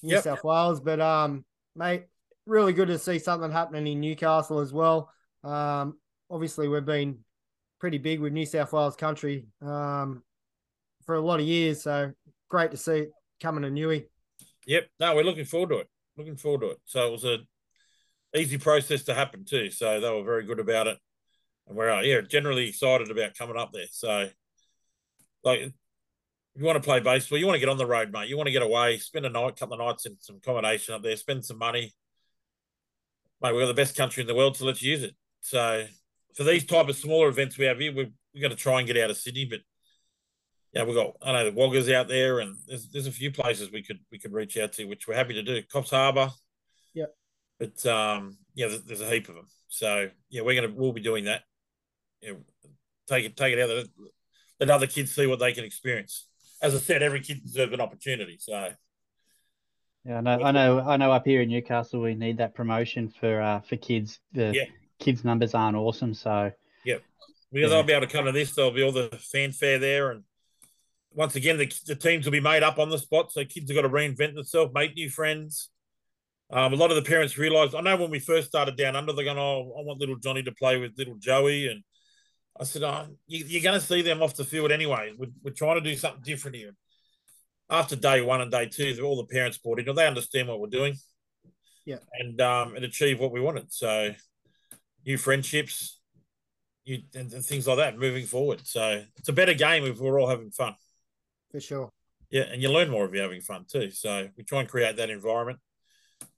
New 0.02 0.14
Yep. 0.14 0.24
South 0.24 0.44
Wales. 0.44 0.80
But 0.80 1.00
um, 1.00 1.44
mate, 1.76 2.04
really 2.46 2.72
good 2.72 2.88
to 2.88 2.98
see 2.98 3.18
something 3.18 3.50
happening 3.50 3.86
in 3.86 4.00
Newcastle 4.00 4.60
as 4.60 4.72
well. 4.72 5.10
Um, 5.44 5.98
obviously 6.30 6.68
we've 6.68 6.84
been 6.84 7.18
pretty 7.78 7.98
big 7.98 8.20
with 8.20 8.32
New 8.32 8.46
South 8.46 8.72
Wales 8.72 8.96
country 8.96 9.46
um, 9.60 10.22
for 11.04 11.16
a 11.16 11.20
lot 11.20 11.40
of 11.40 11.46
years, 11.46 11.82
so 11.82 12.12
great 12.48 12.70
to 12.70 12.76
see 12.76 12.92
it 12.92 13.10
coming 13.40 13.62
to 13.62 13.70
Newey. 13.70 14.04
Yep. 14.66 14.88
No, 15.00 15.14
we're 15.14 15.24
looking 15.24 15.44
forward 15.44 15.70
to 15.70 15.78
it. 15.78 15.88
Looking 16.16 16.36
forward 16.36 16.60
to 16.60 16.70
it. 16.70 16.78
So 16.84 17.06
it 17.08 17.12
was 17.12 17.24
a 17.24 17.38
easy 18.36 18.58
process 18.58 19.02
to 19.04 19.14
happen 19.14 19.44
too. 19.44 19.70
So 19.70 20.00
they 20.00 20.10
were 20.10 20.22
very 20.22 20.44
good 20.44 20.60
about 20.60 20.86
it, 20.86 20.98
and 21.66 21.76
we're 21.76 22.02
yeah 22.02 22.20
generally 22.20 22.68
excited 22.68 23.10
about 23.10 23.34
coming 23.34 23.56
up 23.56 23.72
there. 23.72 23.86
So 23.90 24.28
like, 25.44 25.60
if 25.60 25.72
you 26.54 26.64
want 26.64 26.76
to 26.76 26.86
play 26.86 27.00
baseball, 27.00 27.38
you 27.38 27.46
want 27.46 27.56
to 27.56 27.60
get 27.60 27.68
on 27.68 27.78
the 27.78 27.86
road, 27.86 28.12
mate. 28.12 28.28
You 28.28 28.36
want 28.36 28.46
to 28.46 28.52
get 28.52 28.62
away, 28.62 28.98
spend 28.98 29.26
a 29.26 29.30
night, 29.30 29.56
couple 29.56 29.74
of 29.74 29.80
nights 29.80 30.06
in 30.06 30.16
some 30.20 30.36
accommodation 30.36 30.94
up 30.94 31.02
there, 31.02 31.16
spend 31.16 31.44
some 31.44 31.58
money. 31.58 31.92
Mate, 33.42 33.54
we're 33.54 33.66
the 33.66 33.74
best 33.74 33.96
country 33.96 34.20
in 34.20 34.26
the 34.26 34.34
world, 34.34 34.56
so 34.56 34.64
let's 34.64 34.82
use 34.82 35.02
it. 35.02 35.14
So 35.40 35.84
for 36.36 36.44
these 36.44 36.64
type 36.64 36.88
of 36.88 36.96
smaller 36.96 37.28
events 37.28 37.58
we 37.58 37.64
have 37.64 37.78
here, 37.78 37.92
we're, 37.92 38.10
we're 38.34 38.40
going 38.40 38.50
to 38.50 38.56
try 38.56 38.78
and 38.78 38.86
get 38.86 38.96
out 38.96 39.10
of 39.10 39.16
Sydney, 39.16 39.46
but 39.46 39.60
yeah, 40.72 40.84
we've 40.84 40.94
got 40.94 41.16
I 41.22 41.32
know 41.32 41.50
the 41.50 41.56
Woggers 41.56 41.92
out 41.92 42.08
there, 42.08 42.40
and 42.40 42.56
there's 42.66 42.88
there's 42.88 43.06
a 43.06 43.12
few 43.12 43.30
places 43.30 43.70
we 43.70 43.82
could 43.82 43.98
we 44.10 44.18
could 44.18 44.32
reach 44.32 44.56
out 44.56 44.72
to, 44.74 44.86
which 44.86 45.06
we're 45.06 45.14
happy 45.14 45.34
to 45.34 45.42
do. 45.42 45.62
Coffs 45.64 45.90
Harbour, 45.90 46.30
Yep. 46.94 47.14
But 47.58 47.86
um, 47.86 48.38
yeah, 48.54 48.68
there's, 48.68 48.82
there's 48.84 49.00
a 49.00 49.10
heap 49.10 49.28
of 49.28 49.34
them. 49.34 49.48
So 49.68 50.08
yeah, 50.30 50.42
we're 50.42 50.60
gonna 50.60 50.74
we'll 50.74 50.92
be 50.92 51.00
doing 51.00 51.24
that. 51.24 51.42
Yeah, 52.20 52.32
take 53.08 53.24
it 53.24 53.36
take 53.36 53.52
it 53.52 53.60
out 53.60 53.68
there. 53.68 53.84
Let 54.60 54.70
other 54.70 54.86
kids 54.86 55.14
see 55.14 55.26
what 55.26 55.40
they 55.40 55.52
can 55.52 55.64
experience. 55.64 56.26
As 56.60 56.74
I 56.74 56.78
said, 56.78 57.02
every 57.02 57.20
kid 57.20 57.42
deserves 57.42 57.72
an 57.72 57.80
opportunity. 57.80 58.38
So 58.38 58.68
Yeah, 60.04 60.18
I 60.18 60.20
know, 60.20 60.42
I 60.42 60.50
know, 60.50 60.80
I 60.80 60.96
know. 60.96 61.12
Up 61.12 61.24
here 61.24 61.42
in 61.42 61.48
Newcastle, 61.48 62.00
we 62.00 62.14
need 62.14 62.38
that 62.38 62.54
promotion 62.54 63.08
for 63.08 63.40
uh, 63.40 63.60
for 63.60 63.76
kids. 63.76 64.18
The 64.32 64.52
Yeah. 64.54 64.64
kids' 64.98 65.24
numbers 65.24 65.54
aren't 65.54 65.76
awesome, 65.76 66.12
so 66.14 66.50
yeah, 66.84 66.96
because 67.52 67.70
Yeah. 67.70 67.76
they'll 67.76 67.82
be 67.84 67.92
able 67.92 68.06
to 68.06 68.12
come 68.12 68.24
to 68.24 68.32
this, 68.32 68.54
there'll 68.54 68.72
be 68.72 68.82
all 68.82 68.92
the 68.92 69.08
fanfare 69.30 69.78
there, 69.78 70.10
and 70.10 70.24
once 71.14 71.36
again, 71.36 71.56
the, 71.58 71.72
the 71.86 71.94
teams 71.94 72.24
will 72.24 72.32
be 72.32 72.40
made 72.40 72.62
up 72.62 72.78
on 72.78 72.88
the 72.88 72.98
spot. 72.98 73.30
So 73.30 73.44
kids 73.44 73.70
have 73.70 73.76
got 73.76 73.82
to 73.82 73.88
reinvent 73.88 74.34
themselves, 74.34 74.72
make 74.74 74.94
new 74.96 75.10
friends. 75.10 75.68
Um, 76.50 76.72
a 76.72 76.76
lot 76.76 76.90
of 76.90 76.96
the 76.96 77.02
parents 77.08 77.38
realised. 77.38 77.74
I 77.74 77.80
know 77.80 77.96
when 77.96 78.10
we 78.10 78.18
first 78.18 78.48
started 78.48 78.76
down 78.76 78.96
under, 78.96 79.12
they're 79.12 79.24
going, 79.24 79.38
"Oh, 79.38 79.74
I 79.78 79.82
want 79.82 80.00
little 80.00 80.16
Johnny 80.16 80.42
to 80.42 80.52
play 80.52 80.78
with 80.78 80.98
little 80.98 81.16
Joey," 81.16 81.68
and 81.68 81.82
I 82.58 82.64
said, 82.64 82.82
"Oh, 82.82 83.06
you, 83.26 83.44
you're 83.46 83.62
going 83.62 83.78
to 83.78 83.86
see 83.86 84.02
them 84.02 84.22
off 84.22 84.34
the 84.34 84.44
field 84.44 84.72
anyway. 84.72 85.12
We're, 85.16 85.30
we're 85.42 85.52
trying 85.52 85.76
to 85.76 85.80
do 85.80 85.96
something 85.96 86.22
different 86.24 86.56
here." 86.56 86.74
After 87.72 87.96
day 87.96 88.20
one 88.20 88.42
and 88.42 88.50
day 88.50 88.66
two, 88.66 89.00
all 89.02 89.16
the 89.16 89.24
parents 89.24 89.56
bought 89.56 89.80
in. 89.80 89.94
They 89.94 90.06
understand 90.06 90.46
what 90.46 90.60
we're 90.60 90.66
doing, 90.66 90.94
Yeah. 91.86 91.96
and 92.12 92.38
um, 92.40 92.76
and 92.76 92.84
achieve 92.84 93.18
what 93.18 93.32
we 93.32 93.40
wanted. 93.40 93.72
So, 93.72 94.14
new 95.06 95.16
friendships, 95.16 95.98
you 96.84 96.98
and, 97.14 97.32
and 97.32 97.42
things 97.44 97.66
like 97.66 97.78
that 97.78 97.98
moving 97.98 98.26
forward. 98.26 98.60
So 98.66 99.02
it's 99.16 99.30
a 99.30 99.32
better 99.32 99.54
game 99.54 99.84
if 99.84 99.98
we're 99.98 100.20
all 100.20 100.28
having 100.28 100.50
fun. 100.50 100.74
For 101.50 101.60
sure. 101.60 101.90
Yeah, 102.30 102.42
and 102.42 102.60
you 102.60 102.70
learn 102.70 102.90
more 102.90 103.06
if 103.06 103.12
you're 103.12 103.22
having 103.22 103.40
fun 103.40 103.64
too. 103.70 103.90
So 103.90 104.28
we 104.36 104.44
try 104.44 104.60
and 104.60 104.68
create 104.68 104.96
that 104.96 105.10
environment. 105.10 105.58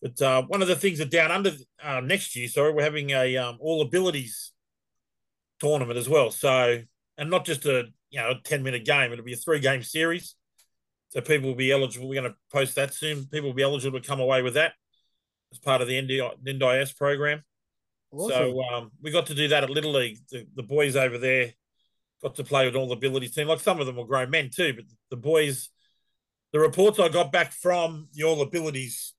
But 0.00 0.22
uh, 0.22 0.42
one 0.42 0.62
of 0.62 0.68
the 0.68 0.76
things 0.76 0.98
that 0.98 1.10
down 1.10 1.30
under 1.32 1.52
uh, 1.82 2.00
next 2.00 2.36
year, 2.36 2.48
sorry, 2.48 2.72
we're 2.72 2.82
having 2.82 3.10
a 3.10 3.36
um, 3.38 3.58
all 3.60 3.82
abilities 3.82 4.52
tournament 5.58 5.98
as 5.98 6.08
well. 6.08 6.30
So 6.30 6.80
and 7.18 7.30
not 7.30 7.44
just 7.44 7.64
a 7.66 7.86
you 8.10 8.20
know 8.20 8.30
a 8.30 8.40
ten 8.44 8.62
minute 8.62 8.84
game. 8.84 9.12
It'll 9.12 9.24
be 9.24 9.32
a 9.32 9.36
three 9.36 9.60
game 9.60 9.82
series. 9.82 10.36
So 11.14 11.20
people 11.20 11.48
will 11.48 11.56
be 11.56 11.70
eligible. 11.70 12.08
We're 12.08 12.20
going 12.20 12.32
to 12.32 12.36
post 12.52 12.74
that 12.74 12.92
soon. 12.92 13.26
People 13.26 13.50
will 13.50 13.54
be 13.54 13.62
eligible 13.62 14.00
to 14.00 14.06
come 14.06 14.20
away 14.20 14.42
with 14.42 14.54
that 14.54 14.72
as 15.52 15.58
part 15.58 15.80
of 15.80 15.88
the 15.88 15.94
NDI, 15.94 16.32
NDIS 16.44 16.96
program. 16.96 17.42
Awesome. 18.10 18.30
So 18.30 18.62
um, 18.64 18.90
we 19.00 19.12
got 19.12 19.26
to 19.26 19.34
do 19.34 19.48
that 19.48 19.62
at 19.64 19.70
Little 19.70 19.92
League. 19.92 20.18
The, 20.30 20.46
the 20.54 20.62
boys 20.62 20.96
over 20.96 21.18
there 21.18 21.52
got 22.22 22.34
to 22.36 22.44
play 22.44 22.66
with 22.66 22.74
all 22.74 22.88
the 22.88 22.94
abilities 22.94 23.34
team. 23.34 23.46
Like 23.46 23.60
some 23.60 23.80
of 23.80 23.86
them 23.86 23.96
were 23.96 24.06
grown 24.06 24.30
men 24.30 24.50
too, 24.54 24.72
but 24.74 24.84
the 25.10 25.16
boys, 25.16 25.68
the 26.52 26.58
reports 26.58 26.98
I 26.98 27.08
got 27.08 27.30
back 27.30 27.52
from 27.52 28.08
the 28.12 28.24
All 28.24 28.42
Abilities 28.42 29.14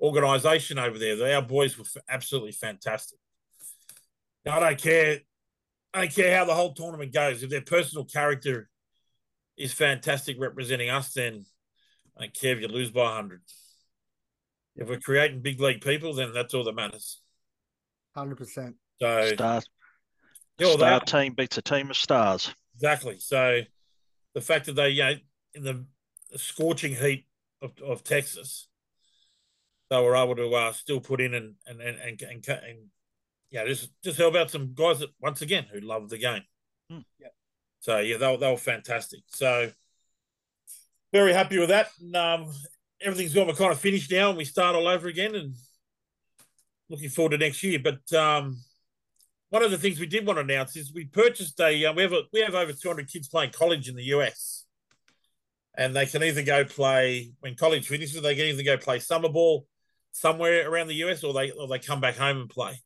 organisation 0.00 0.78
over 0.78 0.98
there, 0.98 1.34
our 1.34 1.42
boys 1.42 1.78
were 1.78 1.84
absolutely 2.08 2.52
fantastic. 2.52 3.18
Now, 4.44 4.58
I 4.58 4.60
don't 4.60 4.82
care. 4.82 5.20
I 5.94 6.00
don't 6.02 6.14
care 6.14 6.36
how 6.36 6.44
the 6.44 6.54
whole 6.54 6.74
tournament 6.74 7.12
goes. 7.12 7.42
If 7.42 7.50
their 7.50 7.60
personal 7.60 8.04
character 8.04 8.68
is 9.56 9.72
fantastic 9.72 10.36
representing 10.40 10.90
us, 10.90 11.12
then 11.12 11.44
I 12.16 12.22
don't 12.22 12.34
care 12.34 12.54
if 12.56 12.62
you 12.62 12.68
lose 12.68 12.90
by 12.90 13.04
100. 13.04 13.40
If 14.76 14.88
we're 14.88 15.00
creating 15.00 15.42
big 15.42 15.60
league 15.60 15.82
people, 15.82 16.14
then 16.14 16.32
that's 16.32 16.54
all 16.54 16.64
that 16.64 16.74
matters. 16.74 17.20
Hundred 18.14 18.36
percent. 18.36 18.76
So, 19.00 19.26
Star, 19.34 19.62
yeah, 20.58 20.72
star 20.72 21.00
they- 21.00 21.04
team 21.06 21.34
beats 21.34 21.58
a 21.58 21.62
team 21.62 21.90
of 21.90 21.96
stars. 21.96 22.54
Exactly. 22.74 23.18
So 23.18 23.60
the 24.34 24.40
fact 24.40 24.66
that 24.66 24.72
they, 24.74 24.90
you 24.90 25.02
know, 25.02 25.14
in 25.54 25.62
the 25.62 25.84
scorching 26.36 26.94
heat 26.94 27.26
of, 27.60 27.72
of 27.84 28.02
Texas, 28.02 28.68
they 29.90 30.00
were 30.00 30.16
able 30.16 30.36
to 30.36 30.48
uh, 30.50 30.72
still 30.72 31.00
put 31.00 31.20
in 31.20 31.34
and 31.34 31.54
and 31.66 31.80
and 31.80 31.98
and, 31.98 32.22
and, 32.22 32.48
and 32.48 32.78
yeah, 33.50 33.66
just 33.66 33.90
just 34.02 34.18
help 34.18 34.34
out 34.34 34.50
some 34.50 34.72
guys 34.74 35.00
that 35.00 35.10
once 35.20 35.42
again 35.42 35.66
who 35.70 35.80
love 35.80 36.08
the 36.08 36.18
game. 36.18 36.42
Hmm. 36.90 37.00
Yeah. 37.20 37.28
So 37.82 37.98
yeah, 37.98 38.16
they 38.16 38.30
were, 38.30 38.36
they 38.36 38.50
were 38.50 38.56
fantastic. 38.56 39.20
So 39.26 39.70
very 41.12 41.32
happy 41.32 41.58
with 41.58 41.70
that. 41.70 41.88
And, 42.00 42.14
um, 42.14 42.52
everything's 43.00 43.34
got 43.34 43.54
kind 43.56 43.72
of 43.72 43.80
finished 43.80 44.12
now, 44.12 44.28
and 44.28 44.38
we 44.38 44.44
start 44.44 44.76
all 44.76 44.86
over 44.86 45.08
again. 45.08 45.34
And 45.34 45.54
looking 46.88 47.08
forward 47.08 47.30
to 47.30 47.38
next 47.38 47.64
year. 47.64 47.80
But 47.82 48.12
um, 48.16 48.60
one 49.50 49.64
of 49.64 49.72
the 49.72 49.78
things 49.78 49.98
we 49.98 50.06
did 50.06 50.24
want 50.24 50.36
to 50.36 50.44
announce 50.44 50.76
is 50.76 50.92
we 50.92 51.06
purchased 51.06 51.58
a 51.58 51.86
uh, 51.86 51.92
we 51.92 52.02
have 52.02 52.12
a, 52.12 52.22
we 52.32 52.40
have 52.40 52.54
over 52.54 52.72
200 52.72 53.10
kids 53.10 53.26
playing 53.26 53.50
college 53.50 53.88
in 53.88 53.96
the 53.96 54.04
US, 54.04 54.64
and 55.74 55.96
they 55.96 56.06
can 56.06 56.22
either 56.22 56.44
go 56.44 56.64
play 56.64 57.32
when 57.40 57.56
college 57.56 57.88
finishes, 57.88 58.22
they 58.22 58.36
can 58.36 58.44
either 58.44 58.62
go 58.62 58.76
play 58.76 59.00
summer 59.00 59.28
ball 59.28 59.66
somewhere 60.12 60.70
around 60.70 60.86
the 60.86 61.02
US, 61.06 61.24
or 61.24 61.32
they 61.32 61.50
or 61.50 61.66
they 61.66 61.80
come 61.80 62.00
back 62.00 62.16
home 62.16 62.42
and 62.42 62.48
play. 62.48 62.80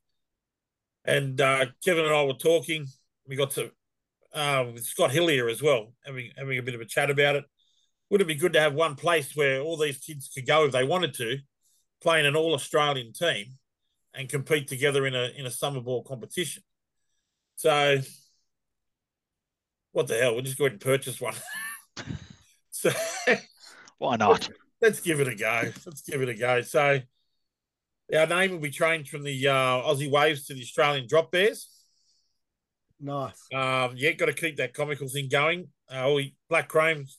And 1.04 1.38
uh, 1.38 1.66
Kevin 1.84 2.06
and 2.06 2.14
I 2.14 2.24
were 2.24 2.32
talking. 2.32 2.86
We 3.28 3.36
got 3.36 3.50
to 3.52 3.72
uh, 4.36 4.66
with 4.72 4.84
Scott 4.84 5.10
Hillier 5.10 5.48
as 5.48 5.62
well, 5.62 5.92
having 6.04 6.30
having 6.36 6.58
a 6.58 6.62
bit 6.62 6.74
of 6.74 6.80
a 6.80 6.84
chat 6.84 7.10
about 7.10 7.36
it. 7.36 7.44
Would 8.10 8.20
it 8.20 8.28
be 8.28 8.36
good 8.36 8.52
to 8.52 8.60
have 8.60 8.74
one 8.74 8.94
place 8.94 9.34
where 9.34 9.60
all 9.60 9.76
these 9.76 9.98
kids 9.98 10.30
could 10.32 10.46
go 10.46 10.66
if 10.66 10.72
they 10.72 10.84
wanted 10.84 11.14
to, 11.14 11.38
play 12.00 12.20
in 12.20 12.26
an 12.26 12.36
all 12.36 12.54
Australian 12.54 13.12
team, 13.12 13.58
and 14.14 14.28
compete 14.28 14.68
together 14.68 15.06
in 15.06 15.14
a 15.14 15.30
in 15.36 15.46
a 15.46 15.50
summer 15.50 15.80
ball 15.80 16.04
competition? 16.04 16.62
So, 17.56 18.00
what 19.92 20.06
the 20.06 20.18
hell? 20.18 20.34
We'll 20.34 20.44
just 20.44 20.58
go 20.58 20.64
ahead 20.66 20.72
and 20.72 20.80
purchase 20.80 21.20
one. 21.20 21.34
so 22.70 22.90
Why 23.98 24.16
not? 24.16 24.48
let's 24.82 25.00
give 25.00 25.20
it 25.20 25.28
a 25.28 25.34
go. 25.34 25.62
Let's 25.86 26.02
give 26.02 26.20
it 26.20 26.28
a 26.28 26.34
go. 26.34 26.60
So, 26.60 27.00
our 28.14 28.26
name 28.26 28.52
will 28.52 28.58
be 28.58 28.70
changed 28.70 29.08
from 29.08 29.24
the 29.24 29.48
uh, 29.48 29.52
Aussie 29.52 30.10
Waves 30.10 30.46
to 30.46 30.54
the 30.54 30.60
Australian 30.60 31.06
Drop 31.08 31.32
Bears. 31.32 31.75
Nice. 33.00 33.40
Um, 33.54 33.92
yeah, 33.96 34.12
got 34.12 34.26
to 34.26 34.32
keep 34.32 34.56
that 34.56 34.74
comical 34.74 35.08
thing 35.08 35.28
going. 35.30 35.68
Uh, 35.88 36.12
we, 36.14 36.34
Black 36.48 36.68
Chrome's 36.68 37.18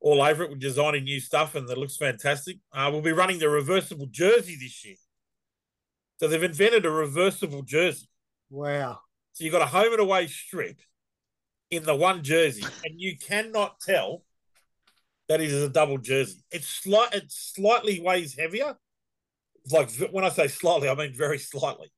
all 0.00 0.20
over 0.20 0.42
it. 0.42 0.50
We're 0.50 0.56
designing 0.56 1.04
new 1.04 1.20
stuff, 1.20 1.54
and 1.54 1.68
it 1.68 1.78
looks 1.78 1.96
fantastic. 1.96 2.58
Uh, 2.72 2.88
we'll 2.92 3.02
be 3.02 3.12
running 3.12 3.38
the 3.38 3.48
reversible 3.48 4.06
jersey 4.10 4.56
this 4.60 4.84
year. 4.84 4.96
So 6.18 6.28
they've 6.28 6.42
invented 6.42 6.84
a 6.84 6.90
reversible 6.90 7.62
jersey. 7.62 8.08
Wow. 8.50 9.00
So 9.32 9.44
you've 9.44 9.52
got 9.52 9.62
a 9.62 9.66
home 9.66 9.92
and 9.92 10.00
away 10.00 10.26
strip 10.26 10.80
in 11.70 11.84
the 11.84 11.94
one 11.94 12.22
jersey, 12.22 12.64
and 12.84 13.00
you 13.00 13.16
cannot 13.16 13.80
tell 13.80 14.24
that 15.28 15.40
it 15.40 15.50
is 15.50 15.62
a 15.62 15.68
double 15.68 15.98
jersey. 15.98 16.42
It's 16.50 16.66
slight, 16.66 17.14
it 17.14 17.26
slightly 17.28 18.00
weighs 18.00 18.36
heavier. 18.36 18.76
Like 19.70 19.90
when 20.10 20.24
I 20.24 20.30
say 20.30 20.48
slightly, 20.48 20.88
I 20.88 20.94
mean 20.94 21.14
very 21.14 21.38
slightly. 21.38 21.92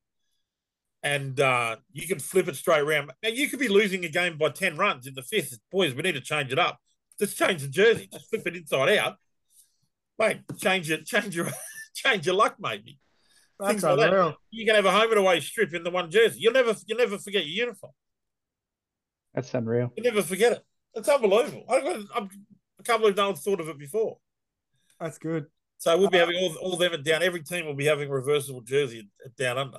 And 1.02 1.38
uh, 1.40 1.76
you 1.92 2.06
can 2.06 2.20
flip 2.20 2.46
it 2.48 2.54
straight 2.56 2.80
around. 2.80 3.10
Now 3.22 3.30
you 3.30 3.48
could 3.48 3.58
be 3.58 3.68
losing 3.68 4.04
a 4.04 4.08
game 4.08 4.38
by 4.38 4.50
ten 4.50 4.76
runs 4.76 5.06
in 5.06 5.14
the 5.14 5.22
fifth. 5.22 5.58
Boys, 5.70 5.94
we 5.94 6.02
need 6.02 6.12
to 6.12 6.20
change 6.20 6.52
it 6.52 6.58
up. 6.58 6.78
Just 7.18 7.36
change 7.36 7.62
the 7.62 7.68
jersey. 7.68 8.08
Just 8.12 8.30
flip 8.30 8.46
it 8.46 8.56
inside 8.56 8.96
out, 8.98 9.16
mate. 10.18 10.40
Change 10.60 10.90
it. 10.90 11.04
Change 11.04 11.34
your 11.34 11.48
change 11.94 12.26
your 12.26 12.34
luck, 12.42 12.56
maybe. 12.60 12.98
That's 13.58 13.72
Things 13.72 13.82
like 13.82 13.96
that. 13.98 14.08
unreal. 14.08 14.36
You 14.50 14.64
can 14.64 14.74
have 14.76 14.84
a 14.86 14.92
home 14.92 15.10
and 15.10 15.18
away 15.18 15.40
strip 15.40 15.74
in 15.74 15.82
the 15.82 15.90
one 15.90 16.10
jersey. 16.10 16.38
You'll 16.40 16.52
never 16.52 16.74
you'll 16.86 16.98
never 16.98 17.18
forget 17.18 17.44
your 17.46 17.66
uniform. 17.66 17.92
that's 19.34 19.52
unreal. 19.54 19.92
You 19.96 20.02
never 20.04 20.22
forget 20.22 20.52
it. 20.52 20.62
It's 20.94 21.08
unbelievable. 21.08 21.64
I 21.68 21.80
got, 21.80 21.96
I'm, 22.14 22.28
I 22.78 22.82
can't 22.84 23.00
believe 23.00 23.16
no 23.16 23.26
one 23.28 23.36
thought 23.36 23.60
of 23.60 23.68
it 23.68 23.78
before. 23.78 24.18
That's 25.00 25.18
good. 25.18 25.46
So 25.78 25.96
we'll 25.98 26.10
be 26.10 26.18
having 26.18 26.36
all, 26.36 26.54
all 26.56 26.76
them 26.76 26.92
at 26.92 27.02
down. 27.02 27.22
Every 27.22 27.42
team 27.42 27.66
will 27.66 27.74
be 27.74 27.86
having 27.86 28.08
reversible 28.08 28.60
jersey 28.60 29.08
at 29.24 29.34
down 29.36 29.58
under. 29.58 29.78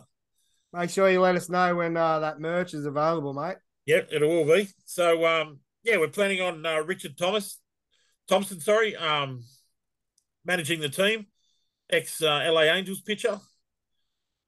Make 0.74 0.89
sure 0.89 1.09
you 1.09 1.21
let 1.21 1.36
us 1.36 1.49
know 1.49 1.76
when 1.76 1.95
uh, 1.95 2.19
that 2.19 2.39
merch 2.39 2.74
is 2.74 2.88
available, 2.88 3.34
mate. 3.34 3.57
Yep, 3.86 4.09
it 4.11 4.21
will 4.21 4.43
be. 4.43 4.67
So 4.86 5.24
um, 5.24 5.59
yeah, 5.84 5.97
we're 5.97 6.07
planning 6.07 6.41
on 6.41 6.65
uh, 6.65 6.80
Richard 6.80 7.15
Thomas, 7.15 7.59
Thompson, 8.28 8.59
sorry, 8.59 8.95
um, 8.95 9.43
managing 10.43 10.80
the 10.80 10.89
team, 10.89 11.28
ex 11.91 12.24
uh, 12.24 12.49
LA 12.51 12.61
Angels 12.61 13.01
pitcher. 13.01 13.39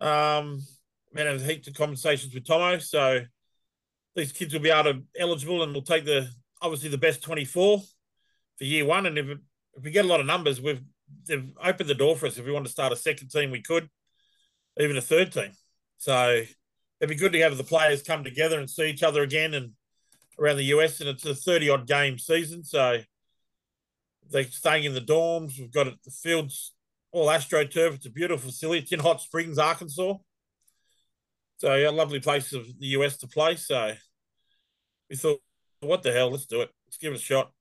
Um, 0.01 0.63
man, 1.13 1.27
have 1.27 1.45
heaps 1.45 1.67
of 1.67 1.75
conversations 1.75 2.33
with 2.33 2.47
Tomo, 2.47 2.79
so 2.79 3.21
these 4.15 4.31
kids 4.31 4.51
will 4.51 4.61
be 4.61 4.71
able 4.71 4.93
to 4.93 5.03
eligible, 5.19 5.61
and 5.61 5.73
we'll 5.73 5.83
take 5.83 6.05
the 6.05 6.27
obviously 6.59 6.89
the 6.89 6.97
best 6.97 7.21
twenty 7.21 7.45
four 7.45 7.83
for 8.57 8.63
year 8.63 8.85
one. 8.85 9.05
And 9.05 9.17
if, 9.19 9.27
if 9.77 9.83
we 9.83 9.91
get 9.91 10.05
a 10.05 10.07
lot 10.07 10.21
of 10.21 10.25
numbers, 10.25 10.59
we've 10.59 10.81
they've 11.27 11.51
opened 11.63 11.89
the 11.89 11.93
door 11.93 12.15
for 12.15 12.25
us. 12.25 12.39
If 12.39 12.45
we 12.45 12.51
want 12.51 12.65
to 12.65 12.71
start 12.71 12.93
a 12.93 12.95
second 12.95 13.29
team, 13.29 13.51
we 13.51 13.61
could, 13.61 13.89
even 14.79 14.97
a 14.97 15.01
third 15.01 15.31
team. 15.31 15.51
So 15.97 16.43
it'd 16.99 17.09
be 17.09 17.15
good 17.15 17.33
to 17.33 17.39
have 17.39 17.57
the 17.57 17.63
players 17.63 18.01
come 18.01 18.23
together 18.23 18.59
and 18.59 18.69
see 18.69 18.89
each 18.89 19.03
other 19.03 19.21
again 19.21 19.53
and 19.53 19.71
around 20.39 20.57
the 20.57 20.65
US. 20.65 20.99
And 20.99 21.09
it's 21.09 21.25
a 21.25 21.35
30 21.35 21.69
odd 21.69 21.87
game 21.87 22.17
season. 22.17 22.63
So 22.63 22.99
they're 24.29 24.43
staying 24.45 24.85
in 24.85 24.93
the 24.93 25.01
dorms. 25.01 25.59
We've 25.59 25.71
got 25.71 25.87
it, 25.87 25.95
the 26.03 26.11
fields 26.11 26.73
all 27.11 27.27
AstroTurf. 27.27 27.95
It's 27.95 28.05
a 28.05 28.11
beautiful 28.11 28.49
facility. 28.49 28.79
It's 28.79 28.91
in 28.91 28.99
Hot 28.99 29.21
Springs, 29.21 29.57
Arkansas. 29.57 30.15
So 31.57 31.75
yeah, 31.75 31.89
lovely 31.89 32.19
place 32.19 32.51
of 32.53 32.65
the 32.79 32.87
US 32.87 33.17
to 33.17 33.27
play. 33.27 33.55
So 33.55 33.93
we 35.09 35.15
thought, 35.15 35.41
what 35.79 36.03
the 36.03 36.11
hell? 36.11 36.31
Let's 36.31 36.45
do 36.45 36.61
it. 36.61 36.69
Let's 36.85 36.97
give 36.97 37.13
it 37.13 37.19
a 37.19 37.23
shot. 37.23 37.51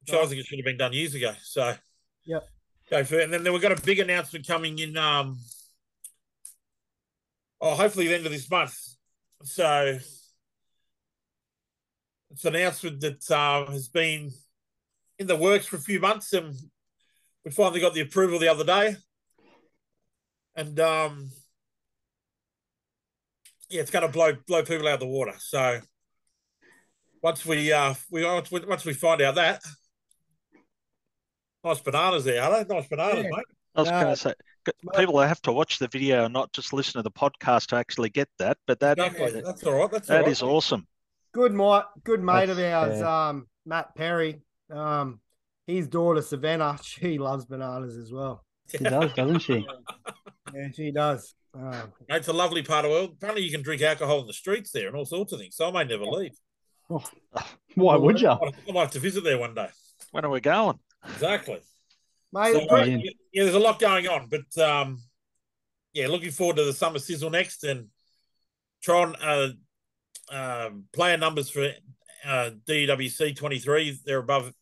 Which 0.00 0.14
I 0.14 0.26
think 0.26 0.40
it 0.40 0.46
should 0.46 0.58
have 0.58 0.66
been 0.66 0.76
done 0.76 0.92
years 0.92 1.14
ago. 1.14 1.32
So 1.42 1.74
Yep. 2.26 2.48
Go 2.90 3.04
for 3.04 3.14
it. 3.16 3.24
And 3.24 3.32
then, 3.32 3.42
then 3.44 3.52
we've 3.52 3.62
got 3.62 3.76
a 3.76 3.82
big 3.82 3.98
announcement 3.98 4.46
coming 4.46 4.78
in 4.78 4.96
um 4.96 5.38
oh 7.66 7.74
hopefully 7.74 8.06
the 8.06 8.14
end 8.14 8.26
of 8.26 8.32
this 8.32 8.48
month. 8.50 8.78
So 9.42 9.98
it's 12.30 12.44
an 12.44 12.54
announcement 12.54 13.00
that 13.00 13.30
uh, 13.30 13.70
has 13.72 13.88
been 13.88 14.30
in 15.18 15.26
the 15.26 15.36
works 15.36 15.66
for 15.66 15.76
a 15.76 15.80
few 15.80 15.98
months 16.00 16.32
and 16.32 16.54
we 17.44 17.50
finally 17.50 17.80
got 17.80 17.94
the 17.94 18.00
approval 18.02 18.38
the 18.38 18.48
other 18.48 18.64
day. 18.64 18.96
And 20.54 20.78
um 20.80 21.30
yeah, 23.68 23.80
it's 23.80 23.90
going 23.90 24.06
to 24.06 24.12
blow 24.12 24.32
blow 24.46 24.62
people 24.62 24.86
out 24.86 24.94
of 24.94 25.00
the 25.00 25.06
water. 25.06 25.34
So 25.38 25.80
once 27.22 27.44
we 27.44 27.72
uh 27.72 27.94
we 28.10 28.24
once 28.24 28.50
we, 28.50 28.60
once 28.60 28.84
we 28.84 28.92
find 28.94 29.20
out 29.22 29.34
that, 29.34 29.62
nice 31.64 31.80
bananas 31.80 32.24
there, 32.24 32.42
are 32.42 32.64
they? 32.64 32.74
Nice 32.74 32.86
bananas, 32.88 33.24
Yeah. 33.24 33.30
mate. 33.36 33.44
I 33.74 33.80
was 33.80 33.90
No, 33.90 34.00
going 34.00 34.14
to 34.14 34.16
say, 34.16 34.30
g- 34.30 34.36
well- 34.38 34.55
people 34.96 35.18
have 35.20 35.40
to 35.42 35.52
watch 35.52 35.78
the 35.78 35.88
video 35.88 36.24
and 36.24 36.32
not 36.32 36.52
just 36.52 36.72
listen 36.72 36.98
to 36.98 37.02
the 37.02 37.10
podcast 37.10 37.66
to 37.68 37.76
actually 37.76 38.10
get 38.10 38.28
that. 38.38 38.58
But 38.66 38.80
that 38.80 38.98
Exactly. 38.98 39.40
That's 39.40 39.64
all 39.64 39.74
right. 39.74 39.90
That's 39.90 40.08
that 40.08 40.20
right. 40.22 40.28
is 40.28 40.42
awesome. 40.42 40.86
Good 41.32 41.52
mate, 41.52 41.82
good 42.04 42.22
mate 42.22 42.48
of 42.48 42.58
ours, 42.58 42.98
fair. 42.98 43.06
um, 43.06 43.46
Matt 43.66 43.94
Perry. 43.94 44.40
Um, 44.70 45.20
his 45.66 45.86
daughter 45.88 46.22
Savannah, 46.22 46.78
she 46.82 47.18
loves 47.18 47.44
bananas 47.44 47.96
as 47.96 48.12
well. 48.12 48.44
She 48.70 48.78
does, 48.78 49.12
doesn't 49.14 49.40
she? 49.40 49.66
Yeah, 50.54 50.68
she 50.72 50.92
does. 50.92 51.34
Um, 51.54 51.92
It's 52.08 52.28
a 52.28 52.32
lovely 52.32 52.62
part 52.62 52.84
of 52.84 52.90
the 52.92 52.96
world. 52.96 53.10
Apparently, 53.16 53.42
you 53.42 53.50
can 53.50 53.62
drink 53.62 53.82
alcohol 53.82 54.20
in 54.20 54.28
the 54.28 54.32
streets 54.32 54.70
there 54.70 54.86
and 54.86 54.96
all 54.96 55.04
sorts 55.04 55.32
of 55.32 55.40
things. 55.40 55.56
So 55.56 55.68
I 55.68 55.72
may 55.72 55.82
never 55.84 56.04
leave. 56.04 56.38
Why 57.74 57.96
would 57.96 58.20
you? 58.20 58.28
I 58.28 58.52
I 58.68 58.72
might 58.72 58.80
have 58.82 58.90
to 58.92 59.00
visit 59.00 59.24
there 59.24 59.38
one 59.38 59.54
day. 59.54 59.68
When 60.12 60.24
are 60.24 60.30
we 60.30 60.40
going? 60.40 60.78
Exactly. 61.04 61.58
Mate, 62.32 62.52
So, 62.52 62.58
the 62.60 62.64
uh, 62.64 62.68
pre- 62.68 62.80
Brilliant. 62.82 63.04
yeah, 63.32 63.42
there's 63.44 63.54
a 63.54 63.58
lot 63.58 63.78
going 63.78 64.08
on, 64.08 64.28
but 64.28 64.62
um, 64.62 64.98
yeah, 65.92 66.08
looking 66.08 66.30
forward 66.30 66.56
to 66.56 66.64
the 66.64 66.72
summer 66.72 66.98
sizzle 66.98 67.30
next 67.30 67.64
and 67.64 67.88
try 68.82 69.02
and 69.02 69.16
uh, 69.22 69.48
um 70.32 70.84
player 70.92 71.16
numbers 71.16 71.50
for 71.50 71.70
uh, 72.24 72.50
DWC 72.66 73.36
23. 73.36 74.00
They're 74.04 74.18
above 74.18 74.52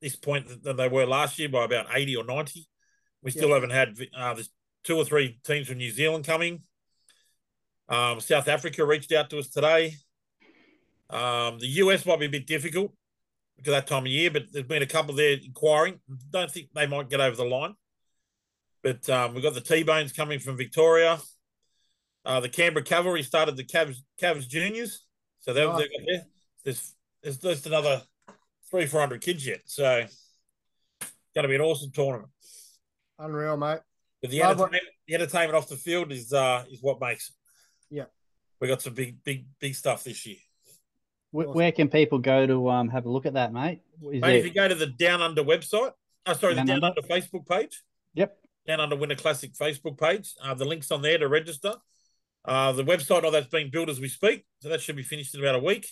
this 0.00 0.16
point 0.16 0.62
than 0.62 0.76
they 0.76 0.88
were 0.88 1.06
last 1.06 1.38
year 1.38 1.48
by 1.48 1.64
about 1.64 1.86
80 1.92 2.16
or 2.16 2.24
90. 2.24 2.66
We 3.22 3.30
still 3.30 3.48
Yeah. 3.48 3.54
haven't 3.54 3.70
had 3.70 3.96
uh, 4.16 4.34
there's 4.34 4.50
two 4.84 4.96
or 4.96 5.04
three 5.04 5.40
teams 5.44 5.66
from 5.68 5.78
New 5.78 5.90
Zealand 5.90 6.26
coming. 6.26 6.62
Um, 7.88 8.20
South 8.20 8.48
Africa 8.48 8.84
reached 8.84 9.12
out 9.12 9.30
to 9.30 9.38
us 9.38 9.48
today. 9.48 9.94
Um, 11.10 11.58
the 11.58 11.68
US 11.82 12.04
might 12.04 12.18
be 12.20 12.26
a 12.26 12.30
bit 12.30 12.46
difficult 12.46 12.92
that 13.62 13.86
time 13.86 14.02
of 14.04 14.08
year, 14.08 14.30
but 14.30 14.44
there's 14.52 14.66
been 14.66 14.82
a 14.82 14.86
couple 14.86 15.14
there 15.14 15.36
inquiring. 15.42 16.00
Don't 16.30 16.50
think 16.50 16.68
they 16.74 16.86
might 16.86 17.08
get 17.08 17.20
over 17.20 17.36
the 17.36 17.44
line. 17.44 17.74
But 18.82 19.08
um, 19.08 19.34
we've 19.34 19.42
got 19.42 19.54
the 19.54 19.60
T 19.60 19.82
Bones 19.82 20.12
coming 20.12 20.38
from 20.38 20.56
Victoria. 20.56 21.18
Uh, 22.24 22.40
the 22.40 22.48
Canberra 22.48 22.84
Cavalry 22.84 23.22
started 23.22 23.56
the 23.56 23.64
Cavs, 23.64 23.96
Cavs 24.20 24.48
Juniors. 24.48 25.06
So 25.40 25.52
Right. 25.52 25.88
there. 26.06 26.22
There's, 26.64 26.94
there's 27.22 27.38
just 27.38 27.66
another 27.66 28.02
three, 28.70 28.86
400 28.86 29.20
kids 29.20 29.46
yet. 29.46 29.60
So 29.66 29.98
it's 29.98 31.12
going 31.34 31.42
to 31.42 31.48
be 31.48 31.54
an 31.54 31.60
awesome 31.60 31.90
tournament. 31.92 32.30
unreal, 33.18 33.56
mate. 33.56 33.80
But 34.20 34.30
the, 34.30 34.42
entertainment, 34.42 34.84
the 35.06 35.14
entertainment 35.14 35.54
off 35.54 35.68
the 35.68 35.76
field 35.76 36.10
is 36.10 36.32
uh, 36.32 36.64
is 36.70 36.82
what 36.82 36.98
makes 36.98 37.28
it. 37.28 37.34
Yeah. 37.94 38.04
We 38.58 38.68
got 38.68 38.80
some 38.80 38.94
big, 38.94 39.22
big, 39.22 39.44
big 39.60 39.74
stuff 39.74 40.02
this 40.04 40.24
year. 40.24 40.38
Where, 41.34 41.48
where 41.48 41.72
can 41.72 41.88
people 41.88 42.20
go 42.20 42.46
to 42.46 42.70
um 42.70 42.88
have 42.90 43.06
a 43.06 43.10
look 43.10 43.26
at 43.26 43.34
that, 43.34 43.52
mate? 43.52 43.80
Is 44.12 44.22
Mate, 44.22 44.36
if 44.36 44.44
you 44.44 44.54
go 44.54 44.68
to 44.68 44.74
the 44.76 44.86
Down 44.86 45.20
Under 45.20 45.42
website, 45.42 45.90
oh, 46.26 46.32
sorry, 46.34 46.54
Down 46.54 46.66
the 46.66 46.74
Down 46.74 46.84
Under? 46.84 47.00
Under 47.00 47.02
Facebook 47.02 47.48
page, 47.48 47.82
Yep. 48.14 48.38
Down 48.68 48.78
Under 48.78 48.94
Winter 48.94 49.16
Classic 49.16 49.52
Facebook 49.52 49.98
page, 49.98 50.32
uh, 50.40 50.54
the 50.54 50.64
link's 50.64 50.92
on 50.92 51.02
there 51.02 51.18
to 51.18 51.26
register. 51.26 51.74
Uh, 52.44 52.70
the 52.70 52.84
website, 52.84 53.24
all 53.24 53.32
that's 53.32 53.48
being 53.48 53.68
built 53.68 53.88
as 53.88 53.98
we 53.98 54.08
speak, 54.08 54.44
so 54.60 54.68
that 54.68 54.80
should 54.80 54.94
be 54.94 55.02
finished 55.02 55.34
in 55.34 55.40
about 55.40 55.56
a 55.56 55.58
week. 55.58 55.88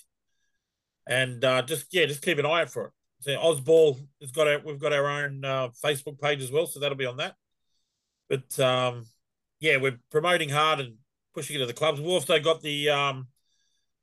And 1.09 1.45
uh, 1.45 1.63
just 1.63 1.93
yeah, 1.93 2.07
just 2.07 2.23
keep 2.23 2.39
an 2.39 2.47
eye 2.47 2.61
out 2.61 2.71
for 2.71 2.85
it. 2.85 2.93
So 3.19 3.33
Ozball 3.33 3.99
has 4.21 4.31
got 4.31 4.47
our, 4.47 4.61
we've 4.65 4.79
got 4.79 4.93
our 4.93 5.09
own 5.09 5.45
uh, 5.45 5.71
Facebook 5.85 6.21
page 6.21 6.41
as 6.41 6.53
well, 6.53 6.67
so 6.67 6.79
that'll 6.79 6.97
be 6.97 7.07
on 7.07 7.17
that. 7.17 7.35
But 8.29 8.61
um, 8.61 9.07
yeah, 9.59 9.79
we're 9.79 9.99
promoting 10.13 10.51
hard 10.51 10.79
and 10.79 10.99
pushing 11.35 11.57
it 11.57 11.59
to 11.59 11.67
the 11.67 11.73
clubs. 11.73 12.01
We've 12.01 12.11
also 12.11 12.39
got 12.39 12.63
the 12.63 12.91
um, 12.91 13.27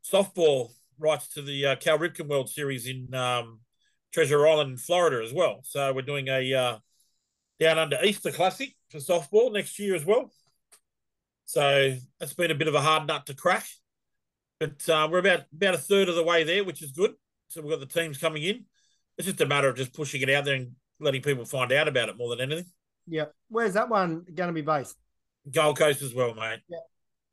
softball 0.03 0.71
rights 0.99 1.27
to 1.29 1.41
the 1.41 1.65
uh, 1.65 1.75
Cal 1.77 1.97
Ripken 1.97 2.27
World 2.27 2.49
Series 2.49 2.87
in 2.87 3.13
um, 3.13 3.59
Treasure 4.13 4.47
Island, 4.47 4.79
Florida, 4.79 5.25
as 5.25 5.33
well. 5.33 5.61
So 5.63 5.93
we're 5.93 6.01
doing 6.01 6.27
a 6.27 6.53
uh, 6.53 6.77
down 7.59 7.77
under 7.77 7.97
Easter 8.03 8.31
Classic 8.31 8.75
for 8.89 8.97
softball 8.97 9.53
next 9.53 9.79
year 9.79 9.95
as 9.95 10.05
well. 10.05 10.31
So 11.45 11.95
that's 12.19 12.33
been 12.33 12.51
a 12.51 12.55
bit 12.55 12.67
of 12.67 12.75
a 12.75 12.81
hard 12.81 13.07
nut 13.07 13.25
to 13.25 13.33
crack, 13.33 13.65
but 14.59 14.87
uh, 14.87 15.07
we're 15.11 15.19
about 15.19 15.45
about 15.53 15.75
a 15.75 15.79
third 15.79 16.09
of 16.09 16.15
the 16.15 16.23
way 16.23 16.43
there, 16.43 16.63
which 16.63 16.83
is 16.83 16.91
good. 16.91 17.15
So 17.47 17.61
we've 17.61 17.71
got 17.71 17.79
the 17.79 17.87
teams 17.87 18.17
coming 18.17 18.43
in. 18.43 18.65
It's 19.17 19.25
just 19.25 19.41
a 19.41 19.45
matter 19.45 19.67
of 19.67 19.75
just 19.75 19.93
pushing 19.93 20.21
it 20.21 20.29
out 20.29 20.45
there 20.45 20.55
and 20.55 20.73
letting 20.99 21.21
people 21.21 21.45
find 21.45 21.71
out 21.71 21.87
about 21.87 22.09
it 22.09 22.17
more 22.17 22.29
than 22.29 22.51
anything. 22.51 22.71
Yeah. 23.07 23.25
Where's 23.49 23.73
that 23.73 23.89
one 23.89 24.25
going 24.33 24.47
to 24.49 24.53
be 24.53 24.61
based? 24.61 24.95
Gold 25.51 25.77
Coast 25.77 26.01
as 26.01 26.13
well, 26.13 26.35
mate. 26.35 26.59
Yeah. 26.69 26.77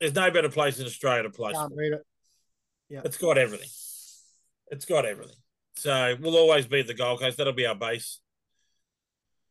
There's 0.00 0.14
no 0.14 0.30
better 0.30 0.48
place 0.48 0.78
in 0.78 0.86
Australia 0.86 1.24
to 1.24 1.30
play. 1.30 1.52
Can't 1.52 1.72
read 1.76 1.92
it. 1.92 2.02
It's 2.90 3.18
got 3.18 3.38
everything. 3.38 3.68
It's 4.68 4.84
got 4.84 5.04
everything. 5.04 5.36
So 5.76 6.16
we'll 6.20 6.36
always 6.36 6.66
be 6.66 6.80
at 6.80 6.86
the 6.86 6.94
Gold 6.94 7.20
Coast. 7.20 7.36
That'll 7.36 7.52
be 7.52 7.66
our 7.66 7.74
base. 7.74 8.20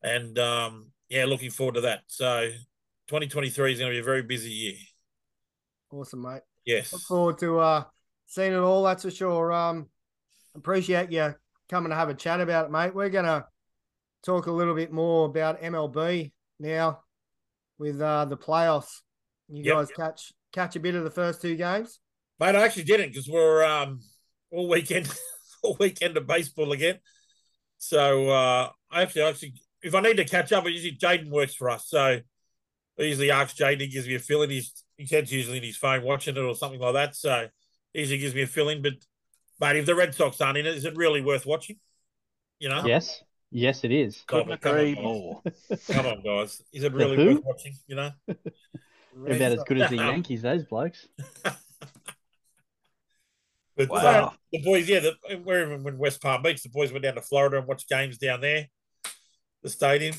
And 0.01 0.37
um, 0.39 0.91
yeah, 1.09 1.25
looking 1.25 1.51
forward 1.51 1.75
to 1.75 1.81
that. 1.81 2.01
So 2.07 2.49
2023 3.07 3.73
is 3.73 3.79
going 3.79 3.91
to 3.91 3.95
be 3.95 3.99
a 3.99 4.03
very 4.03 4.23
busy 4.23 4.49
year. 4.51 4.75
Awesome, 5.91 6.21
mate. 6.23 6.41
Yes. 6.65 6.93
Look 6.93 7.01
forward 7.03 7.37
to 7.39 7.59
uh, 7.59 7.83
seeing 8.25 8.53
it 8.53 8.57
all. 8.57 8.83
That's 8.83 9.03
for 9.03 9.11
sure. 9.11 9.51
Um, 9.53 9.87
appreciate 10.55 11.11
you 11.11 11.33
coming 11.69 11.89
to 11.89 11.95
have 11.95 12.09
a 12.09 12.13
chat 12.13 12.41
about 12.41 12.65
it, 12.65 12.71
mate. 12.71 12.93
We're 12.95 13.09
gonna 13.09 13.45
talk 14.23 14.47
a 14.47 14.51
little 14.51 14.75
bit 14.75 14.91
more 14.91 15.25
about 15.27 15.61
MLB 15.61 16.31
now 16.59 17.01
with 17.77 18.01
uh, 18.01 18.25
the 18.25 18.37
playoffs. 18.37 19.01
You 19.47 19.63
Yep. 19.63 19.75
guys 19.75 19.91
catch 19.91 20.33
catch 20.51 20.75
a 20.75 20.79
bit 20.79 20.95
of 20.95 21.03
the 21.03 21.11
first 21.11 21.41
two 21.41 21.55
games. 21.55 21.99
Mate, 22.39 22.55
I 22.55 22.65
actually 22.65 22.83
didn't 22.83 23.09
because 23.09 23.29
we're 23.29 23.63
um, 23.63 23.99
all 24.51 24.67
weekend, 24.67 25.11
all 25.63 25.77
weekend 25.79 26.17
of 26.17 26.27
baseball 26.27 26.71
again. 26.71 26.99
So 27.77 28.29
uh, 28.29 28.69
I 28.91 29.01
actually, 29.01 29.23
actually, 29.23 29.53
if 29.81 29.95
I 29.95 30.01
need 30.01 30.17
to 30.17 30.25
catch 30.25 30.51
up, 30.51 30.65
usually 30.65 30.97
Jaden 30.97 31.29
works 31.29 31.55
for 31.55 31.69
us. 31.69 31.87
So 31.87 31.99
I 31.99 32.21
usually 32.97 33.31
ask 33.31 33.55
Jaden, 33.55 33.81
he 33.81 33.87
gives 33.87 34.07
me 34.07 34.15
a 34.15 34.19
fill 34.19 34.41
in. 34.43 34.49
He's 34.49 34.73
he 34.97 35.05
gets 35.05 35.31
usually 35.31 35.57
in 35.57 35.63
his 35.63 35.77
phone 35.77 36.03
watching 36.03 36.35
it 36.35 36.39
or 36.39 36.55
something 36.55 36.79
like 36.79 36.93
that. 36.93 37.15
So 37.15 37.47
he 37.93 37.99
usually 37.99 38.19
gives 38.19 38.35
me 38.35 38.43
a 38.43 38.47
fill 38.47 38.69
in. 38.69 38.81
But 38.81 38.93
mate, 39.59 39.77
if 39.77 39.85
the 39.85 39.95
Red 39.95 40.15
Sox 40.15 40.39
aren't 40.41 40.57
in 40.57 40.65
it, 40.65 40.75
is 40.75 40.85
it 40.85 40.95
really 40.95 41.21
worth 41.21 41.45
watching? 41.45 41.77
You 42.59 42.69
know, 42.69 42.85
Yes. 42.85 43.21
Yes, 43.51 43.85
it 43.85 43.91
is. 43.91 44.21
Come 44.27 44.39
Couldn't 44.39 44.51
on, 44.53 44.57
come 44.57 44.71
on, 44.73 44.79
agree 44.79 44.95
guys. 44.95 45.03
more. 45.03 45.41
Come 45.87 46.05
on, 46.07 46.21
guys, 46.23 46.61
is 46.73 46.83
it 46.83 46.91
really 46.91 47.17
worth 47.17 47.43
watching? 47.45 47.73
You 47.87 47.95
know, 47.95 48.11
They're 48.27 48.35
about 49.35 49.51
as 49.53 49.63
good 49.63 49.79
as 49.79 49.89
the 49.89 49.95
Yankees, 50.11 50.41
those 50.41 50.65
blokes. 50.65 51.07
But 53.75 53.91
uh, 53.91 53.93
Wow. 53.93 54.33
the 54.51 54.61
boys, 54.61 54.87
yeah, 54.87 54.99
the, 54.99 55.15
we're 55.43 55.65
even 55.65 55.83
when 55.83 55.97
West 55.97 56.21
Palm 56.21 56.41
Beach, 56.41 56.63
the 56.63 56.69
boys 56.69 56.91
went 56.91 57.03
down 57.03 57.15
to 57.15 57.21
Florida 57.21 57.57
and 57.57 57.67
watched 57.67 57.89
games 57.89 58.17
down 58.17 58.41
there, 58.41 58.67
the 59.63 59.69
stadium. 59.69 60.15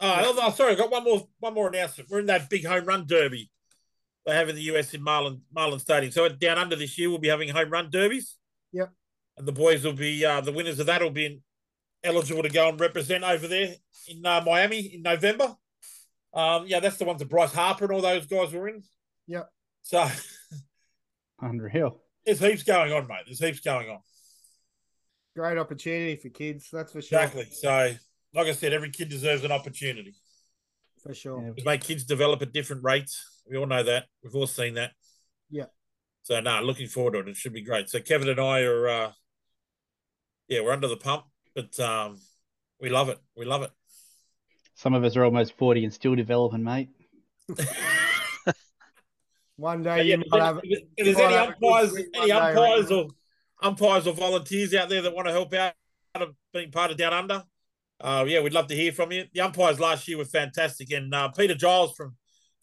Oh, 0.00 0.34
oh, 0.42 0.50
sorry, 0.50 0.72
I 0.72 0.76
got 0.76 0.90
one 0.90 1.04
more 1.04 1.28
one 1.38 1.54
more 1.54 1.68
announcement. 1.68 2.10
We're 2.10 2.20
in 2.20 2.26
that 2.26 2.50
big 2.50 2.66
home 2.66 2.84
run 2.84 3.06
derby 3.06 3.50
they 4.26 4.34
have 4.34 4.48
in 4.48 4.56
the 4.56 4.62
US 4.62 4.94
in 4.94 5.02
Marlin 5.02 5.42
Marlin 5.54 5.78
Stadium. 5.78 6.12
So 6.12 6.28
down 6.28 6.58
under 6.58 6.76
this 6.76 6.98
year, 6.98 7.10
we'll 7.10 7.18
be 7.18 7.28
having 7.28 7.48
home 7.48 7.70
run 7.70 7.90
derbies. 7.90 8.36
Yep. 8.72 8.90
And 9.36 9.46
the 9.46 9.52
boys 9.52 9.84
will 9.84 9.92
be 9.92 10.24
uh, 10.24 10.40
the 10.40 10.52
winners 10.52 10.78
of 10.78 10.86
that 10.86 11.02
will 11.02 11.10
be 11.10 11.40
eligible 12.02 12.42
to 12.42 12.48
go 12.48 12.68
and 12.68 12.80
represent 12.80 13.24
over 13.24 13.46
there 13.46 13.74
in 14.08 14.24
uh, 14.24 14.42
Miami 14.44 14.94
in 14.94 15.02
November. 15.02 15.54
Um, 16.32 16.66
yeah, 16.66 16.80
that's 16.80 16.96
the 16.96 17.04
ones 17.04 17.20
that 17.20 17.28
Bryce 17.28 17.52
Harper 17.52 17.84
and 17.84 17.92
all 17.92 18.00
those 18.00 18.26
guys 18.26 18.52
were 18.52 18.68
in. 18.68 18.82
Yep. 19.26 19.48
So 19.82 20.08
Unreal. 21.40 22.00
There's 22.24 22.40
heaps 22.40 22.62
going 22.62 22.92
on, 22.92 23.06
mate. 23.06 23.22
There's 23.26 23.38
heaps 23.38 23.60
going 23.60 23.90
on. 23.90 23.98
Great 25.36 25.58
opportunity 25.58 26.16
for 26.16 26.28
kids, 26.28 26.68
that's 26.72 26.92
for 26.92 27.02
sure. 27.02 27.20
Exactly. 27.20 27.46
So, 27.50 27.94
like 28.34 28.46
I 28.46 28.52
said, 28.52 28.72
every 28.72 28.90
kid 28.90 29.08
deserves 29.08 29.44
an 29.44 29.52
opportunity. 29.52 30.14
For 31.02 31.14
sure. 31.14 31.42
Yeah. 31.42 31.50
Just 31.54 31.66
make 31.66 31.82
kids 31.82 32.04
develop 32.04 32.40
at 32.42 32.52
different 32.52 32.82
rates. 32.82 33.42
We 33.48 33.56
all 33.56 33.66
know 33.66 33.82
that. 33.82 34.06
We've 34.22 34.34
all 34.34 34.46
seen 34.46 34.74
that. 34.74 34.92
Yeah. 35.50 35.66
So 36.22 36.40
no, 36.40 36.62
looking 36.62 36.88
forward 36.88 37.12
to 37.12 37.18
it. 37.20 37.28
It 37.28 37.36
should 37.36 37.52
be 37.52 37.62
great. 37.62 37.90
So 37.90 38.00
Kevin 38.00 38.28
and 38.28 38.40
I 38.40 38.62
are 38.62 38.88
uh 38.88 39.12
yeah, 40.48 40.60
we're 40.62 40.72
under 40.72 40.88
the 40.88 40.96
pump, 40.96 41.24
but 41.54 41.78
um 41.78 42.18
we 42.80 42.88
love 42.88 43.10
it. 43.10 43.18
We 43.36 43.44
love 43.44 43.62
it. 43.62 43.70
Some 44.74 44.94
of 44.94 45.04
us 45.04 45.16
are 45.16 45.24
almost 45.24 45.56
40 45.58 45.84
and 45.84 45.92
still 45.92 46.14
developing, 46.14 46.64
mate. 46.64 46.88
One 49.56 49.82
day 49.82 49.96
yeah, 50.02 50.16
you 50.16 50.22
if 50.22 50.30
might 50.30 50.38
there's- 50.38 50.54
have 50.54 50.60
if 50.96 51.04
there's 51.04 51.18
any 51.18 51.34
have 51.34 51.48
a 51.50 51.52
good 51.52 51.64
umpires, 51.64 51.94
any 52.14 52.26
day, 52.26 52.30
umpires 52.32 52.90
or 52.90 53.06
umpires 53.62 54.06
or 54.06 54.14
volunteers 54.14 54.74
out 54.74 54.88
there 54.88 55.02
that 55.02 55.14
want 55.14 55.26
to 55.28 55.32
help 55.32 55.54
out 55.54 55.74
of 56.14 56.34
being 56.52 56.70
part 56.70 56.90
of 56.90 56.96
Down 56.96 57.12
Under, 57.12 57.44
uh, 58.00 58.24
yeah, 58.26 58.40
we'd 58.40 58.52
love 58.52 58.66
to 58.68 58.74
hear 58.74 58.92
from 58.92 59.12
you. 59.12 59.24
The 59.32 59.40
umpires 59.40 59.78
last 59.78 60.08
year 60.08 60.18
were 60.18 60.24
fantastic, 60.24 60.90
and 60.92 61.14
uh, 61.14 61.28
Peter 61.28 61.54
Giles 61.54 61.94
from 61.96 62.16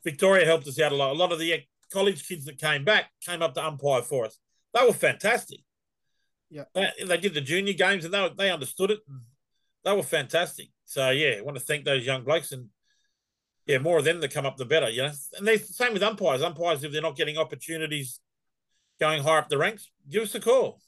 Victoria 0.04 0.46
helped 0.46 0.68
us 0.68 0.80
out 0.80 0.92
a 0.92 0.96
lot. 0.96 1.12
A 1.12 1.14
lot 1.18 1.32
of 1.32 1.40
the 1.40 1.62
college 1.94 2.28
kids 2.28 2.46
that 2.46 2.60
came 2.60 2.84
back 2.84 3.12
came 3.26 3.42
up 3.42 3.54
to 3.54 3.66
umpire 3.66 4.02
for 4.02 4.26
us. 4.26 4.38
They 4.74 4.86
were 4.86 4.94
fantastic. 4.94 5.60
Yeah. 6.50 6.64
they, 6.76 6.90
they 7.06 7.18
did 7.18 7.34
the 7.34 7.42
junior 7.42 7.74
games 7.74 8.04
and 8.04 8.14
they 8.14 8.30
they 8.38 8.52
understood 8.52 8.92
it. 8.92 9.00
And 9.08 9.22
they 9.86 9.96
were 9.96 10.04
fantastic. 10.04 10.68
So 10.86 11.10
yeah, 11.10 11.36
I 11.38 11.42
want 11.42 11.58
to 11.58 11.64
thank 11.64 11.86
those 11.86 12.06
young 12.06 12.24
blokes 12.24 12.52
and 12.52 12.68
yeah, 13.72 13.78
more 13.78 14.00
of 14.00 14.06
them 14.06 14.20
that 14.20 14.34
come 14.34 14.46
up, 14.46 14.58
the 14.58 14.66
better. 14.66 14.90
You 14.90 15.04
know, 15.04 15.12
and 15.38 15.48
they 15.48 15.58
same 15.58 15.94
with 15.94 16.04
umpires. 16.04 16.42
Umpires, 16.42 16.84
if 16.84 16.92
they're 16.92 17.02
not 17.02 17.16
getting 17.16 17.38
opportunities 17.38 18.20
going 19.00 19.24
higher 19.24 19.40
up 19.40 19.50
the 19.50 19.58
ranks, 19.58 19.90
give 20.10 20.24
us 20.24 20.36
a 20.36 20.40
call. 20.40 20.82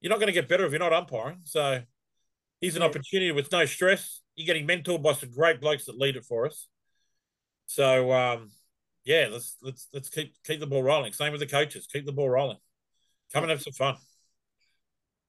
You're 0.00 0.10
not 0.10 0.18
going 0.18 0.28
to 0.28 0.32
get 0.32 0.48
better 0.48 0.64
if 0.64 0.72
you're 0.72 0.78
not 0.78 0.92
umpiring. 0.94 1.42
So 1.44 1.82
here's 2.60 2.76
an 2.76 2.82
Yeah. 2.82 2.88
opportunity 2.88 3.32
with 3.32 3.52
no 3.52 3.66
stress. 3.66 4.22
You're 4.34 4.46
getting 4.46 4.66
mentored 4.66 5.02
by 5.02 5.12
some 5.12 5.30
great 5.30 5.60
blokes 5.60 5.84
that 5.84 5.98
lead 5.98 6.16
it 6.16 6.24
for 6.24 6.46
us. 6.46 6.68
So 7.66 8.10
um, 8.12 8.50
yeah, 9.04 9.28
let's 9.30 9.56
let's 9.62 9.88
let's 9.92 10.08
keep 10.08 10.34
keep 10.44 10.60
the 10.60 10.66
ball 10.66 10.82
rolling. 10.82 11.12
Same 11.12 11.32
with 11.32 11.40
the 11.40 11.46
coaches. 11.46 11.86
Keep 11.92 12.06
the 12.06 12.12
ball 12.12 12.30
rolling. 12.30 12.58
Come 13.32 13.44
and 13.44 13.50
have 13.50 13.62
some 13.62 13.74
fun. 13.74 13.96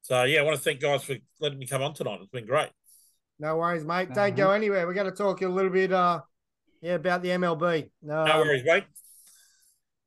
So 0.03 0.23
yeah, 0.23 0.39
I 0.39 0.43
want 0.43 0.55
to 0.57 0.63
thank 0.63 0.79
guys 0.79 1.03
for 1.03 1.17
letting 1.39 1.59
me 1.59 1.67
come 1.67 1.83
on 1.83 1.93
tonight. 1.93 2.19
It's 2.21 2.31
been 2.31 2.47
great. 2.47 2.69
No 3.37 3.57
worries, 3.57 3.83
mate. 3.83 4.13
Don't 4.13 4.35
go 4.35 4.51
anywhere. 4.51 4.85
We're 4.85 4.93
going 4.93 5.09
to 5.09 5.15
talk 5.15 5.41
a 5.41 5.47
little 5.47 5.71
bit, 5.71 5.91
uh, 5.91 6.21
yeah, 6.81 6.93
about 6.95 7.21
the 7.21 7.29
MLB. 7.29 7.89
No 8.01 8.23
Um, 8.23 8.39
worries, 8.39 8.63
mate. 8.63 8.85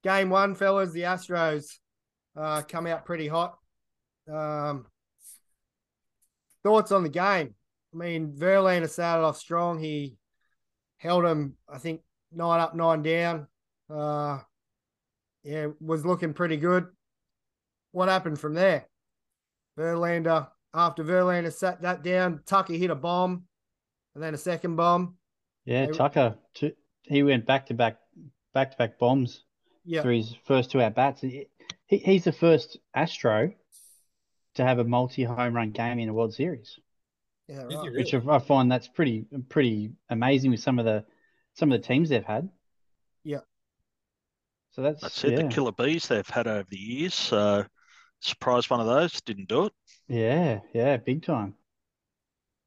Game 0.03 0.31
one, 0.31 0.55
fellas, 0.55 0.93
the 0.93 1.03
Astros 1.03 1.67
uh, 2.37 2.63
come 2.63 2.87
out 2.87 3.05
pretty 3.07 3.29
hot. 3.29 3.57
Um, 4.31 4.87
thoughts 6.63 6.93
on 6.93 7.03
the 7.03 7.09
game? 7.09 7.55
I 7.93 7.97
mean, 7.97 8.33
Verlander 8.37 8.89
started 8.89 9.25
off 9.25 9.37
strong. 9.39 9.79
He 9.79 10.17
held 10.99 11.25
him, 11.25 11.57
I 11.73 11.79
think, 11.79 12.03
nine 12.33 12.61
up, 12.61 12.75
nine 12.75 13.03
down. 13.03 13.47
Uh, 13.89 14.41
yeah, 15.43 15.69
was 15.81 16.05
looking 16.05 16.35
pretty 16.35 16.57
good. 16.57 16.87
What 17.93 18.09
happened 18.09 18.41
from 18.41 18.55
there? 18.55 18.87
Verlander, 19.79 20.49
after 20.73 21.05
Verlander 21.05 21.53
sat 21.53 21.83
that 21.83 22.03
down, 22.03 22.41
Tucker 22.47 22.73
hit 22.75 22.91
a 22.91 22.95
bomb 22.95 23.45
and 24.15 24.23
then 24.23 24.35
a 24.35 24.39
second 24.39 24.77
bomb. 24.77 25.17
Yeah, 25.65 25.87
They- 25.87 25.93
Tucker, 25.93 26.37
two, 26.55 26.73
he 27.03 27.23
went 27.23 27.47
back 27.47 27.67
to 27.67 27.75
back, 27.75 27.99
back 28.53 28.71
to 28.73 28.77
back 28.77 28.99
bombs 28.99 29.45
Yeah, 29.85 30.03
through 30.03 30.17
his 30.17 30.35
first 30.45 30.71
two 30.71 30.81
at 30.81 30.95
bats. 30.95 31.21
He, 31.23 31.47
he, 31.87 31.99
he's 31.99 32.25
the 32.25 32.33
first 32.33 32.79
Astro 32.95 33.53
to 34.55 34.65
have 34.65 34.79
a 34.79 34.85
multi 34.85 35.25
home 35.25 35.55
run 35.55 35.71
game 35.71 35.99
in 35.99 36.09
a 36.09 36.13
World 36.15 36.35
Series, 36.35 36.79
yeah, 37.49 37.63
right. 37.63 37.69
really? 37.69 37.91
which 37.99 38.15
I 38.15 38.19
I 38.29 38.39
find 38.39 38.71
that's 38.71 38.89
pretty 38.89 39.27
pretty 39.49 39.93
amazing 40.11 40.51
with 40.51 40.61
some 40.61 40.79
of 40.79 40.85
the 40.85 41.05
some 41.55 41.73
of 41.73 41.81
the 41.81 41.87
teams 41.87 42.09
they've 42.09 42.25
had. 42.25 42.49
Yeah. 43.25 43.41
So 44.73 44.83
that's 44.83 45.01
That's 45.01 45.25
it. 45.25 45.33
yeah, 45.33 45.43
The 45.43 45.49
killer 45.49 45.73
bees 45.73 46.09
they've 46.09 46.29
had 46.29 46.47
over 46.47 46.67
the 46.69 46.77
years. 46.79 47.15
So 47.15 47.65
surprised 48.21 48.71
one 48.71 48.81
of 48.81 48.87
those 48.87 49.21
didn't 49.23 49.49
do 49.49 49.67
it. 49.67 49.73
yeah, 50.09 50.61
yeah, 50.73 50.97
big 50.99 51.23
time. 51.25 51.55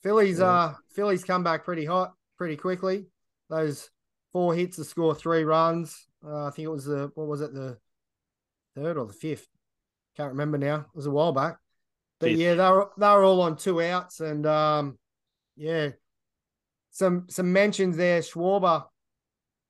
Phillies, 0.04 0.40
Yeah. 0.40 0.46
uh, 0.46 0.76
Phillies 0.90 1.24
come 1.24 1.44
back 1.44 1.66
pretty 1.66 1.86
hot, 1.86 2.14
pretty 2.38 2.56
quickly. 2.56 3.06
Those 3.50 3.90
four 4.34 4.54
hits 4.56 4.78
to 4.78 4.84
score 4.84 5.16
three 5.16 5.44
runs. 5.44 6.08
Uh, 6.26 6.46
I 6.48 6.50
think 6.52 6.66
it 6.66 6.72
was 6.72 6.86
the 6.86 7.12
what 7.16 7.28
was 7.28 7.42
it 7.42 7.54
the 7.54 7.78
third 8.76 8.98
or 8.98 9.06
the 9.06 9.14
fifth? 9.14 9.48
Can't 10.16 10.32
remember 10.32 10.58
now. 10.58 10.78
It 10.82 10.96
was 10.96 11.06
a 11.06 11.12
while 11.12 11.32
back. 11.32 11.58
But 12.20 12.30
Fifth. 12.32 12.40
yeah, 12.40 12.54
they 12.56 12.64
were 12.72 12.90
they 12.98 13.08
were 13.08 13.24
all 13.24 13.42
on 13.42 13.56
two 13.58 13.82
outs, 13.82 14.20
and 14.22 14.46
um, 14.48 14.98
yeah, 15.56 15.90
some 16.92 17.26
some 17.30 17.54
mentions 17.54 17.96
there. 17.96 18.22
Schwarber, 18.22 18.86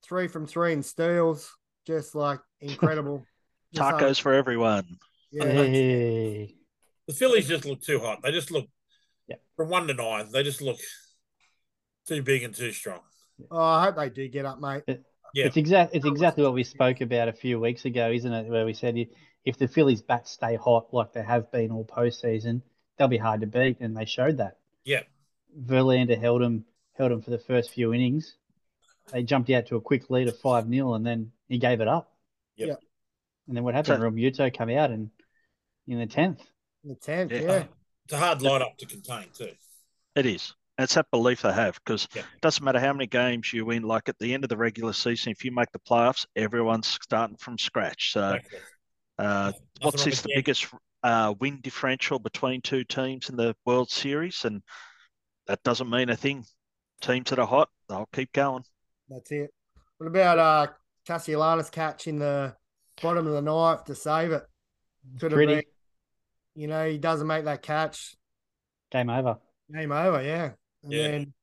three 0.04 0.28
from 0.30 0.46
three 0.48 0.72
in 0.74 0.82
steals, 0.84 1.52
just 1.86 2.16
like 2.16 2.40
incredible. 2.62 3.26
Just, 3.74 3.86
um, 3.94 4.00
Tacos 4.00 4.22
for 4.22 4.34
everyone. 4.34 4.86
yeah, 5.32 5.44
Hey. 5.46 6.56
The 7.08 7.14
Phillies 7.14 7.48
just 7.50 7.66
look 7.66 7.82
too 7.82 8.00
hot. 8.00 8.20
They 8.24 8.32
just 8.32 8.50
look 8.52 8.68
Yeah. 9.28 9.36
from 9.58 9.70
one 9.70 9.88
to 9.88 9.94
nine. 9.94 10.32
They 10.32 10.44
just 10.44 10.62
look 10.62 10.78
too 12.08 12.22
big 12.24 12.44
and 12.44 12.56
too 12.56 12.72
strong. 12.72 13.00
Oh, 13.52 13.62
I 13.62 13.84
hope 13.86 13.96
they 13.98 14.10
do 14.10 14.28
get 14.28 14.46
up, 14.46 14.60
mate. 14.60 14.84
Yeah. 15.34 15.46
It's 15.46 15.58
exact. 15.58 15.94
It's 15.94 16.06
exactly 16.06 16.44
what 16.44 16.54
we 16.54 16.64
spoke 16.64 17.02
about 17.02 17.28
a 17.28 17.34
few 17.34 17.60
weeks 17.60 17.86
ago, 17.86 18.10
isn't 18.12 18.32
it? 18.32 18.48
Where 18.50 18.66
we 18.66 18.74
said 18.74 18.98
if, 18.98 19.10
if 19.46 19.58
the 19.58 19.68
Phillies 19.68 20.02
bats 20.02 20.32
stay 20.32 20.56
hot 20.56 20.94
like 20.94 21.14
they 21.14 21.22
have 21.24 21.52
been 21.52 21.72
all 21.72 21.86
postseason, 21.86 22.62
they'll 22.98 23.08
be 23.08 23.18
hard 23.18 23.42
to 23.42 23.48
beat, 23.48 23.78
and 23.80 23.96
they 23.96 24.06
showed 24.06 24.38
that. 24.38 24.58
Yeah. 24.84 25.02
Verlander 25.60 26.20
held 26.20 26.42
him 26.42 26.66
held 26.94 27.12
him 27.12 27.22
for 27.22 27.30
the 27.30 27.40
first 27.40 27.72
few 27.72 27.94
innings. 27.94 28.36
They 29.12 29.24
jumped 29.24 29.50
out 29.52 29.68
to 29.68 29.76
a 29.76 29.82
quick 29.82 30.10
lead 30.10 30.28
of 30.28 30.38
five 30.40 30.68
0 30.68 30.94
and 30.96 31.06
then 31.06 31.32
he 31.48 31.58
gave 31.60 31.80
it 31.82 31.88
up. 31.88 32.12
Yep. 32.56 32.68
Yeah. 32.68 32.76
And 33.48 33.56
then 33.56 33.64
what 33.64 33.76
happened? 33.76 34.00
So- 34.02 34.10
Real 34.10 34.12
Muto 34.32 34.56
come 34.58 34.70
out 34.70 34.92
and 34.92 35.10
in 35.88 36.00
the 36.00 36.08
tenth. 36.08 36.42
The 36.84 36.96
tenth, 36.96 37.32
Yeah. 37.32 37.42
yeah. 37.42 37.64
It's 38.06 38.14
a 38.14 38.18
hard 38.18 38.40
lineup 38.40 38.78
to 38.78 38.86
contain 38.86 39.26
too. 39.34 39.52
It 40.16 40.26
is. 40.26 40.54
It's 40.80 40.94
that 40.94 41.10
belief 41.12 41.42
they 41.42 41.52
have 41.54 41.80
because 41.84 42.08
Yeah. 42.14 42.22
it 42.22 42.42
doesn't 42.42 42.64
matter 42.64 42.80
how 42.80 42.94
many 42.94 43.08
games 43.08 43.52
you 43.52 43.66
win. 43.66 43.84
Like 43.84 44.10
at 44.10 44.18
the 44.20 44.34
end 44.34 44.44
of 44.44 44.50
the 44.50 44.58
regular 44.58 44.94
season, 44.94 45.32
if 45.32 45.44
you 45.44 45.52
make 45.52 45.72
the 45.72 45.80
playoffs, 45.80 46.26
everyone's 46.36 46.88
starting 47.02 47.38
from 47.38 47.58
scratch. 47.58 48.14
So, 48.14 48.34
Exactly. 48.34 48.60
uh, 49.18 49.24
Nothing 49.24 49.62
what's 49.82 49.98
wrong 50.02 50.06
this? 50.10 50.22
The 50.22 50.28
that. 50.28 50.36
biggest 50.36 50.68
uh, 51.04 51.34
win 51.40 51.62
differential 51.62 52.20
between 52.20 52.62
two 52.62 52.84
teams 52.84 53.30
in 53.30 53.36
the 53.38 53.56
World 53.66 53.90
Series, 53.90 54.46
and 54.46 54.62
that 55.48 55.64
doesn't 55.64 55.90
mean 55.90 56.10
a 56.10 56.16
thing. 56.16 56.46
Teams 57.02 57.30
that 57.30 57.40
are 57.40 57.48
hot, 57.48 57.70
they'll 57.90 58.10
keep 58.14 58.32
going. 58.34 58.64
That's 59.10 59.32
it. 59.32 59.52
What 59.98 60.08
about 60.08 60.38
uh 60.40 60.68
Castellanos 61.06 61.70
catch 61.70 62.08
in 62.08 62.20
the 62.20 62.56
bottom 63.02 63.26
of 63.28 63.34
the 63.34 63.42
knife 63.42 63.84
to 63.86 63.96
save 63.96 64.32
it? 64.32 64.44
Could 65.20 65.32
have 65.32 65.38
Pretty 65.38 65.56
been, 65.56 65.64
you 66.56 66.68
know, 66.68 66.88
he 66.90 66.98
doesn't 66.98 67.28
make 67.28 67.46
that 67.46 67.62
catch. 67.62 68.16
game 68.92 69.10
over. 69.10 69.38
Game 69.74 69.92
over, 69.92 70.22
yeah. 70.22 70.52
And 70.88 70.96
Yeah. 70.96 71.08
then 71.08 71.34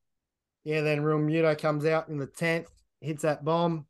yeah, 0.63 0.81
then 0.81 1.01
Realmuto 1.03 1.57
comes 1.59 1.85
out 1.85 2.09
in 2.09 2.17
the 2.17 2.25
tenth, 2.27 2.69
hits 3.01 3.21
that 3.21 3.45
bomb. 3.45 3.85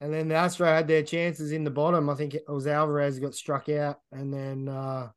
And 0.00 0.12
then 0.12 0.28
the 0.28 0.34
Astro 0.34 0.66
had 0.66 0.88
their 0.88 1.02
chances 1.02 1.52
in 1.52 1.64
the 1.64 1.70
bottom. 1.70 2.10
I 2.10 2.14
think 2.14 2.34
it 2.34 2.44
was 2.48 2.66
Alvarez 2.66 3.18
got 3.18 3.34
struck 3.34 3.68
out. 3.68 4.00
And 4.12 4.32
then 4.32 4.68
uh 4.68 5.10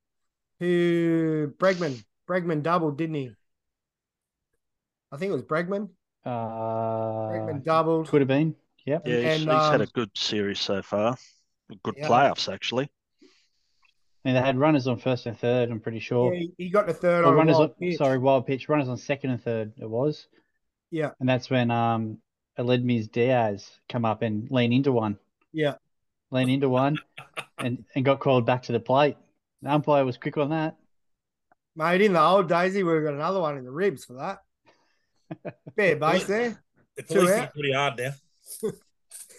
who 0.60 1.54
Bregman. 1.58 2.04
Bregman 2.28 2.62
doubled, 2.62 2.98
didn't 2.98 3.16
he? 3.16 3.32
I 5.12 5.18
think 5.18 5.32
it 5.32 5.34
was 5.34 5.44
Bregman. 5.44 5.90
Uh, 6.24 6.30
Bregman 6.30 7.64
doubled. 7.64 8.08
could 8.08 8.22
have 8.22 8.28
been. 8.28 8.56
Yep. 8.86 9.08
Yeah, 9.08 9.16
he's, 9.16 9.42
and, 9.42 9.52
he's 9.52 9.70
had 9.70 9.76
um, 9.76 9.82
a 9.82 9.88
good 9.88 10.12
series 10.16 10.60
so 10.60 10.82
far. 10.82 11.18
Good 11.84 11.96
Yeah. 11.98 12.08
playoffs, 12.08 12.52
actually. 12.52 12.92
And 14.26 14.36
they 14.36 14.42
had 14.42 14.58
runners 14.58 14.86
on 14.88 14.98
first 14.98 15.26
and 15.26 15.38
third. 15.40 15.72
I'm 15.72 15.80
pretty 15.80 16.00
sure. 16.00 16.34
Yeah, 16.34 16.40
he- 16.42 16.54
he 16.66 16.70
got 16.70 16.88
the 16.88 16.94
third 16.94 17.24
Or 17.24 17.30
on 17.30 17.36
runners 17.36 17.56
wild 17.58 17.70
on, 17.72 17.76
pitch. 17.76 17.98
sorry, 17.98 18.18
wild 18.18 18.46
pitch. 18.46 18.68
Runners 18.68 18.90
on 18.90 18.98
second 18.98 19.30
and 19.32 19.42
third. 19.42 19.74
It 19.78 19.90
was. 19.90 20.28
Yeah. 20.92 21.12
And 21.20 21.30
that's 21.30 21.50
when 21.50 21.72
um 21.72 22.18
Aledmys 22.58 23.10
Diaz 23.12 23.70
come 23.88 24.04
up 24.04 24.22
and 24.22 24.50
lean 24.52 24.74
into 24.74 24.92
one, 24.92 25.18
Yeah. 25.54 25.76
lean 26.32 26.50
into 26.50 26.68
one, 26.68 26.98
and 27.58 27.86
and 27.96 28.04
got 28.04 28.20
called 28.20 28.46
back 28.46 28.64
to 28.64 28.72
the 28.74 28.80
plate. 28.82 29.16
The 29.62 29.72
umpire 29.72 30.04
was 30.04 30.18
quick 30.18 30.38
on 30.38 30.50
that. 30.50 30.76
Mate, 31.76 32.02
in 32.02 32.12
the 32.14 32.22
old 32.22 32.50
days, 32.50 32.74
he 32.74 32.84
would 32.84 32.96
have 32.96 33.04
got 33.06 33.14
another 33.14 33.40
one 33.40 33.58
in 33.58 33.64
the 33.64 33.72
ribs 33.72 34.04
for 34.04 34.14
that. 34.14 35.54
Fair 35.78 35.96
base 35.98 36.26
there. 36.26 36.62
The 36.98 37.04
Two 37.04 37.14
police 37.20 37.32
out. 37.32 37.54
pretty 37.54 37.72
hard 37.72 37.98
now. 37.98 38.12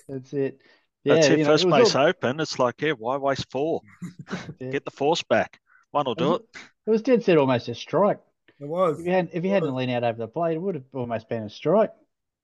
That's 0.08 0.32
it. 0.32 0.58
Yeah, 1.04 1.14
That's 1.14 1.26
it. 1.28 1.38
you 1.38 1.44
know, 1.44 1.50
First 1.50 1.64
it 1.64 1.68
was 1.70 1.80
base 1.82 1.94
all- 1.96 2.06
open. 2.08 2.40
It's 2.40 2.58
like, 2.58 2.80
yeah, 2.82 2.92
why 2.92 3.16
waste 3.16 3.50
four? 3.50 3.80
Yeah. 4.60 4.70
Get 4.70 4.84
the 4.84 4.90
force 4.90 5.22
back. 5.22 5.58
One 5.92 6.04
will 6.06 6.14
do 6.14 6.34
it. 6.36 6.42
It 6.86 6.90
was 6.90 7.02
dead 7.02 7.24
set 7.24 7.38
almost 7.38 7.68
a 7.68 7.74
strike. 7.74 8.20
It 8.60 8.68
was. 8.68 9.00
If 9.00 9.06
you 9.06 9.12
hadn't, 9.12 9.30
if 9.32 9.44
you 9.44 9.50
hadn't 9.50 9.74
leaned 9.74 9.90
out 9.90 10.04
over 10.04 10.18
the 10.18 10.28
plate, 10.28 10.54
it 10.56 10.60
would 10.62 10.74
have 10.74 10.84
almost 10.92 11.28
been 11.28 11.42
a 11.44 11.50
strike. 11.50 11.90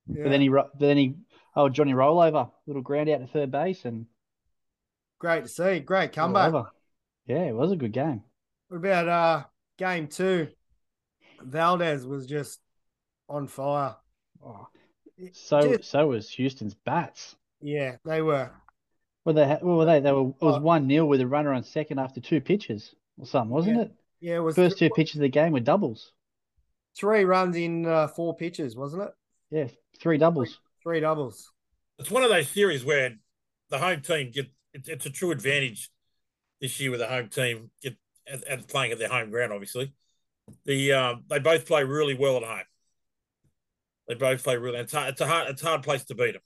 Yeah. 0.08 0.22
But 0.24 0.30
then 0.30 0.40
he, 0.40 0.48
ro- 0.48 0.70
then 0.78 0.96
he, 0.96 1.14
oh 1.54 1.68
Johnny 1.68 1.92
rollover, 1.92 2.50
little 2.66 2.82
ground 2.82 3.08
out 3.10 3.20
to 3.20 3.26
third 3.26 3.50
base, 3.50 3.84
and 3.84 4.06
Great 5.18 5.44
to 5.44 5.48
see. 5.48 5.80
Great 5.80 6.16
all 6.18 6.24
comeback. 6.26 6.48
over. 6.48 6.70
Yeah, 7.26 7.42
it 7.44 7.54
was 7.54 7.72
a 7.72 7.76
good 7.76 7.92
game. 7.92 8.22
What 8.68 8.78
about 8.78 9.08
uh 9.08 9.44
game 9.78 10.08
two? 10.08 10.48
Valdez 11.42 12.06
was 12.06 12.26
just 12.26 12.60
on 13.28 13.46
fire. 13.48 13.96
Oh, 14.44 14.68
so 15.32 15.76
Just- 15.76 15.90
so 15.90 16.06
was 16.08 16.30
Houston's 16.30 16.74
bats. 16.74 17.36
Yeah, 17.66 17.96
they 18.04 18.22
were. 18.22 18.50
Well, 19.24 19.34
they 19.34 19.44
ha- 19.46 19.58
what 19.60 19.76
were 19.78 19.84
they? 19.84 20.00
They 20.00 20.12
were. 20.12 20.28
It 20.30 20.40
was 20.40 20.56
Oh. 20.56 20.60
one 20.60 20.88
0 20.88 21.04
with 21.06 21.20
a 21.20 21.26
runner 21.26 21.52
on 21.52 21.64
second 21.64 21.98
after 21.98 22.20
two 22.20 22.40
pitches 22.40 22.94
or 23.18 23.26
something, 23.26 23.50
wasn't 23.50 23.76
Yeah. 23.76 23.82
it? 23.82 23.92
Yeah, 24.20 24.36
it 24.36 24.40
was 24.40 24.54
First 24.54 24.78
th- 24.78 24.90
two 24.90 24.94
pitches 24.94 25.16
of 25.16 25.22
the 25.22 25.28
game 25.28 25.52
were 25.52 25.60
doubles. 25.60 26.12
three 26.96 27.24
runs 27.24 27.56
in 27.56 27.84
uh, 27.86 28.08
four 28.08 28.34
pitches, 28.36 28.74
wasn't 28.76 29.02
it? 29.02 29.10
Yeah, 29.50 29.68
three 30.00 30.16
doubles. 30.16 30.58
Three 30.82 31.00
doubles. 31.00 31.52
It's 31.98 32.10
one 32.10 32.22
of 32.22 32.30
those 32.30 32.48
series 32.48 32.84
where 32.84 33.16
the 33.68 33.78
home 33.78 34.00
team 34.00 34.30
get 34.30 34.46
it, 34.72 34.88
it's 34.88 35.06
a 35.06 35.10
true 35.10 35.30
advantage 35.32 35.90
this 36.60 36.78
year 36.80 36.90
with 36.90 37.00
the 37.00 37.06
home 37.08 37.28
team 37.28 37.70
get 37.82 37.96
and, 38.26 38.42
and 38.48 38.68
playing 38.68 38.92
at 38.92 38.98
their 38.98 39.08
home 39.08 39.30
ground. 39.30 39.52
Obviously, 39.52 39.92
the 40.64 40.92
um, 40.92 41.24
they 41.28 41.38
both 41.40 41.66
play 41.66 41.82
really 41.84 42.14
well 42.14 42.36
at 42.36 42.42
home. 42.44 42.64
They 44.08 44.14
both 44.14 44.42
play 44.44 44.56
really. 44.56 44.78
It's 44.78 44.92
hard. 44.92 45.08
It's 45.10 45.20
a 45.20 45.26
hard. 45.26 45.50
It's 45.50 45.62
a 45.62 45.66
hard 45.66 45.82
place 45.82 46.04
to 46.04 46.14
beat 46.14 46.32
them. 46.32 46.42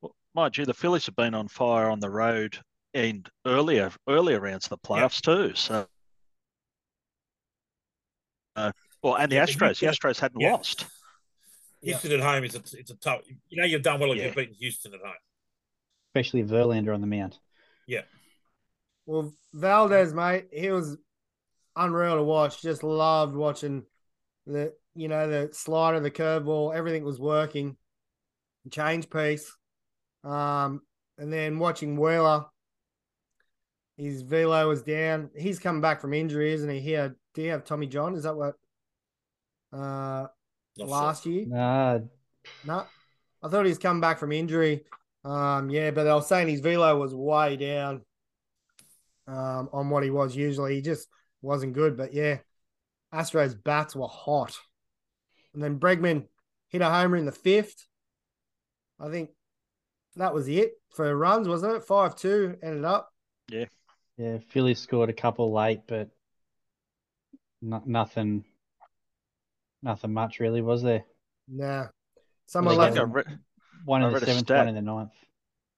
Well, 0.00 0.14
mind 0.34 0.56
you, 0.56 0.64
the 0.64 0.74
Phillies 0.74 1.06
have 1.06 1.16
been 1.16 1.34
on 1.34 1.48
fire 1.48 1.90
on 1.90 2.00
the 2.00 2.10
road 2.10 2.58
and 2.94 3.28
earlier 3.46 3.90
earlier 4.08 4.40
rounds 4.40 4.66
of 4.66 4.70
the 4.70 4.78
playoffs 4.78 5.20
too. 5.20 5.54
So, 5.54 5.86
uh, 8.56 8.72
well, 9.02 9.16
and 9.16 9.30
the 9.30 9.36
Astros, 9.36 9.78
the 9.80 9.86
Astros 9.86 10.18
hadn't 10.20 10.40
yeah. 10.40 10.52
lost. 10.52 10.86
Houston 11.82 12.12
at 12.12 12.20
home 12.20 12.44
is 12.44 12.54
a, 12.54 12.58
it's 12.78 12.90
a 12.90 12.96
tough. 12.96 13.20
You 13.48 13.60
know 13.60 13.66
you've 13.66 13.82
done 13.82 14.00
well 14.00 14.12
if 14.12 14.18
Yeah. 14.18 14.26
you've 14.26 14.36
beaten 14.36 14.54
Houston 14.58 14.92
at 14.94 15.00
home. 15.00 15.14
especially 16.14 16.42
Verlander 16.42 16.92
on 16.94 17.00
the 17.00 17.06
mound. 17.06 17.38
Yeah. 17.86 18.02
Well, 19.06 19.32
Valdez, 19.54 20.12
mate, 20.12 20.48
he 20.52 20.70
was 20.70 20.96
unreal 21.76 22.16
to 22.16 22.22
watch. 22.22 22.60
Just 22.60 22.82
loved 22.82 23.34
watching 23.34 23.84
the 24.46 24.74
you 24.94 25.08
know 25.08 25.28
the 25.28 25.50
slider, 25.54 26.00
the 26.00 26.10
curveball, 26.10 26.74
everything 26.74 27.04
was 27.04 27.18
working. 27.18 27.76
Change 28.70 29.08
piece, 29.08 29.50
um, 30.24 30.82
and 31.18 31.32
then 31.32 31.58
watching 31.58 31.96
Wheeler. 31.96 32.44
His 33.96 34.22
velo 34.22 34.68
was 34.68 34.82
down. 34.82 35.30
He's 35.36 35.58
coming 35.58 35.82
back 35.82 36.00
from 36.00 36.14
injury, 36.14 36.54
isn't 36.54 36.70
he? 36.70 36.80
Here, 36.80 37.16
do 37.34 37.42
you 37.42 37.50
have 37.50 37.64
Tommy 37.64 37.86
John? 37.86 38.14
Is 38.14 38.22
that 38.22 38.34
what? 38.36 38.54
Uh, 39.72 40.26
Not 40.78 40.88
last 40.88 41.26
year. 41.26 41.44
Nah, 41.46 41.98
No, 42.64 42.86
I 43.42 43.48
thought 43.48 43.66
he's 43.66 43.78
come 43.78 44.00
back 44.00 44.18
from 44.18 44.32
injury. 44.32 44.84
Um, 45.24 45.68
yeah, 45.68 45.90
but 45.90 46.04
they 46.04 46.12
were 46.12 46.22
saying 46.22 46.48
his 46.48 46.60
velo 46.60 46.98
was 46.98 47.14
way 47.14 47.56
down 47.56 48.02
um, 49.26 49.68
on 49.72 49.90
what 49.90 50.02
he 50.02 50.10
was 50.10 50.34
usually. 50.34 50.76
He 50.76 50.82
just 50.82 51.06
wasn't 51.42 51.74
good. 51.74 51.96
But 51.96 52.14
yeah, 52.14 52.38
Astros 53.12 53.54
bats 53.62 53.94
were 53.94 54.08
hot. 54.08 54.56
And 55.52 55.62
then 55.62 55.78
Bregman 55.78 56.26
hit 56.68 56.80
a 56.80 56.88
homer 56.88 57.16
in 57.16 57.26
the 57.26 57.32
fifth. 57.32 57.86
I 59.00 59.10
think 59.10 59.30
that 60.16 60.34
was 60.34 60.48
it 60.48 60.72
for 60.94 61.16
runs, 61.16 61.48
wasn't 61.48 61.74
it? 61.76 61.84
5 61.84 62.16
2 62.16 62.56
ended 62.62 62.84
up. 62.84 63.12
yeah, 63.48 63.64
Yeah, 64.16 64.38
Philly 64.48 64.74
scored 64.74 65.08
a 65.10 65.14
couple 65.14 65.52
late, 65.52 65.80
but 65.86 66.10
no, 67.62 67.82
nothing, 67.86 68.44
nothing 69.82 70.12
much 70.12 70.40
really 70.40 70.62
was 70.62 70.82
there. 70.82 71.04
Nah. 71.48 71.86
Someone 72.46 72.76
Well, 72.76 72.86
I 72.86 72.90
they 72.90 73.00
left. 73.00 73.14
think 73.14 73.16
I 73.16 73.22
got- 73.22 73.30
re- 73.30 73.38
One 73.84 74.02
in 74.02 74.12
the 74.12 74.20
seventh, 74.20 74.50
one 74.50 74.68
in 74.68 74.74
the 74.74 74.82
ninth. 74.82 75.12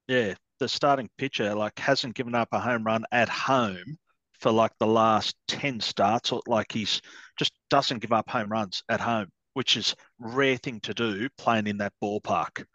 yeah, 0.07 0.33
the 0.59 0.67
starting 0.67 1.09
pitcher 1.17 1.53
like 1.55 1.77
hasn't 1.79 2.15
given 2.15 2.35
up 2.35 2.49
a 2.51 2.59
home 2.59 2.83
run 2.83 3.05
at 3.11 3.29
home 3.29 3.97
for 4.39 4.51
like 4.51 4.71
the 4.79 4.87
last 4.87 5.35
10 5.47 5.79
starts 5.79 6.31
or 6.33 6.41
like 6.47 6.71
he's 6.71 7.01
just 7.39 7.53
doesn't 7.69 7.99
give 7.99 8.11
up 8.11 8.29
home 8.29 8.49
runs 8.51 8.83
at 8.89 8.99
home, 8.99 9.29
which 9.53 9.77
is 9.77 9.95
rare 10.19 10.57
thing 10.57 10.79
to 10.81 10.93
do 10.93 11.29
playing 11.37 11.67
in 11.67 11.77
that 11.77 11.93
ballpark. 12.03 12.65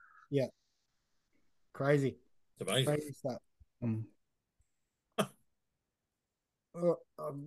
Crazy. 1.74 2.16
It's 2.58 2.68
amazing. 2.68 2.86
Crazy 2.94 3.12
stuff. 3.12 3.38
Mm. 3.84 4.02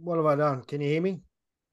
What 0.03 0.17
have 0.17 0.25
I 0.25 0.35
done? 0.35 0.63
Can 0.63 0.81
you 0.81 0.87
hear 0.89 1.01
me? 1.01 1.21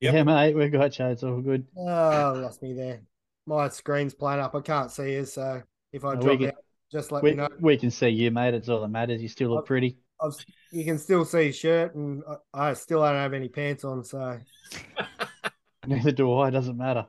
Yep. 0.00 0.14
Yeah, 0.14 0.22
mate, 0.22 0.54
we 0.54 0.68
got 0.68 0.96
you. 0.98 1.06
It's 1.06 1.24
all 1.24 1.40
good. 1.40 1.66
Oh, 1.76 2.34
lost 2.40 2.62
me 2.62 2.72
there. 2.72 3.00
My 3.46 3.68
screen's 3.68 4.14
playing 4.14 4.38
up. 4.40 4.54
I 4.54 4.60
can't 4.60 4.92
see 4.92 5.14
you, 5.14 5.24
so 5.24 5.62
if 5.92 6.04
I 6.04 6.14
No, 6.14 6.20
drop 6.20 6.38
can- 6.38 6.48
out, 6.48 6.54
just 6.92 7.10
let 7.10 7.24
We, 7.24 7.30
me 7.30 7.36
know. 7.38 7.48
we 7.60 7.76
can 7.76 7.90
see 7.90 8.10
you, 8.10 8.30
mate. 8.30 8.54
It's 8.54 8.68
all 8.68 8.80
that 8.82 8.88
matters. 8.88 9.20
You 9.20 9.28
still 9.28 9.50
look 9.50 9.66
pretty. 9.66 9.98
I've, 10.20 10.34
you 10.70 10.84
can 10.84 10.98
still 10.98 11.24
see 11.24 11.46
his 11.46 11.56
shirt, 11.56 11.96
and 11.96 12.22
I, 12.54 12.70
I 12.70 12.74
still 12.74 13.00
don't 13.00 13.14
have 13.16 13.32
any 13.34 13.48
pants 13.48 13.82
on. 13.84 14.04
So 14.04 14.38
Neither 15.86 16.12
do 16.12 16.32
I. 16.34 16.48
It 16.48 16.52
doesn't 16.52 16.76
matter. 16.76 17.06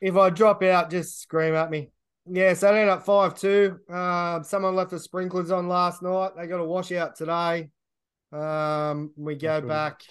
if 0.00 0.16
I 0.16 0.30
drop 0.30 0.62
out, 0.64 0.90
just 0.90 1.20
scream 1.20 1.54
at 1.54 1.70
me. 1.70 1.90
Yeah, 2.26 2.54
so 2.54 2.72
they 2.72 2.80
ended 2.80 2.94
up 2.94 3.04
five 3.04 3.34
two. 3.34 3.80
Um, 3.88 4.44
someone 4.44 4.74
left 4.74 4.90
the 4.90 4.98
sprinklers 4.98 5.50
on 5.50 5.68
last 5.68 6.02
night. 6.02 6.30
They 6.36 6.46
got 6.46 6.60
a 6.60 6.64
washout 6.64 7.16
today. 7.16 7.70
Um, 8.32 9.12
we 9.16 9.34
go 9.34 9.48
That's 9.48 9.62
really 9.62 9.68
back 9.68 10.02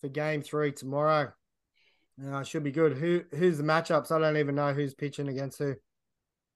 for 0.00 0.08
game 0.08 0.42
three 0.42 0.72
tomorrow. 0.72 1.32
Uh, 2.24 2.42
should 2.42 2.64
be 2.64 2.72
good. 2.72 2.96
Who 2.96 3.22
who's 3.36 3.58
the 3.58 3.64
matchups? 3.64 4.10
I 4.10 4.18
don't 4.18 4.38
even 4.38 4.54
know 4.54 4.72
who's 4.72 4.94
pitching 4.94 5.28
against 5.28 5.58
who. 5.58 5.74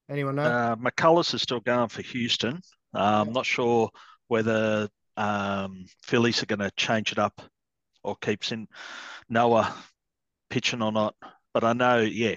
Anyone 0.09 0.35
know? 0.35 0.43
Uh, 0.43 0.75
McCullers 0.75 1.33
is 1.33 1.41
still 1.41 1.61
going 1.61 1.87
for 1.87 2.01
Houston. 2.01 2.59
Uh, 2.93 3.23
I'm 3.25 3.31
not 3.31 3.45
sure 3.45 3.89
whether 4.27 4.89
um, 5.15 5.85
Phillies 6.03 6.43
are 6.43 6.47
going 6.47 6.59
to 6.59 6.71
change 6.75 7.11
it 7.11 7.19
up 7.19 7.41
or 8.03 8.15
keeps 8.17 8.51
in 8.51 8.67
Noah 9.29 9.73
pitching 10.49 10.81
or 10.81 10.91
not. 10.91 11.15
But 11.53 11.63
I 11.63 11.73
know, 11.73 11.99
yeah, 11.99 12.35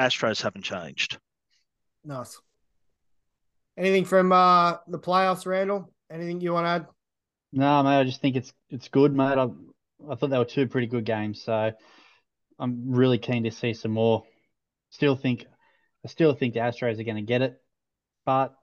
Astros 0.00 0.40
haven't 0.42 0.62
changed. 0.62 1.18
Nice. 2.04 2.40
Anything 3.76 4.04
from 4.04 4.32
uh 4.32 4.76
the 4.88 4.98
playoffs, 4.98 5.46
Randall? 5.46 5.92
Anything 6.10 6.40
you 6.40 6.52
want 6.52 6.66
to 6.66 6.70
add? 6.70 6.86
No, 7.52 7.82
mate. 7.82 8.00
I 8.00 8.04
just 8.04 8.20
think 8.20 8.36
it's 8.36 8.52
it's 8.70 8.88
good, 8.88 9.14
mate. 9.14 9.38
I 9.38 9.48
I 10.10 10.14
thought 10.14 10.30
they 10.30 10.38
were 10.38 10.44
two 10.44 10.66
pretty 10.66 10.88
good 10.88 11.04
games, 11.04 11.42
so 11.42 11.72
I'm 12.58 12.92
really 12.92 13.18
keen 13.18 13.44
to 13.44 13.50
see 13.50 13.72
some 13.74 13.92
more. 13.92 14.24
Still 14.90 15.16
think 15.16 15.46
I 16.04 16.08
still 16.08 16.34
think 16.34 16.54
the 16.54 16.60
Astros 16.60 16.98
are 16.98 17.04
going 17.04 17.16
to 17.16 17.22
get 17.22 17.42
it, 17.42 17.60
but 18.24 18.54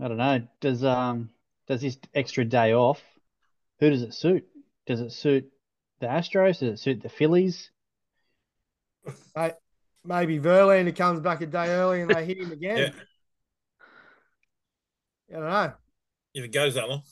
I 0.00 0.08
don't 0.08 0.16
know. 0.16 0.46
Does 0.60 0.84
um 0.84 1.30
does 1.66 1.80
this 1.80 1.98
extra 2.14 2.44
day 2.44 2.74
off? 2.74 3.02
Who 3.80 3.90
does 3.90 4.02
it 4.02 4.14
suit? 4.14 4.46
Does 4.86 5.00
it 5.00 5.12
suit 5.12 5.50
the 6.00 6.06
Astros? 6.06 6.60
Does 6.60 6.62
it 6.62 6.78
suit 6.78 7.02
the 7.02 7.08
Phillies? 7.08 7.70
Maybe 10.04 10.38
Verlander 10.38 10.94
comes 10.94 11.20
back 11.20 11.40
a 11.40 11.46
day 11.46 11.68
early 11.70 12.02
and 12.02 12.10
they 12.10 12.24
hit 12.26 12.38
him 12.38 12.52
again. 12.52 12.92
Yeah. 15.30 15.36
I 15.36 15.40
don't 15.40 15.48
know. 15.48 15.72
If 16.34 16.44
it 16.44 16.52
goes 16.52 16.74
that 16.74 16.88
long. 16.88 17.02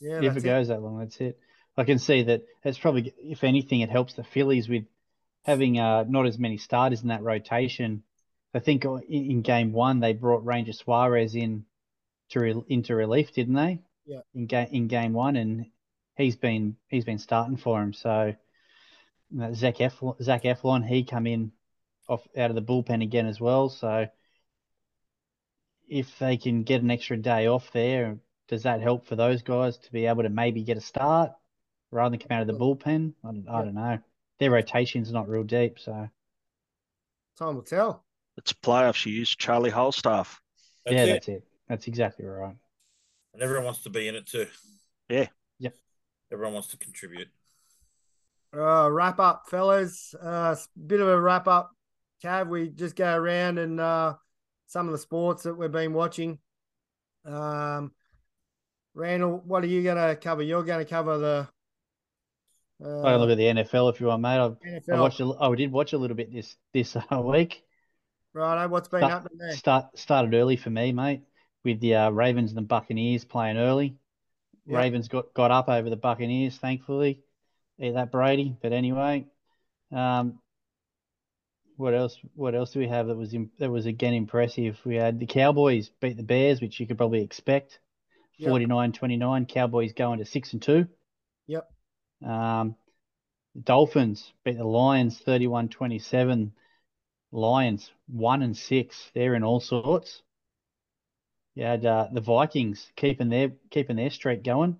Yeah, 0.00 0.16
if 0.18 0.34
that's 0.34 0.44
it 0.44 0.48
goes 0.48 0.68
that 0.68 0.82
long, 0.82 0.98
that's 0.98 1.20
it. 1.20 1.38
I 1.76 1.84
can 1.84 1.98
see 1.98 2.22
that 2.24 2.42
it's 2.64 2.78
probably, 2.78 3.12
if 3.18 3.44
anything, 3.44 3.80
it 3.80 3.90
helps 3.90 4.14
the 4.14 4.24
Phillies 4.24 4.68
with 4.68 4.84
having 5.44 5.78
uh, 5.78 6.04
not 6.08 6.26
as 6.26 6.38
many 6.38 6.58
starters 6.58 7.02
in 7.02 7.08
that 7.08 7.22
rotation. 7.22 8.02
I 8.52 8.58
think 8.60 8.84
in, 8.84 9.00
in 9.08 9.42
game 9.42 9.72
one 9.72 10.00
they 10.00 10.12
brought 10.12 10.44
Ranger 10.44 10.72
Suarez 10.72 11.34
in 11.34 11.64
to 12.30 12.40
re, 12.40 12.54
into 12.68 12.94
relief, 12.94 13.32
didn't 13.32 13.54
they? 13.54 13.80
Yeah. 14.06 14.20
In 14.34 14.46
game 14.46 14.68
in 14.70 14.88
game 14.88 15.12
one, 15.12 15.36
and 15.36 15.66
he's 16.16 16.36
been 16.36 16.76
he's 16.88 17.04
been 17.04 17.18
starting 17.18 17.56
for 17.56 17.82
him. 17.82 17.92
So 17.92 18.34
Zach 19.54 19.78
Eflin, 19.78 20.22
Zach 20.22 20.44
Eflin, 20.44 20.86
he 20.86 21.04
come 21.04 21.26
in 21.26 21.52
off 22.08 22.26
out 22.36 22.50
of 22.50 22.54
the 22.56 22.62
bullpen 22.62 23.02
again 23.02 23.26
as 23.26 23.40
well. 23.40 23.68
So 23.68 24.08
if 25.88 26.18
they 26.18 26.36
can 26.36 26.62
get 26.62 26.82
an 26.82 26.90
extra 26.90 27.16
day 27.16 27.46
off 27.46 27.70
there, 27.72 28.18
does 28.48 28.62
that 28.64 28.80
help 28.80 29.06
for 29.06 29.16
those 29.16 29.42
guys 29.42 29.78
to 29.78 29.92
be 29.92 30.06
able 30.06 30.22
to 30.22 30.28
maybe 30.28 30.62
get 30.62 30.76
a 30.76 30.80
start 30.80 31.32
rather 31.90 32.10
than 32.10 32.20
come 32.20 32.36
out 32.36 32.42
of 32.42 32.46
the 32.48 32.54
bullpen? 32.54 33.14
I 33.24 33.28
don't, 33.28 33.48
I 33.48 33.58
Yeah. 33.58 33.64
don't 33.64 33.74
know. 33.74 33.98
Their 34.38 34.50
rotation's 34.50 35.12
not 35.12 35.28
real 35.28 35.44
deep, 35.44 35.78
so 35.78 36.08
Time 37.38 37.54
will 37.56 37.62
tell. 37.62 38.04
It's 38.36 38.52
playoffs. 38.52 39.06
You 39.06 39.12
use 39.12 39.30
Charlie 39.30 39.70
Holstaff. 39.70 40.38
That's 40.84 40.94
yeah, 40.94 41.04
it. 41.04 41.06
that's 41.06 41.28
it. 41.28 41.44
That's 41.68 41.86
exactly 41.86 42.26
right. 42.26 42.56
And 43.32 43.42
everyone 43.42 43.64
wants 43.64 43.82
to 43.82 43.90
be 43.90 44.06
in 44.08 44.14
it 44.14 44.26
too. 44.26 44.46
Yeah. 45.08 45.26
Yep. 45.58 45.74
everyone 46.32 46.54
wants 46.54 46.68
to 46.68 46.76
contribute. 46.76 47.28
Uh, 48.56 48.88
wrap 48.90 49.18
up, 49.18 49.44
fellas. 49.48 50.14
Uh, 50.14 50.54
bit 50.86 51.00
of 51.00 51.08
a 51.08 51.20
wrap 51.20 51.48
up. 51.48 51.73
Cav, 52.24 52.48
we 52.48 52.68
just 52.68 52.96
go 52.96 53.14
around 53.14 53.58
and 53.58 53.78
uh, 53.78 54.14
some 54.66 54.86
of 54.86 54.92
the 54.92 54.98
sports 54.98 55.42
that 55.42 55.54
we've 55.54 55.70
been 55.70 55.92
watching. 55.92 56.38
Um, 57.26 57.92
Randall, 58.94 59.42
what 59.44 59.62
are 59.62 59.68
you 59.68 59.82
going 59.82 59.96
to 59.96 60.16
cover? 60.16 60.42
You're 60.42 60.62
going 60.62 60.84
to 60.84 60.90
cover 60.90 61.18
the. 61.18 61.48
Uh, 62.82 63.02
I 63.02 63.16
look 63.16 63.30
at 63.30 63.36
the 63.36 63.44
NFL 63.44 63.92
if 63.92 64.00
you 64.00 64.06
want, 64.06 64.22
mate. 64.22 64.38
I. 64.38 64.92
I 64.92 65.00
watched. 65.00 65.20
A, 65.20 65.32
I 65.38 65.54
did 65.54 65.70
watch 65.70 65.92
a 65.92 65.98
little 65.98 66.16
bit 66.16 66.32
this 66.32 66.56
this 66.72 66.96
uh, 66.96 67.20
week. 67.20 67.62
Right, 68.32 68.66
what's 68.66 68.88
been 68.88 69.00
Start- 69.00 69.12
happening 69.12 69.38
there? 69.38 69.52
Start 69.52 69.98
started 69.98 70.34
early 70.34 70.56
for 70.56 70.70
me, 70.70 70.92
mate, 70.92 71.22
with 71.62 71.80
the 71.80 71.94
uh, 71.94 72.10
Ravens 72.10 72.50
and 72.50 72.58
the 72.58 72.62
Buccaneers 72.62 73.24
playing 73.24 73.58
early. 73.58 73.96
Yeah. 74.66 74.78
Ravens 74.78 75.08
got, 75.08 75.32
got 75.34 75.50
up 75.50 75.68
over 75.68 75.90
the 75.90 75.96
Buccaneers, 75.96 76.56
thankfully. 76.56 77.20
Eat 77.78 77.94
that 77.94 78.10
Brady. 78.10 78.56
But 78.60 78.72
anyway, 78.72 79.26
um, 79.92 80.38
what 81.76 81.94
else? 81.94 82.18
What 82.34 82.54
else 82.54 82.72
do 82.72 82.78
we 82.78 82.88
have 82.88 83.08
that 83.08 83.16
was 83.16 83.34
that 83.58 83.70
was 83.70 83.86
again 83.86 84.14
impressive? 84.14 84.78
We 84.84 84.96
had 84.96 85.18
the 85.18 85.26
Cowboys 85.26 85.90
beat 86.00 86.16
the 86.16 86.22
Bears, 86.22 86.60
which 86.60 86.78
you 86.78 86.86
could 86.86 86.98
probably 86.98 87.22
expect. 87.22 87.78
Yep. 88.38 88.50
49-29. 88.50 89.48
Cowboys 89.48 89.92
going 89.92 90.18
to 90.18 90.24
six 90.24 90.52
and 90.52 90.62
two. 90.62 90.86
Yep. 91.46 91.70
Um, 92.24 92.74
Dolphins 93.60 94.32
beat 94.44 94.56
the 94.56 94.64
Lions 94.64 95.20
31-27. 95.24 96.50
Lions 97.32 97.90
one 98.06 98.42
and 98.42 98.56
six. 98.56 99.10
They're 99.14 99.34
in 99.34 99.44
all 99.44 99.60
sorts. 99.60 100.22
You 101.54 101.64
had 101.64 101.86
uh, 101.86 102.08
the 102.12 102.20
Vikings 102.20 102.90
keeping 102.96 103.28
their 103.28 103.52
keeping 103.70 103.96
their 103.96 104.10
streak 104.10 104.42
going 104.42 104.76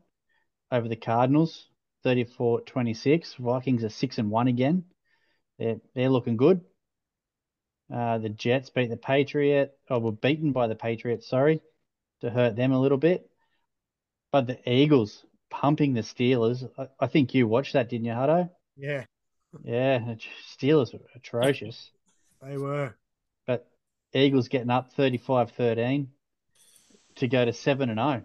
over 0.73 0.89
the 0.89 0.97
Cardinals 0.97 1.69
34-26. 2.05 3.37
Vikings 3.37 3.85
are 3.85 3.89
six 3.89 4.19
and 4.19 4.31
one 4.31 4.49
again. 4.49 4.85
They're 5.59 5.81
they're 5.95 6.11
looking 6.11 6.37
good. 6.37 6.61
Uh, 7.93 8.19
the 8.19 8.29
Jets 8.31 8.71
beat 8.71 8.91
the 8.91 8.97
Patriot, 8.97 9.77
or 9.91 10.01
were 10.01 10.13
beaten 10.13 10.53
by 10.53 10.67
the 10.67 10.75
Patriots, 10.75 11.29
sorry, 11.29 11.61
to 12.21 12.31
hurt 12.31 12.57
them 12.57 12.73
a 12.73 12.81
little 12.81 12.99
bit. 12.99 13.29
But 14.33 14.47
the 14.47 14.59
Eagles 14.71 15.25
pumping 15.51 15.93
the 15.95 16.01
Steelers. 16.01 16.69
I, 16.79 16.89
I 16.99 17.07
think 17.07 17.35
you 17.35 17.47
watched 17.47 17.75
that, 17.75 17.89
didn't 17.89 18.07
you, 18.07 18.13
Hutto? 18.13 18.51
Yeah, 18.77 19.05
Yeah, 19.63 19.99
the 19.99 20.19
Steelers 20.57 20.93
were 20.93 21.07
atrocious. 21.15 21.91
they 22.43 22.57
were. 22.57 22.97
But 23.47 23.69
Eagles 24.13 24.49
getting 24.49 24.71
up 24.71 24.95
35-13 24.97 26.07
to 27.17 27.29
go 27.29 27.45
to 27.45 27.53
7 27.53 27.91
and 27.91 27.99
0. 27.99 28.25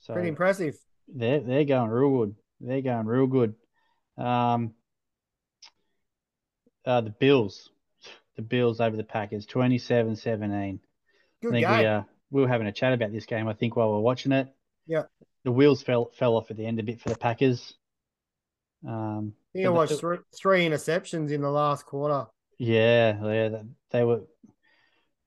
So 0.00 0.12
Pretty 0.12 0.28
impressive. 0.28 0.76
they're 1.08 1.40
they're 1.40 1.64
going 1.64 1.90
real 1.90 2.18
good. 2.18 2.34
They're 2.60 2.82
going 2.82 3.06
real 3.06 3.26
good. 3.26 3.54
Um, 4.16 4.74
uh, 6.86 7.00
the 7.02 7.10
Bills, 7.10 7.70
the 8.36 8.42
Bills 8.42 8.80
over 8.80 8.96
the 8.96 9.04
Packers, 9.04 9.46
27-17. 9.46 10.78
Good 11.42 11.48
I 11.48 11.50
think 11.52 11.66
game. 11.66 11.78
we 11.78 11.84
uh 11.86 12.02
we 12.30 12.42
were 12.42 12.48
having 12.48 12.66
a 12.66 12.72
chat 12.72 12.92
about 12.92 13.12
this 13.12 13.26
game. 13.26 13.46
I 13.48 13.52
think 13.52 13.76
while 13.76 13.90
we 13.92 13.96
are 13.98 14.00
watching 14.00 14.32
it. 14.32 14.48
Yeah. 14.86 15.02
The 15.44 15.52
wheels 15.52 15.82
fell 15.82 16.10
fell 16.18 16.36
off 16.36 16.50
at 16.50 16.56
the 16.56 16.66
end 16.66 16.80
a 16.80 16.82
bit 16.82 17.00
for 17.00 17.08
the 17.08 17.16
Packers. 17.16 17.74
Um, 18.86 19.34
I 19.54 19.58
think 19.58 19.66
I 19.66 19.68
but 19.68 19.74
watched 19.74 19.92
the- 19.92 19.98
three, 19.98 20.18
three 20.34 20.64
interceptions 20.66 21.30
in 21.30 21.40
the 21.42 21.50
last 21.50 21.86
quarter. 21.86 22.26
Yeah, 22.58 23.22
yeah, 23.24 23.48
th- 23.50 23.62
they 23.90 24.04
were. 24.04 24.22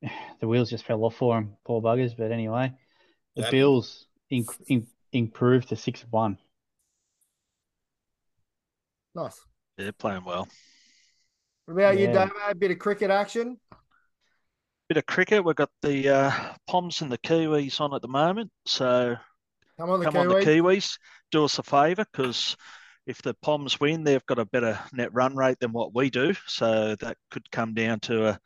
The 0.39 0.47
wheels 0.47 0.69
just 0.69 0.85
fell 0.85 1.03
off 1.03 1.15
for 1.17 1.35
them, 1.35 1.57
poor 1.65 1.81
buggers. 1.81 2.15
But 2.17 2.31
anyway, 2.31 2.71
the 3.35 3.41
That- 3.43 3.51
Bills 3.51 4.07
in, 4.29 4.45
in, 4.67 4.87
improved 5.11 5.69
to 5.69 5.75
six 5.75 6.05
one. 6.09 6.37
Nice. 9.15 9.39
They're 9.77 9.91
playing 9.91 10.23
well. 10.25 10.47
What 11.69 11.83
about 11.83 11.99
you, 11.99 12.07
Yeah. 12.07 12.25
Dave? 12.25 12.33
A 12.49 12.55
bit 12.55 12.71
of 12.71 12.79
cricket 12.79 13.11
action. 13.11 13.59
Bit 14.87 14.97
of 14.97 15.05
cricket. 15.05 15.45
We've 15.45 15.55
got 15.55 15.69
the 15.83 16.09
uh, 16.09 16.31
Poms 16.65 17.03
and 17.03 17.11
the 17.11 17.19
Kiwis 17.19 17.79
on 17.79 17.93
at 17.93 18.01
the 18.01 18.07
moment. 18.07 18.49
So 18.65 19.15
Come 19.77 19.91
on, 19.91 19.99
the 19.99 20.05
come 20.05 20.15
Kiwis. 20.15 20.19
on, 20.19 20.27
the 20.29 20.45
Kiwis. 20.45 20.97
Do 21.31 21.45
us 21.45 21.59
a 21.59 21.63
favour 21.63 22.05
because 22.11 22.57
if 23.05 23.21
the 23.21 23.35
Poms 23.43 23.79
win, 23.79 24.03
they've 24.03 24.25
got 24.25 24.39
a 24.39 24.45
better 24.45 24.79
net 24.93 25.13
run 25.13 25.35
rate 25.35 25.59
than 25.59 25.71
what 25.71 25.93
we 25.93 26.09
do. 26.09 26.33
So 26.47 26.95
that 26.95 27.17
could 27.29 27.51
come 27.51 27.75
down 27.75 27.99
to 27.99 28.25
uh, 28.25 28.37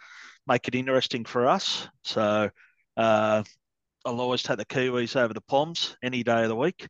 make 0.45 0.67
it 0.67 0.75
interesting 0.75 1.23
for 1.23 1.47
us. 1.47 1.87
So 2.03 2.49
uh, 2.97 3.43
I'll 4.03 4.19
always 4.19 4.43
take 4.43 4.57
the 4.57 4.65
Kiwis 4.65 5.15
over 5.15 5.33
the 5.33 5.39
Poms 5.39 5.95
any 6.03 6.23
day 6.23 6.43
of 6.43 6.49
the 6.49 6.57
week. 6.57 6.89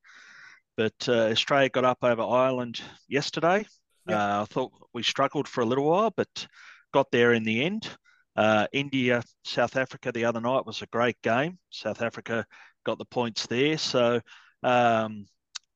But 0.77 0.95
uh, 1.07 1.27
Australia 1.29 1.69
got 1.69 1.85
up 1.85 1.99
over 2.01 2.23
Ireland 2.23 2.81
yesterday. 3.07 3.67
Uh, 4.09 4.41
I 4.41 4.45
thought 4.45 4.71
we 4.93 5.03
struggled 5.03 5.47
for 5.47 5.61
a 5.61 5.65
little 5.65 5.85
while, 5.85 6.11
but 6.15 6.47
got 6.93 7.11
there 7.11 7.33
in 7.33 7.43
the 7.43 7.63
end. 7.63 7.89
Uh, 8.35 8.67
India, 8.73 9.23
South 9.45 9.77
Africa 9.77 10.11
the 10.11 10.25
other 10.25 10.41
night 10.41 10.65
was 10.65 10.81
a 10.81 10.87
great 10.87 11.21
game. 11.21 11.59
South 11.69 12.01
Africa 12.01 12.45
got 12.85 12.97
the 12.97 13.05
points 13.05 13.47
there. 13.47 13.77
So 13.77 14.21
um, 14.63 15.25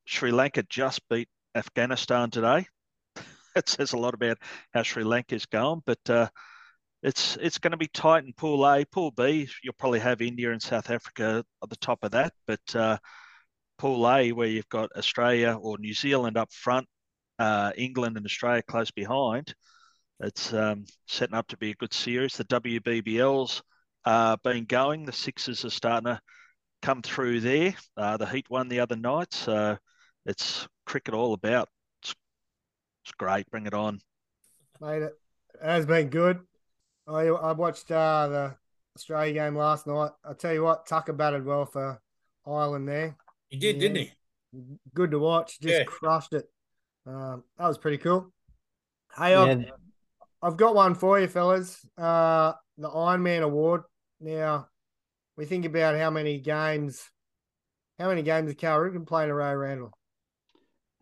Sri 0.06 0.32
Lanka 0.32 0.64
just 0.64 1.08
beat 1.10 1.30
Afghanistan 1.56 2.30
today. 2.32 2.68
That 3.56 3.70
says 3.70 3.94
a 3.94 3.98
lot 3.98 4.14
about 4.14 4.38
how 4.72 4.84
Sri 4.84 5.04
Lanka's 5.04 5.48
going, 5.48 5.82
but 5.84 5.98
uh, 6.08 6.30
it's 7.02 7.38
it's 7.38 7.58
going 7.58 7.72
to 7.72 7.78
be 7.78 7.88
tight 7.88 8.24
in 8.24 8.34
Pool 8.34 8.64
A. 8.68 8.86
Pool 8.86 9.10
B, 9.10 9.50
you'll 9.64 9.74
probably 9.74 10.00
have 10.00 10.22
India 10.22 10.52
and 10.52 10.62
South 10.62 10.92
Africa 10.92 11.44
at 11.64 11.70
the 11.70 11.76
top 11.78 12.04
of 12.04 12.12
that, 12.12 12.34
but 12.46 12.76
uh, 12.76 12.98
Pool 13.80 14.08
A, 14.08 14.32
where 14.32 14.48
you've 14.48 14.70
got 14.70 14.92
Australia 14.96 15.58
or 15.60 15.80
New 15.80 15.96
Zealand 15.96 16.38
up 16.38 16.52
front, 16.54 16.88
uh, 17.40 17.72
England 17.78 18.18
and 18.18 18.26
Australia 18.26 18.64
close 18.64 18.92
behind, 18.92 19.54
it's 20.20 20.54
um, 20.54 20.86
setting 21.08 21.36
up 21.36 21.48
to 21.48 21.58
be 21.58 21.72
a 21.72 21.76
good 21.76 21.94
series. 21.94 22.38
The 22.38 22.46
WBBL's 22.46 23.62
uh, 24.06 24.38
been 24.44 24.66
going. 24.66 25.06
The 25.06 25.12
Sixers 25.12 25.64
are 25.66 25.70
starting 25.70 26.08
to 26.08 26.20
come 26.82 27.02
through 27.02 27.42
there. 27.42 27.76
Uh, 27.96 28.18
the 28.18 28.26
Heat 28.26 28.50
won 28.50 28.68
the 28.68 28.80
other 28.80 28.96
night, 28.96 29.34
so 29.34 29.78
it's 30.26 30.68
cricket 30.86 31.14
all 31.14 31.34
about. 31.34 31.70
It's, 32.02 32.16
it's 33.04 33.14
great. 33.14 33.50
Bring 33.52 33.68
it 33.68 33.74
on. 33.74 34.00
Mate, 34.82 35.04
it 35.04 35.14
has 35.62 35.86
been 35.86 36.10
good. 36.10 36.40
I 37.08 37.28
I 37.28 37.52
watched 37.54 37.92
uh, 37.92 38.28
the 38.28 38.56
Australia 38.96 39.34
game 39.34 39.56
last 39.56 39.88
night. 39.88 40.12
I 40.26 40.34
tell 40.34 40.54
you 40.54 40.64
what, 40.64 40.88
Tucker 40.88 41.14
batted 41.14 41.46
well 41.46 41.66
for 41.66 42.02
Ireland 42.46 42.88
there. 42.88 43.16
He 43.50 43.58
did, 43.58 43.80
didn't 43.80 43.98
he? 43.98 44.12
Good 44.94 45.12
to 45.12 45.20
watch. 45.20 45.60
Just 45.60 45.76
Yeah. 45.80 45.84
crushed 45.84 46.34
it. 46.34 46.46
Um, 47.08 47.44
that 47.58 47.68
was 47.68 47.78
pretty 47.78 47.98
cool. 47.98 48.32
Hey, 49.18 49.34
I've, 49.34 49.66
I've 50.42 50.58
got 50.58 50.76
one 50.76 50.94
for 50.94 51.20
you, 51.20 51.28
fellas. 51.28 51.80
Uh, 51.98 52.54
the 52.78 52.90
Iron 52.90 53.24
Man 53.24 53.44
Award. 53.44 53.84
Now, 54.20 54.68
we 55.38 55.46
think 55.46 55.66
about 55.66 55.96
how 55.98 56.10
many 56.10 56.40
games, 56.40 57.10
how 57.98 58.10
many 58.10 58.22
games 58.24 58.48
has 58.50 58.56
Cal 58.56 58.78
Ripken 58.80 59.08
played 59.08 59.26
in 59.26 59.30
a 59.32 59.36
row, 59.36 59.54
Randall? 59.54 59.94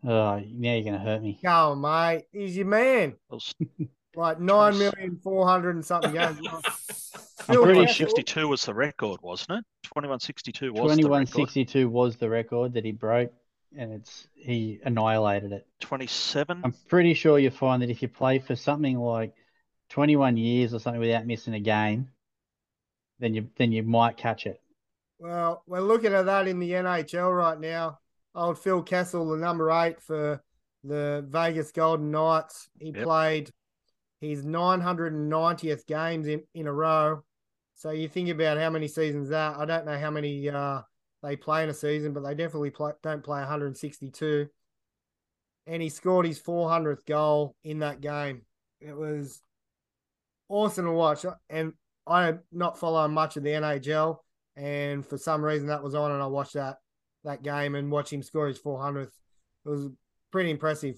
oh, 0.04 0.40
now 0.46 0.74
you're 0.74 0.84
gonna 0.84 0.98
hurt 0.98 1.22
me. 1.22 1.38
Come 1.42 1.84
on, 1.84 2.12
mate. 2.14 2.24
He's 2.32 2.56
your 2.56 2.66
man. 2.66 3.10
It 3.10 3.16
was 3.30 3.54
Like 4.16 4.40
nine 4.40 4.78
million 4.78 5.18
four 5.22 5.46
hundred 5.46 5.74
and 5.74 5.84
something 5.84 6.12
games. 6.12 6.38
I'm 7.48 7.62
pretty 7.62 7.84
Kessel- 7.86 8.06
2162 8.06 8.48
was 8.48 8.64
the 8.64 8.72
record, 8.74 9.20
wasn't 9.22 9.58
it? 9.58 9.64
2162 9.84 10.72
was 10.72 10.80
Twenty 10.80 11.02
the 11.02 11.10
record. 11.10 11.86
was 11.92 12.16
the 12.16 12.28
record 12.30 12.72
that 12.74 12.84
he 12.84 12.92
broke, 12.92 13.30
and 13.76 13.92
it's 13.92 14.28
he 14.34 14.80
annihilated 14.84 15.52
it. 15.52 15.66
27. 15.80 16.60
I'm 16.64 16.74
pretty 16.88 17.14
sure 17.14 17.38
you 17.38 17.50
find 17.50 17.82
that 17.82 17.90
if 17.90 18.02
you 18.02 18.08
play 18.08 18.38
for 18.38 18.56
something 18.56 18.98
like 18.98 19.34
21 19.90 20.36
years 20.36 20.74
or 20.74 20.78
something 20.78 21.00
without 21.00 21.26
missing 21.26 21.54
a 21.54 21.60
game, 21.60 22.08
then 23.18 23.34
you 23.34 23.48
then 23.56 23.72
you 23.72 23.82
might 23.82 24.16
catch 24.16 24.46
it. 24.46 24.60
Well, 25.18 25.62
we're 25.66 25.80
looking 25.80 26.12
at 26.12 26.26
that 26.26 26.46
in 26.48 26.58
the 26.58 26.72
NHL 26.72 27.34
right 27.34 27.58
now. 27.58 27.98
Old 28.34 28.58
Phil 28.58 28.82
Kessel, 28.82 29.30
the 29.30 29.36
number 29.38 29.70
eight 29.70 30.00
for 30.02 30.42
the 30.84 31.24
Vegas 31.28 31.72
Golden 31.72 32.10
Knights. 32.10 32.68
He 32.78 32.92
Yep. 32.92 33.02
played 33.02 33.50
his 34.20 34.44
990th 34.44 35.86
games 35.86 36.26
in, 36.26 36.42
in 36.54 36.66
a 36.66 36.72
row. 36.72 37.22
So 37.74 37.90
you 37.90 38.08
think 38.08 38.28
about 38.28 38.58
how 38.58 38.70
many 38.70 38.88
seasons 38.88 39.30
that. 39.30 39.56
I 39.56 39.64
don't 39.64 39.86
know 39.86 39.98
how 39.98 40.10
many 40.10 40.48
uh, 40.48 40.82
they 41.26 41.36
play 41.36 41.64
in 41.64 41.68
a 41.68 41.74
season, 41.74 42.12
but 42.12 42.22
they 42.22 42.34
definitely 42.34 42.70
play, 42.70 42.92
don't 43.02 43.24
play 43.24 43.40
162. 43.40 44.48
And 45.66 45.82
he 45.82 45.88
scored 45.88 46.24
his 46.24 46.40
400th 46.40 47.04
goal 47.04 47.56
in 47.64 47.80
that 47.80 48.00
game. 48.00 48.42
It 48.80 48.96
was 48.96 49.42
awesome 50.48 50.84
to 50.84 50.92
watch. 50.92 51.26
And 51.50 51.72
I'm 52.06 52.40
not 52.52 52.78
following 52.78 53.12
much 53.12 53.36
of 53.36 53.42
the 53.42 53.50
NHL 53.50 54.18
and 54.54 55.04
for 55.04 55.18
some 55.18 55.44
reason 55.44 55.66
that 55.66 55.82
was 55.82 55.94
on 55.94 56.12
and 56.12 56.22
I 56.22 56.26
watched 56.26 56.54
that 56.54 56.76
that 57.24 57.42
game 57.42 57.74
and 57.74 57.90
watched 57.90 58.12
him 58.12 58.22
score 58.22 58.46
his 58.46 58.60
400th. 58.60 59.10
It 59.64 59.68
was 59.68 59.88
pretty 60.30 60.50
impressive. 60.50 60.96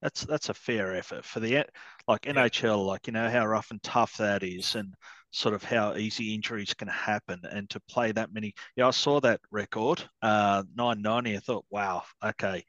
That's 0.00 0.24
that's 0.24 0.48
a 0.48 0.54
fair 0.54 0.96
effort 0.96 1.26
for 1.26 1.40
the 1.40 1.66
like 2.06 2.22
NHL. 2.22 2.86
Like 2.86 3.06
you 3.06 3.12
know 3.12 3.28
how 3.28 3.46
rough 3.46 3.70
and 3.70 3.82
tough 3.82 4.16
that 4.16 4.42
is, 4.42 4.76
and 4.76 4.94
sort 5.30 5.54
of 5.54 5.62
how 5.62 5.96
easy 5.96 6.34
injuries 6.34 6.74
can 6.74 6.88
happen 6.88 7.40
and 7.50 7.68
to 7.70 7.80
play 7.88 8.12
that 8.12 8.32
many. 8.32 8.54
Yeah, 8.76 8.88
I 8.88 8.90
saw 8.92 9.20
that 9.20 9.40
record, 9.50 10.02
uh, 10.22 10.64
990. 10.74 11.36
I 11.36 11.40
thought, 11.40 11.64
wow, 11.70 12.02
okay. 12.24 12.64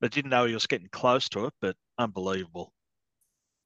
But 0.00 0.12
didn't 0.12 0.30
know 0.30 0.44
he 0.44 0.54
was 0.54 0.66
getting 0.66 0.88
close 0.90 1.28
to 1.30 1.46
it, 1.46 1.54
but 1.60 1.76
unbelievable. 1.98 2.72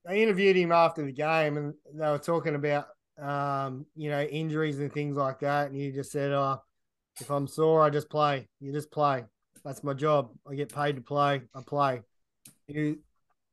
They 0.06 0.22
interviewed 0.22 0.56
him 0.56 0.72
after 0.72 1.04
the 1.04 1.12
game 1.12 1.56
and 1.56 1.74
they 1.92 2.08
were 2.08 2.18
talking 2.18 2.54
about, 2.54 2.86
um, 3.20 3.84
you 3.94 4.10
know, 4.10 4.22
injuries 4.22 4.78
and 4.78 4.92
things 4.92 5.16
like 5.16 5.40
that. 5.40 5.66
And 5.70 5.76
he 5.76 5.90
just 5.90 6.10
said, 6.10 6.32
oh, 6.32 6.62
if 7.20 7.30
I'm 7.30 7.46
sore, 7.46 7.82
I 7.82 7.90
just 7.90 8.08
play. 8.08 8.48
You 8.60 8.72
just 8.72 8.90
play. 8.90 9.24
That's 9.64 9.84
my 9.84 9.92
job. 9.92 10.30
I 10.50 10.54
get 10.54 10.74
paid 10.74 10.96
to 10.96 11.02
play. 11.02 11.42
I 11.54 11.62
play. 11.66 12.02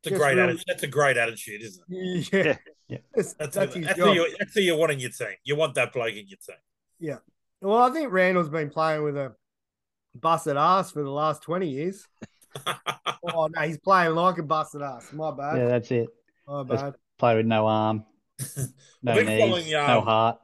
It's 0.03 0.15
a 0.15 0.17
great 0.17 0.35
really- 0.35 0.41
attitude. 0.43 0.63
That's 0.67 0.83
a 0.83 0.87
great 0.87 1.17
attitude, 1.17 1.61
isn't 1.61 1.83
it? 1.89 2.29
yeah. 2.33 2.43
Yeah. 2.43 2.57
Yeah. 2.89 2.97
That's, 3.13 3.33
That's, 3.33 3.55
that's, 3.55 3.75
who, 3.75 3.81
that's, 3.81 3.99
who 3.99 4.13
you, 4.13 4.35
that's 4.39 4.53
who 4.53 4.61
you 4.61 4.77
want 4.77 4.93
in 4.93 4.99
your 4.99 5.09
team. 5.09 5.35
You 5.43 5.57
want 5.57 5.75
that 5.75 5.91
bloke 5.91 6.13
in 6.13 6.27
your 6.27 6.37
team. 6.37 6.55
Yeah. 6.99 7.17
Well, 7.61 7.77
I 7.77 7.89
think 7.89 8.11
Randall's 8.11 8.49
been 8.49 8.69
playing 8.69 9.03
with 9.03 9.17
a 9.17 9.35
busted 10.15 10.55
ass 10.55 10.91
for 10.91 11.03
the 11.03 11.09
last 11.09 11.41
20 11.43 11.67
years. 11.67 12.07
oh, 13.33 13.49
no, 13.53 13.61
he's 13.63 13.77
playing 13.77 14.15
like 14.15 14.37
a 14.37 14.43
busted 14.43 14.81
ass. 14.81 15.11
My 15.11 15.31
bad. 15.31 15.57
Yeah, 15.57 15.67
that's 15.67 15.91
it. 15.91 16.07
My 16.47 16.63
That's- 16.63 16.81
bad. 16.81 16.95
Play 17.17 17.35
with 17.35 17.47
no 17.47 17.65
arm, 17.65 18.05
no 19.01 19.11
I've 19.11 19.25
knees, 19.25 19.41
following, 19.41 19.71
no 19.71 19.97
um, 19.97 20.03
heart. 20.03 20.37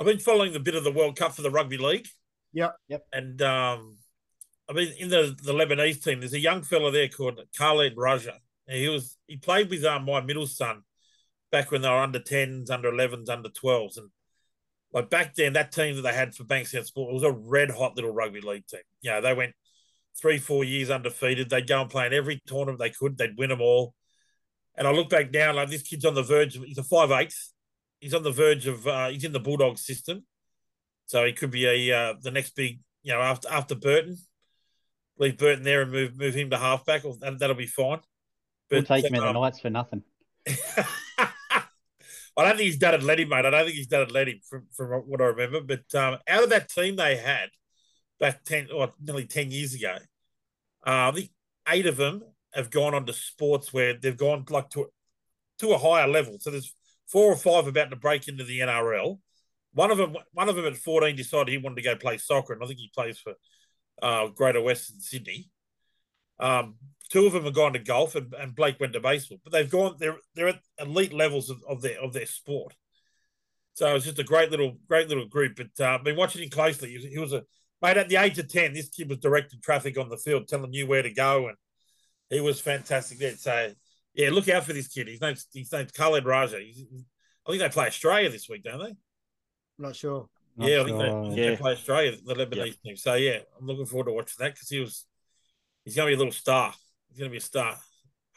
I've 0.00 0.06
been 0.06 0.18
following 0.18 0.54
the 0.54 0.60
bit 0.60 0.74
of 0.74 0.84
the 0.84 0.90
World 0.90 1.16
Cup 1.16 1.32
for 1.32 1.42
the 1.42 1.50
rugby 1.50 1.76
league. 1.76 2.06
Yep. 2.54 2.74
Yep. 2.88 3.06
And 3.12 3.42
um, 3.42 3.98
I 4.70 4.72
mean, 4.72 4.94
in 4.98 5.10
the, 5.10 5.36
the 5.42 5.52
Lebanese 5.52 6.02
team, 6.02 6.20
there's 6.20 6.32
a 6.32 6.40
young 6.40 6.62
fella 6.62 6.90
there 6.90 7.08
called 7.08 7.38
Khaled 7.58 7.94
Rajab. 7.94 8.38
He 8.68 8.88
was 8.88 9.16
he 9.26 9.36
played 9.36 9.70
with 9.70 9.84
um, 9.84 10.04
my 10.04 10.20
middle 10.20 10.46
son 10.46 10.82
back 11.50 11.70
when 11.70 11.82
they 11.82 11.88
were 11.88 11.96
under 11.96 12.20
10s, 12.20 12.70
under 12.70 12.92
11s, 12.92 13.28
under 13.28 13.48
12s. 13.48 13.96
And 13.96 14.10
like 14.92 15.10
back 15.10 15.34
then, 15.34 15.54
that 15.54 15.72
team 15.72 15.96
that 15.96 16.02
they 16.02 16.12
had 16.12 16.34
for 16.34 16.44
Bankstown 16.44 16.84
Sport 16.84 17.12
was 17.12 17.22
a 17.22 17.32
red 17.32 17.70
hot 17.70 17.96
little 17.96 18.12
rugby 18.12 18.40
league 18.40 18.66
team. 18.66 18.80
You 19.00 19.12
know, 19.12 19.20
they 19.20 19.34
went 19.34 19.54
three, 20.20 20.38
four 20.38 20.64
years 20.64 20.90
undefeated. 20.90 21.50
They'd 21.50 21.66
go 21.66 21.80
and 21.80 21.90
play 21.90 22.06
in 22.06 22.12
every 22.12 22.42
tournament 22.46 22.78
they 22.78 22.90
could. 22.90 23.16
They'd 23.16 23.38
win 23.38 23.50
them 23.50 23.60
all. 23.60 23.94
And 24.76 24.86
I 24.86 24.92
look 24.92 25.08
back 25.08 25.32
now, 25.32 25.52
like 25.52 25.70
this 25.70 25.82
kid's 25.82 26.04
on 26.04 26.14
the 26.14 26.22
verge. 26.22 26.56
Of, 26.56 26.64
he's 26.64 26.78
a 26.78 26.84
five 26.84 27.10
eighth. 27.10 27.52
He's 28.00 28.14
on 28.14 28.22
the 28.22 28.30
verge 28.30 28.66
of. 28.66 28.86
Uh, 28.86 29.08
he's 29.08 29.24
in 29.24 29.32
the 29.32 29.40
Bulldog 29.40 29.76
system, 29.76 30.24
so 31.06 31.24
he 31.24 31.32
could 31.32 31.50
be 31.50 31.66
a 31.66 31.96
uh, 31.96 32.14
the 32.20 32.30
next 32.30 32.54
big. 32.54 32.80
You 33.02 33.14
know, 33.14 33.20
after 33.20 33.48
after 33.48 33.74
Burton, 33.74 34.16
leave 35.18 35.36
Burton 35.36 35.64
there 35.64 35.82
and 35.82 35.90
move 35.90 36.16
move 36.16 36.34
him 36.34 36.50
to 36.50 36.58
halfback. 36.58 37.02
That, 37.02 37.38
that'll 37.40 37.56
be 37.56 37.66
fine. 37.66 37.98
We'll 38.70 38.82
take 38.82 39.04
him 39.04 39.14
in 39.14 39.20
the 39.20 39.28
um, 39.28 39.52
for 39.52 39.70
nothing. 39.70 40.02
I 42.38 42.44
don't 42.44 42.56
think 42.56 42.66
he's 42.66 42.78
done 42.78 42.94
it 42.94 43.02
let 43.02 43.18
him, 43.18 43.30
mate. 43.30 43.44
I 43.44 43.50
don't 43.50 43.64
think 43.64 43.76
he's 43.76 43.88
done 43.88 44.02
it 44.02 44.12
let 44.12 44.28
him 44.28 44.40
from, 44.48 44.66
from 44.72 44.90
what 44.90 45.20
I 45.20 45.24
remember. 45.24 45.60
But 45.60 45.98
um, 45.98 46.18
out 46.28 46.44
of 46.44 46.50
that 46.50 46.68
team 46.68 46.96
they 46.96 47.16
had 47.16 47.50
back 48.20 48.44
10 48.44 48.68
or 48.72 48.90
nearly 49.00 49.26
10 49.26 49.50
years 49.50 49.74
ago, 49.74 49.96
uh, 50.86 51.10
the 51.10 51.28
eight 51.68 51.86
of 51.86 51.96
them 51.96 52.22
have 52.54 52.70
gone 52.70 52.94
on 52.94 53.06
to 53.06 53.12
sports 53.12 53.72
where 53.72 53.94
they've 53.94 54.16
gone 54.16 54.44
like 54.50 54.70
to, 54.70 54.86
to 55.58 55.70
a 55.70 55.78
higher 55.78 56.06
level. 56.06 56.38
So 56.38 56.50
there's 56.50 56.74
four 57.08 57.32
or 57.32 57.36
five 57.36 57.66
about 57.66 57.90
to 57.90 57.96
break 57.96 58.28
into 58.28 58.44
the 58.44 58.60
NRL. 58.60 59.18
One 59.72 59.90
of 59.90 59.98
them, 59.98 60.16
one 60.32 60.48
of 60.48 60.56
them 60.56 60.64
at 60.64 60.76
14 60.76 61.16
decided 61.16 61.48
he 61.48 61.58
wanted 61.58 61.76
to 61.76 61.82
go 61.82 61.96
play 61.96 62.18
soccer, 62.18 62.52
and 62.52 62.62
I 62.62 62.66
think 62.66 62.78
he 62.78 62.90
plays 62.94 63.18
for 63.18 63.34
uh, 64.00 64.28
Greater 64.28 64.62
Western 64.62 65.00
Sydney. 65.00 65.50
Um, 66.38 66.76
two 67.08 67.26
of 67.26 67.32
them 67.32 67.44
have 67.44 67.54
gone 67.54 67.72
to 67.72 67.78
golf, 67.78 68.14
and, 68.14 68.32
and 68.34 68.54
Blake 68.54 68.78
went 68.80 68.92
to 68.92 69.00
baseball. 69.00 69.38
But 69.42 69.52
they've 69.52 69.70
gone; 69.70 69.96
they're 69.98 70.16
they're 70.34 70.48
at 70.48 70.60
elite 70.78 71.12
levels 71.12 71.50
of, 71.50 71.62
of 71.68 71.82
their 71.82 72.00
of 72.00 72.12
their 72.12 72.26
sport. 72.26 72.74
So 73.74 73.94
it's 73.94 74.04
just 74.04 74.18
a 74.18 74.24
great 74.24 74.50
little 74.50 74.76
great 74.88 75.08
little 75.08 75.26
group. 75.26 75.56
But 75.56 75.68
uh, 75.80 75.94
I've 75.94 76.04
been 76.04 76.16
watching 76.16 76.42
him 76.42 76.50
closely. 76.50 76.90
He 76.90 76.96
was, 76.96 77.04
he 77.04 77.18
was 77.18 77.32
a 77.32 77.44
mate 77.80 77.96
at 77.96 78.08
the 78.08 78.16
age 78.16 78.38
of 78.38 78.48
ten. 78.48 78.72
This 78.72 78.88
kid 78.88 79.08
was 79.08 79.18
directing 79.18 79.60
traffic 79.60 79.98
on 79.98 80.08
the 80.08 80.16
field, 80.16 80.48
telling 80.48 80.72
you 80.72 80.86
where 80.86 81.02
to 81.02 81.12
go, 81.12 81.48
and 81.48 81.56
he 82.30 82.40
was 82.40 82.60
fantastic 82.60 83.18
there. 83.18 83.36
So 83.36 83.72
yeah, 84.14 84.30
look 84.30 84.48
out 84.48 84.64
for 84.64 84.72
this 84.72 84.88
kid. 84.88 85.08
His 85.08 85.20
name's 85.20 85.46
his 85.54 85.72
name's 85.72 85.92
Khaled 85.92 86.24
Rajab. 86.24 86.64
He's, 86.64 86.84
I 87.46 87.50
think 87.50 87.62
they 87.62 87.68
play 87.68 87.86
Australia 87.86 88.28
this 88.28 88.48
week, 88.48 88.64
don't 88.64 88.80
they? 88.80 88.94
not 89.78 89.96
sure. 89.96 90.28
Not 90.56 90.68
yeah, 90.68 90.80
I 90.80 90.84
think, 90.84 90.98
they, 90.98 91.06
sure. 91.06 91.22
think 91.24 91.36
Yeah. 91.36 91.50
they 91.50 91.56
play 91.56 91.72
Australia, 91.72 92.12
the 92.24 92.34
Lebanese 92.34 92.80
team. 92.82 92.96
So 92.96 93.14
yeah, 93.14 93.38
I'm 93.58 93.66
looking 93.66 93.86
forward 93.86 94.06
to 94.06 94.12
watching 94.12 94.36
that 94.40 94.54
because 94.54 94.68
he 94.68 94.80
was 94.80 95.06
he's 95.84 95.94
going 95.94 96.08
to 96.08 96.10
be 96.10 96.14
a 96.14 96.18
little 96.18 96.32
star. 96.32 96.74
He's 97.08 97.18
going 97.18 97.30
to 97.30 97.32
be 97.32 97.38
a 97.38 97.40
star. 97.40 97.76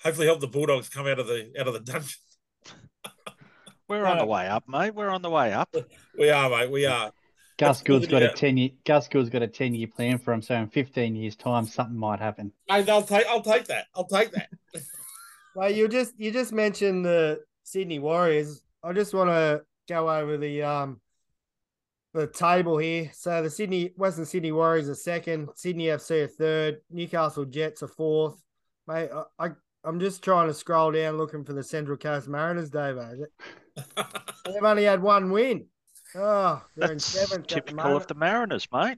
Hopefully, 0.03 0.27
help 0.27 0.39
the 0.39 0.47
Bulldogs 0.47 0.89
come 0.89 1.07
out 1.07 1.19
of 1.19 1.27
the 1.27 1.51
out 1.59 1.67
of 1.67 1.73
the 1.73 1.79
dungeon. 1.79 2.17
We're 3.87 4.05
on 4.05 4.17
the 4.17 4.23
Uh, 4.23 4.27
way 4.27 4.47
up, 4.47 4.63
mate. 4.67 4.95
We're 4.95 5.09
on 5.09 5.21
the 5.21 5.29
way 5.29 5.51
up. 5.53 5.73
We 6.17 6.29
are, 6.29 6.49
mate. 6.49 6.71
We 6.71 6.85
are. 6.85 7.11
Gus 7.57 7.77
That's 7.77 7.81
Gould's 7.83 8.05
good, 8.07 8.11
got 8.11 8.21
yeah. 8.21 8.29
a 8.29 8.33
ten 8.33 8.57
year. 8.57 8.69
Gus 8.85 9.07
Gould's 9.07 9.29
got 9.29 9.41
a 9.41 9.47
ten 9.47 9.75
year 9.75 9.87
plan 9.87 10.17
for 10.17 10.33
him. 10.33 10.41
So 10.41 10.55
in 10.55 10.67
fifteen 10.69 11.15
years' 11.15 11.35
time, 11.35 11.67
something 11.67 11.97
might 11.97 12.19
happen. 12.19 12.51
Mate, 12.69 12.89
I'll 12.89 13.03
take. 13.03 13.25
I'll 13.27 13.41
take 13.41 13.65
that. 13.65 13.87
I'll 13.95 14.07
take 14.07 14.31
that. 14.31 14.49
Well, 15.53 15.69
you 15.69 15.89
just 15.89 16.13
you 16.17 16.31
just 16.31 16.53
mentioned 16.53 17.03
the 17.03 17.41
Sydney 17.63 17.99
Warriors. 17.99 18.61
I 18.81 18.93
just 18.93 19.13
want 19.13 19.29
to 19.31 19.63
go 19.89 20.09
over 20.09 20.37
the 20.37 20.63
um 20.63 21.01
the 22.13 22.27
table 22.27 22.77
here. 22.77 23.11
So 23.13 23.43
the 23.43 23.49
Sydney 23.49 23.91
Western 23.97 24.23
Sydney 24.25 24.53
Warriors 24.53 24.87
are 24.87 24.95
second, 24.95 25.49
Sydney 25.55 25.87
FC 25.87 26.23
are 26.23 26.27
third, 26.27 26.77
Newcastle 26.89 27.43
Jets 27.43 27.83
are 27.83 27.89
fourth. 27.89 28.41
Mate, 28.87 29.09
I, 29.13 29.45
I 29.45 29.49
I'm 29.83 29.99
just 29.99 30.23
trying 30.23 30.47
to 30.47 30.53
scroll 30.53 30.91
down 30.91 31.17
looking 31.17 31.43
for 31.43 31.53
the 31.53 31.63
Central 31.63 31.97
Coast 31.97 32.27
Mariners, 32.27 32.69
Dave. 32.69 32.97
They've 34.45 34.63
only 34.63 34.83
had 34.83 35.01
one 35.01 35.31
win. 35.31 35.65
Oh, 36.13 36.61
they're 36.75 36.91
in 36.91 36.99
seventh 36.99 37.43
at 37.43 37.47
the 37.47 37.55
typical 37.55 37.95
of 37.95 38.05
the 38.05 38.15
Mariners, 38.15 38.67
mate. 38.71 38.97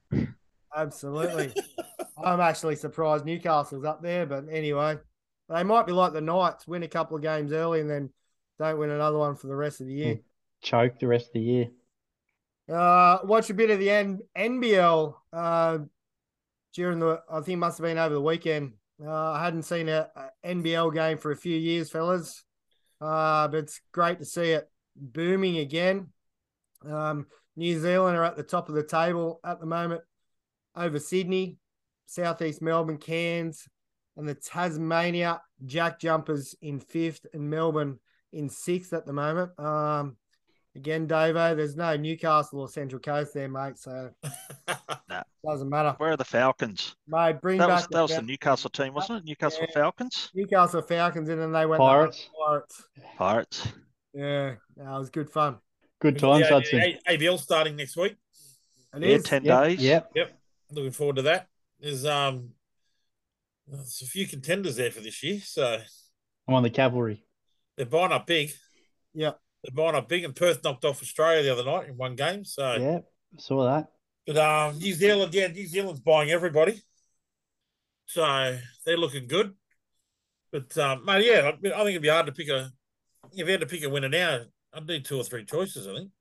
Absolutely. 0.76 1.54
I'm 2.24 2.40
actually 2.40 2.76
surprised 2.76 3.26
Newcastle's 3.26 3.86
up 3.86 4.02
there, 4.02 4.26
but 4.26 4.46
anyway, 4.50 4.98
they 5.50 5.64
might 5.64 5.86
be 5.86 5.92
like 5.92 6.14
the 6.14 6.22
Knights, 6.22 6.68
win 6.68 6.84
a 6.84 6.88
couple 6.88 7.16
of 7.16 7.22
games 7.24 7.52
early 7.52 7.82
and 7.82 7.90
then 7.90 8.10
don't 8.60 8.80
win 8.80 8.90
another 8.90 9.18
one 9.18 9.36
for 9.36 9.48
the 9.48 9.56
rest 9.56 9.80
of 9.80 9.88
the 9.88 9.94
year. 9.94 10.20
Choke 10.62 11.00
the 11.00 11.08
rest 11.08 11.28
of 11.28 11.34
the 11.34 11.42
year. 11.42 11.68
Uh, 12.70 13.20
watch 13.26 13.50
a 13.50 13.54
bit 13.54 13.70
of 13.70 13.80
the 13.80 13.90
N- 13.90 14.22
NBL 14.38 15.14
uh, 15.34 15.80
during 16.74 17.00
the, 17.00 17.22
I 17.30 17.36
think 17.42 17.56
it 17.56 17.58
must 17.58 17.78
have 17.78 17.86
been 17.86 17.98
over 17.98 18.16
the 18.16 18.22
weekend. 18.22 18.74
Uh, 19.06 19.32
I 19.32 19.44
hadn't 19.44 19.64
seen 19.64 19.90
a, 19.90 20.10
NBL 20.46 20.94
game 20.94 21.18
for 21.18 21.32
a 21.32 21.36
few 21.36 21.58
years, 21.58 21.90
fellas, 21.90 22.44
uh, 23.02 23.48
but 23.48 23.58
it's 23.58 23.82
great 23.92 24.20
to 24.20 24.26
see 24.26 24.52
it 24.52 24.70
booming 24.96 25.58
again. 25.58 26.10
Um, 26.90 27.28
New 27.56 27.80
Zealand 27.80 28.18
are 28.18 28.24
at 28.24 28.38
the 28.38 28.44
top 28.44 28.70
of 28.70 28.76
the 28.76 28.84
table 28.84 29.40
at 29.44 29.60
the 29.60 29.66
moment 29.66 30.02
over 30.76 31.00
Sydney, 31.00 31.58
Southeast 32.06 32.62
Melbourne, 32.62 32.98
Cairns, 32.98 33.68
and 34.16 34.28
the 34.28 34.36
Tasmania 34.36 35.42
Jack 35.66 36.00
Jumpers 36.00 36.56
in 36.62 36.80
fifth, 36.80 37.26
and 37.34 37.50
Melbourne 37.50 38.00
in 38.32 38.50
sixth 38.50 38.94
at 38.94 39.06
the 39.06 39.14
moment. 39.14 39.58
Um, 39.60 40.18
again, 40.76 41.08
Davo, 41.08 41.56
there's 41.56 41.76
no 41.76 41.96
Newcastle 41.96 42.62
or 42.62 42.70
Central 42.70 43.02
Coast 43.02 43.34
there, 43.34 43.50
mate, 43.50 43.78
so 43.78 44.12
doesn't 45.46 45.70
matter. 45.70 45.94
Where 45.98 46.12
are 46.12 46.18
the 46.18 46.26
Falcons? 46.26 46.96
Mate, 47.08 47.42
bring 47.42 47.58
That 47.58 47.68
back 47.68 47.76
was 47.78 47.88
the 47.88 47.94
that 47.96 48.02
was 48.02 48.16
the 48.16 48.22
Newcastle 48.22 48.70
team, 48.70 48.94
wasn't 48.94 49.20
it? 49.20 49.26
Newcastle 49.26 49.66
Yeah. 49.68 49.74
Falcons, 49.74 50.32
Newcastle 50.34 50.82
Falcons, 50.82 51.30
and 51.30 51.40
then 51.42 51.52
they 51.52 51.66
went 51.66 51.80
Pirates. 51.80 52.30
Pirates. 52.46 52.84
Pirates. 53.18 53.68
Yeah, 54.14 54.56
that 54.78 54.90
was 55.00 55.10
good 55.10 55.30
fun. 55.30 55.58
Good 56.00 56.20
times, 56.20 56.48
The 56.48 56.54
Hudson. 56.54 56.80
A- 56.82 57.00
ABL 57.18 57.38
starting 57.40 57.76
next 57.76 57.96
week. 57.98 58.16
It 58.96 59.02
Yeah, 59.02 59.08
is. 59.16 59.24
ten 59.24 59.44
Yep, 59.44 59.64
days. 59.64 59.80
Yep. 59.82 60.12
Yep. 60.16 60.40
Looking 60.72 60.92
forward 60.92 61.16
to 61.18 61.22
that. 61.24 61.48
There's 61.80 62.06
um, 62.06 62.52
there's 63.68 64.02
a 64.02 64.06
few 64.06 64.28
contenders 64.28 64.76
there 64.76 64.92
for 64.92 65.00
this 65.02 65.24
year, 65.24 65.40
so 65.44 65.80
I'm 66.48 66.54
on 66.54 66.64
the 66.64 66.70
cavalry. 66.70 67.26
they're 67.78 67.86
buying 67.86 68.12
up 68.12 68.28
big. 68.28 68.52
Yep. 69.14 69.40
They're 69.64 69.76
buying 69.76 69.96
up 69.96 70.10
big, 70.10 70.24
and 70.26 70.36
Perth 70.36 70.64
knocked 70.64 70.84
off 70.86 71.02
Australia 71.02 71.42
the 71.44 71.54
other 71.54 71.64
night 71.64 71.88
in 71.90 71.96
one 71.98 72.16
game. 72.16 72.44
So, 72.44 72.74
Yeah, 72.76 73.00
saw 73.40 73.64
that. 73.66 73.88
But 74.26 74.38
um, 74.38 74.78
New 74.78 74.94
Zealand, 74.94 75.34
yeah, 75.34 75.48
New 75.48 75.68
Zealand's 75.68 76.00
buying 76.00 76.32
everybody, 76.32 76.82
so 78.06 78.58
they're 78.86 78.98
looking 78.98 79.28
good. 79.28 79.54
But 80.52 80.78
um, 80.78 81.04
mate, 81.06 81.26
yeah, 81.26 81.42
I, 81.42 81.50
I 81.50 81.52
think 81.52 81.90
it'd 81.90 82.02
be 82.02 82.10
hard 82.10 82.28
to 82.28 82.32
pick 82.32 82.50
a. 82.50 82.72
If 83.32 83.46
you 83.48 83.52
had 83.52 83.62
to 83.62 83.66
pick 83.66 83.84
a 83.84 83.90
winner 83.90 84.10
now, 84.10 84.42
I'd 84.74 84.88
do 84.88 85.00
two 85.00 85.18
or 85.18 85.24
three 85.24 85.46
choices. 85.46 85.88
I 85.88 85.96
think. 85.96 86.12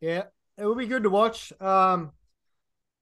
Yeah, 0.00 0.24
it 0.56 0.64
will 0.64 0.74
be 0.74 0.86
good 0.86 1.02
to 1.02 1.10
watch. 1.10 1.52
Um, 1.60 2.12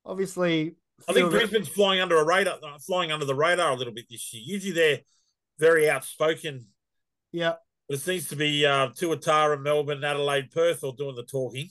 obviously, 0.04 0.76
I 1.08 1.12
think 1.12 1.30
Brisbane's 1.30 1.68
flying 1.68 2.00
under 2.00 2.16
a 2.16 2.24
radar, 2.24 2.58
uh, 2.62 2.78
flying 2.78 3.12
under 3.12 3.26
the 3.26 3.34
radar 3.34 3.70
a 3.70 3.74
little 3.74 3.92
bit 3.92 4.06
this 4.10 4.32
year. 4.32 4.42
Usually 4.44 4.72
they're 4.72 5.00
very 5.58 5.88
outspoken, 5.88 6.66
yeah, 7.32 7.54
but 7.88 7.96
it 7.96 8.00
seems 8.00 8.28
to 8.28 8.36
be 8.36 8.66
uh, 8.66 8.88
Tuatara, 8.88 9.60
Melbourne, 9.60 10.04
Adelaide, 10.04 10.50
Perth 10.50 10.82
all 10.82 10.92
doing 10.92 11.14
the 11.14 11.22
talking, 11.22 11.68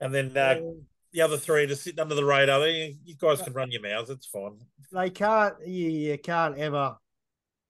and 0.00 0.14
then 0.14 0.36
uh, 0.36 0.60
the 1.12 1.20
other 1.20 1.36
three 1.36 1.66
just 1.66 1.82
sitting 1.82 2.00
under 2.00 2.14
the 2.14 2.24
radar. 2.24 2.60
They, 2.60 2.96
you 3.04 3.14
guys 3.16 3.42
can 3.42 3.52
run 3.52 3.70
your 3.70 3.82
mouths. 3.82 4.10
It's 4.10 4.26
fine. 4.26 4.58
they 4.92 5.10
can't. 5.10 5.54
You, 5.66 5.88
you 5.90 6.18
can't 6.18 6.56
ever. 6.58 6.96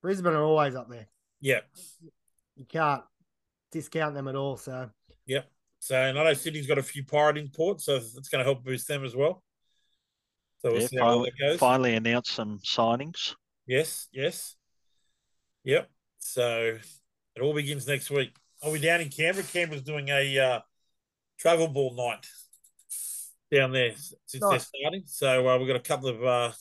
Brisbane 0.00 0.32
are 0.34 0.42
always 0.42 0.74
up 0.74 0.88
there. 0.88 1.08
Yeah, 1.40 1.60
You 2.56 2.64
can't 2.66 3.02
discount 3.72 4.14
them 4.14 4.28
at 4.28 4.36
all. 4.36 4.56
So 4.56 4.90
Yep. 5.26 5.50
So 5.80 5.96
and 5.96 6.18
I 6.18 6.24
know 6.24 6.34
Sydney's 6.34 6.66
got 6.68 6.78
a 6.78 6.82
few 6.82 7.04
pirate 7.04 7.36
imports, 7.38 7.86
so 7.86 7.96
it's 7.96 8.28
going 8.28 8.38
to 8.38 8.44
help 8.44 8.64
boost 8.64 8.86
them 8.86 9.04
as 9.04 9.16
well. 9.16 9.42
So 10.60 10.70
we'll 10.70 10.80
Yeah, 10.82 10.86
see 10.86 10.96
how 10.98 11.04
finally, 11.06 11.30
that 11.36 11.44
goes. 11.44 11.58
finally 11.58 11.94
announced 11.94 12.30
some 12.32 12.60
signings. 12.60 13.34
Yes, 13.66 14.08
yes. 14.12 14.54
Yep. 15.64 15.88
So 16.20 16.78
it 17.34 17.40
all 17.42 17.54
begins 17.54 17.86
next 17.88 18.10
week. 18.10 18.36
Are 18.62 18.70
we 18.70 18.80
down 18.80 19.00
in 19.00 19.08
Canberra? 19.08 19.44
Canberra's 19.44 19.82
doing 19.82 20.08
a 20.08 20.38
uh, 20.38 20.60
travel 21.38 21.66
ball 21.66 21.94
night 21.96 22.28
down 23.52 23.72
there 23.72 23.92
since 24.26 24.42
they're 24.48 24.58
starting. 24.58 25.02
So 25.06 25.48
uh, 25.48 25.58
we've 25.58 25.68
got 25.68 25.76
a 25.76 25.80
couple 25.80 26.08
of 26.08 26.24
uh, 26.24 26.52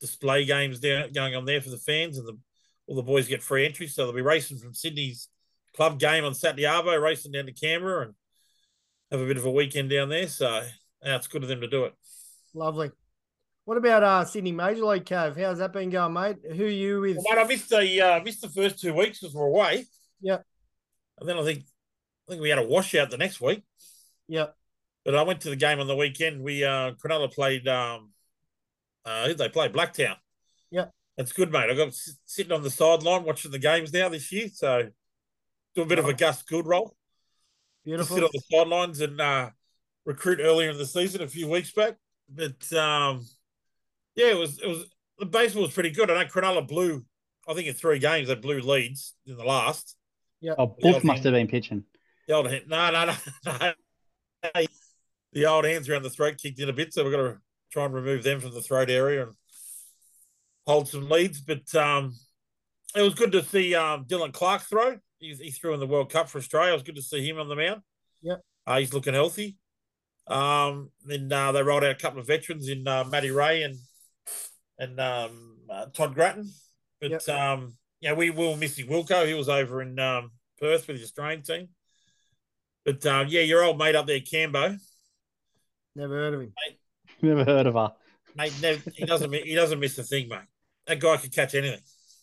display 0.00 0.44
games 0.44 0.78
down 0.78 1.12
going 1.12 1.34
on 1.34 1.46
there 1.46 1.60
for 1.60 1.70
the 1.70 1.78
fans, 1.78 2.18
and 2.18 2.28
the, 2.28 2.38
all 2.86 2.96
the 2.96 3.02
boys 3.02 3.26
get 3.26 3.42
free 3.42 3.64
entry. 3.64 3.86
So 3.86 4.04
they'll 4.04 4.14
be 4.14 4.22
racing 4.22 4.58
from 4.58 4.74
Sydney's 4.74 5.28
club 5.74 5.98
game 5.98 6.24
on 6.24 6.34
Saturday 6.34 6.64
Arvo, 6.64 7.00
racing 7.00 7.32
down 7.32 7.46
to 7.46 7.52
Canberra, 7.52 8.06
and 8.06 8.14
have 9.10 9.20
a 9.20 9.26
bit 9.26 9.38
of 9.38 9.46
a 9.46 9.50
weekend 9.50 9.90
down 9.90 10.10
there. 10.10 10.28
So 10.28 10.62
yeah, 11.04 11.16
it's 11.16 11.26
good 11.26 11.42
of 11.42 11.48
them 11.48 11.62
to 11.62 11.68
do 11.68 11.84
it. 11.84 11.94
Lovely. 12.54 12.90
What 13.64 13.76
about 13.76 14.02
uh 14.02 14.24
Sydney 14.24 14.52
Major 14.52 14.84
League 14.84 15.06
Cave? 15.06 15.36
How's 15.36 15.58
that 15.58 15.72
been 15.72 15.90
going, 15.90 16.12
mate? 16.12 16.36
Who 16.54 16.64
are 16.64 16.68
you 16.68 17.00
with? 17.00 17.16
Well, 17.16 17.36
mate, 17.36 17.44
I 17.44 17.46
missed 17.46 17.70
the 17.70 18.00
uh, 18.00 18.22
missed 18.22 18.42
the 18.42 18.48
first 18.48 18.80
two 18.80 18.92
weeks 18.92 19.20
because 19.20 19.34
we're 19.34 19.46
away. 19.46 19.86
Yeah. 20.20 20.38
And 21.18 21.28
then 21.28 21.38
I 21.38 21.44
think 21.44 21.60
I 22.28 22.32
think 22.32 22.42
we 22.42 22.50
had 22.50 22.58
a 22.58 22.66
washout 22.66 23.10
the 23.10 23.16
next 23.16 23.40
week. 23.40 23.62
Yeah. 24.28 24.46
But 25.04 25.14
I 25.14 25.22
went 25.22 25.40
to 25.42 25.50
the 25.50 25.56
game 25.56 25.80
on 25.80 25.86
the 25.86 25.96
weekend. 25.96 26.42
We 26.42 26.64
uh 26.64 26.92
Cronulla 26.92 27.32
played 27.32 27.66
um 27.68 28.10
uh 29.04 29.22
who 29.22 29.28
did 29.28 29.38
they 29.38 29.48
play? 29.48 29.68
Blacktown. 29.68 30.16
Yeah. 30.70 30.86
That's 31.16 31.32
good, 31.32 31.52
mate. 31.52 31.70
I 31.70 31.74
got 31.74 31.92
sitting 32.24 32.52
on 32.52 32.62
the 32.62 32.70
sideline 32.70 33.24
watching 33.24 33.50
the 33.50 33.58
games 33.58 33.92
now 33.92 34.08
this 34.08 34.30
year. 34.32 34.48
So 34.52 34.88
do 35.74 35.82
a 35.82 35.86
bit 35.86 35.98
of 35.98 36.06
a 36.06 36.14
Gus 36.14 36.42
Gould 36.42 36.66
roll. 36.66 36.94
Just 37.86 38.10
sit 38.10 38.22
on 38.22 38.30
the 38.32 38.42
sidelines 38.50 39.00
and 39.00 39.20
uh 39.20 39.50
recruit 40.04 40.40
earlier 40.40 40.70
in 40.70 40.78
the 40.78 40.86
season 40.86 41.22
a 41.22 41.28
few 41.28 41.48
weeks 41.48 41.72
back. 41.72 41.96
But 42.28 42.72
um 42.72 43.26
yeah, 44.14 44.28
it 44.28 44.38
was 44.38 44.60
it 44.60 44.68
was 44.68 44.86
the 45.18 45.26
baseball 45.26 45.62
was 45.62 45.72
pretty 45.72 45.90
good. 45.90 46.10
I 46.10 46.22
know 46.22 46.28
Cronulla 46.28 46.66
blew, 46.66 47.04
I 47.46 47.54
think 47.54 47.68
in 47.68 47.74
three 47.74 47.98
games 47.98 48.28
they 48.28 48.34
blew 48.34 48.60
leads 48.60 49.14
in 49.26 49.36
the 49.36 49.44
last. 49.44 49.96
Oh, 49.96 50.46
Yeah, 50.46 50.52
I 50.52 50.92
Book 50.92 51.04
must 51.04 51.24
have 51.24 51.34
been 51.34 51.48
pitching. 51.48 51.84
The 52.26 52.34
old 52.34 52.50
hand, 52.50 52.64
no, 52.68 52.90
no, 52.90 53.04
no, 53.06 53.14
no. 54.54 54.62
The 55.32 55.46
old 55.46 55.64
hands 55.64 55.88
around 55.88 56.02
the 56.02 56.10
throat 56.10 56.38
kicked 56.42 56.58
in 56.58 56.68
a 56.68 56.72
bit, 56.72 56.92
so 56.92 57.04
we've 57.04 57.12
got 57.12 57.18
to 57.18 57.38
try 57.70 57.84
and 57.84 57.94
remove 57.94 58.22
them 58.22 58.40
from 58.40 58.52
the 58.52 58.62
throat 58.62 58.90
area 58.90 59.24
and 59.24 59.32
hold 60.66 60.88
some 60.88 61.08
leads. 61.08 61.40
But 61.40 61.72
um, 61.74 62.14
it 62.94 63.02
was 63.02 63.14
good 63.14 63.32
to 63.32 63.44
see 63.44 63.74
um, 63.74 64.04
Dylan 64.04 64.32
Clark 64.32 64.62
throw. 64.62 64.98
He, 65.18 65.34
he 65.34 65.50
threw 65.50 65.74
in 65.74 65.80
the 65.80 65.86
World 65.86 66.10
Cup 66.10 66.28
for 66.28 66.38
Australia. 66.38 66.72
It 66.72 66.74
was 66.74 66.82
good 66.82 66.96
to 66.96 67.02
see 67.02 67.26
him 67.26 67.38
on 67.38 67.48
the 67.48 67.56
mound. 67.56 67.82
Yep. 68.22 68.40
Uh, 68.66 68.78
he's 68.78 68.92
looking 68.92 69.14
healthy. 69.14 69.56
Um, 70.26 70.90
then 71.04 71.32
uh, 71.32 71.52
they 71.52 71.62
rolled 71.62 71.84
out 71.84 71.90
a 71.90 71.96
couple 71.96 72.20
of 72.20 72.26
veterans 72.26 72.68
in 72.68 72.86
uh, 72.86 73.04
Matty 73.04 73.30
Ray 73.30 73.62
and 73.62 73.76
and 74.78 74.98
um, 74.98 75.58
uh, 75.68 75.86
Todd 75.86 76.14
Grattan. 76.14 76.50
But 77.00 77.28
um, 77.28 77.74
yeah, 78.00 78.14
we 78.14 78.30
will 78.30 78.56
missing 78.56 78.86
Wilco. 78.86 79.26
He 79.26 79.34
was 79.34 79.48
over 79.48 79.82
in 79.82 79.98
um, 79.98 80.30
Perth 80.58 80.88
with 80.88 80.98
the 80.98 81.02
Australian 81.02 81.42
team. 81.42 81.68
But 82.84 83.04
um, 83.06 83.26
yeah, 83.28 83.42
your 83.42 83.62
old 83.62 83.78
mate 83.78 83.94
up 83.94 84.06
there, 84.06 84.20
Cambo, 84.20 84.78
Never 85.96 86.14
heard 86.14 86.34
of 86.34 86.40
him. 86.40 86.52
Mate, 86.68 86.78
Never 87.22 87.44
heard 87.44 87.66
of 87.66 87.74
her. 87.74 87.92
mate, 88.36 88.54
never, 88.62 88.80
he 88.94 89.04
doesn't 89.04 89.30
mi- 89.30 89.42
he 89.42 89.54
doesn't 89.54 89.80
miss 89.80 89.98
a 89.98 90.02
thing, 90.02 90.28
mate. 90.28 90.40
That 90.86 91.00
guy 91.00 91.16
could 91.16 91.32
catch 91.34 91.54
anything. 91.54 91.80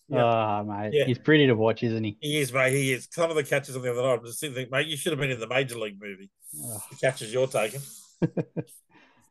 Yeah. 0.10 0.24
Ah, 0.24 0.64
mate. 0.64 0.92
Yeah. 0.94 1.06
He's 1.06 1.20
pretty 1.20 1.48
to 1.48 1.54
watch, 1.56 1.84
isn't 1.84 2.04
he? 2.04 2.18
He 2.22 2.40
is, 2.40 2.54
mate. 2.54 2.72
He 2.72 2.94
is. 2.94 3.08
Some 3.12 3.30
of 3.30 3.36
the 3.36 3.44
catches 3.44 3.76
on 3.76 3.82
the 3.82 3.92
other 3.92 4.02
night, 4.02 4.20
I'm 4.20 4.26
just 4.26 4.40
thinking, 4.40 4.68
mate, 4.72 4.88
you 4.88 4.96
should 4.96 5.12
have 5.12 5.20
been 5.20 5.32
in 5.32 5.40
the 5.40 5.48
major 5.48 5.78
league 5.78 6.00
movie. 6.02 6.30
Oh, 6.64 6.82
The 6.90 6.96
catches 6.96 7.34
you're 7.34 7.48
taking. 7.48 7.82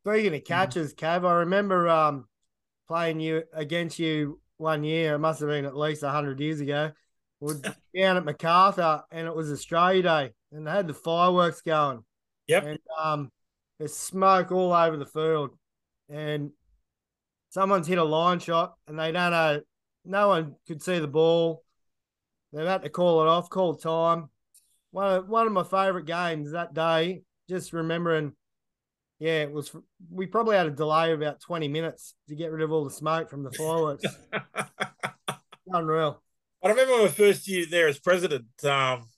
Speaking 0.07 0.35
of 0.35 0.45
catches, 0.45 0.95
Cav, 0.95 1.25
I 1.27 1.33
remember 1.39 1.89
um 1.89 2.27
playing 2.89 3.21
you 3.21 3.43
against 3.53 3.99
you 3.99 4.41
one 4.59 4.85
year. 4.85 5.15
It 5.15 5.19
must 5.19 5.41
have 5.41 5.49
been 5.49 5.65
at 5.65 5.77
least 5.77 6.05
hundred 6.05 6.39
years 6.41 6.61
ago. 6.61 6.93
We're 7.41 7.55
down 7.97 8.17
at 8.17 8.25
Macarthur, 8.25 9.03
and 9.11 9.27
it 9.27 9.35
was 9.35 9.51
Australia 9.51 10.03
Day, 10.03 10.31
and 10.53 10.67
they 10.67 10.71
had 10.71 10.87
the 10.87 10.95
fireworks 10.95 11.63
going. 11.63 12.05
Yep. 12.49 12.65
And 12.65 12.79
um, 13.03 13.31
there's 13.79 13.95
smoke 13.95 14.53
all 14.53 14.73
over 14.73 14.97
the 14.97 15.07
field, 15.07 15.51
and 16.09 16.51
someone's 17.51 17.87
hit 17.87 17.99
a 17.99 18.05
line 18.05 18.39
shot, 18.39 18.75
and 18.87 18.99
they 18.99 19.13
don't 19.13 19.31
know. 19.31 19.61
No 20.05 20.29
one 20.29 20.55
could 20.67 20.83
see 20.83 20.99
the 20.99 21.09
ball. 21.09 21.65
They've 22.53 22.67
had 22.67 22.83
to 22.83 22.91
call 22.91 23.23
it 23.23 23.29
off, 23.29 23.51
call 23.51 23.75
time. 23.75 24.31
One 24.93 25.13
of, 25.13 25.29
one 25.29 25.47
of 25.47 25.53
my 25.53 25.65
favourite 25.65 26.07
games 26.07 26.53
that 26.53 26.75
day. 26.75 27.23
Just 27.49 27.73
remembering 27.73 28.33
yeah, 29.19 29.43
it 29.43 29.53
was. 29.53 29.75
We 30.11 30.27
probably 30.27 30.57
had 30.57 30.67
a 30.67 30.71
delay 30.71 31.13
of 31.13 31.21
about 31.21 31.41
twenty 31.41 31.69
minutes 31.69 32.15
to 32.29 32.35
get 32.35 32.51
rid 32.53 32.63
of 32.63 32.71
all 32.71 32.85
the 32.85 32.91
smoke 32.91 33.31
from 33.31 33.45
the 33.45 33.51
fireworks. 33.53 34.05
Unreal. 35.69 36.23
I 36.63 36.69
remember 36.69 36.99
my 36.99 37.09
first 37.09 37.49
year 37.49 37.65
there 37.71 37.89
as 37.89 37.99
president. 37.99 38.47
Um, 38.63 39.09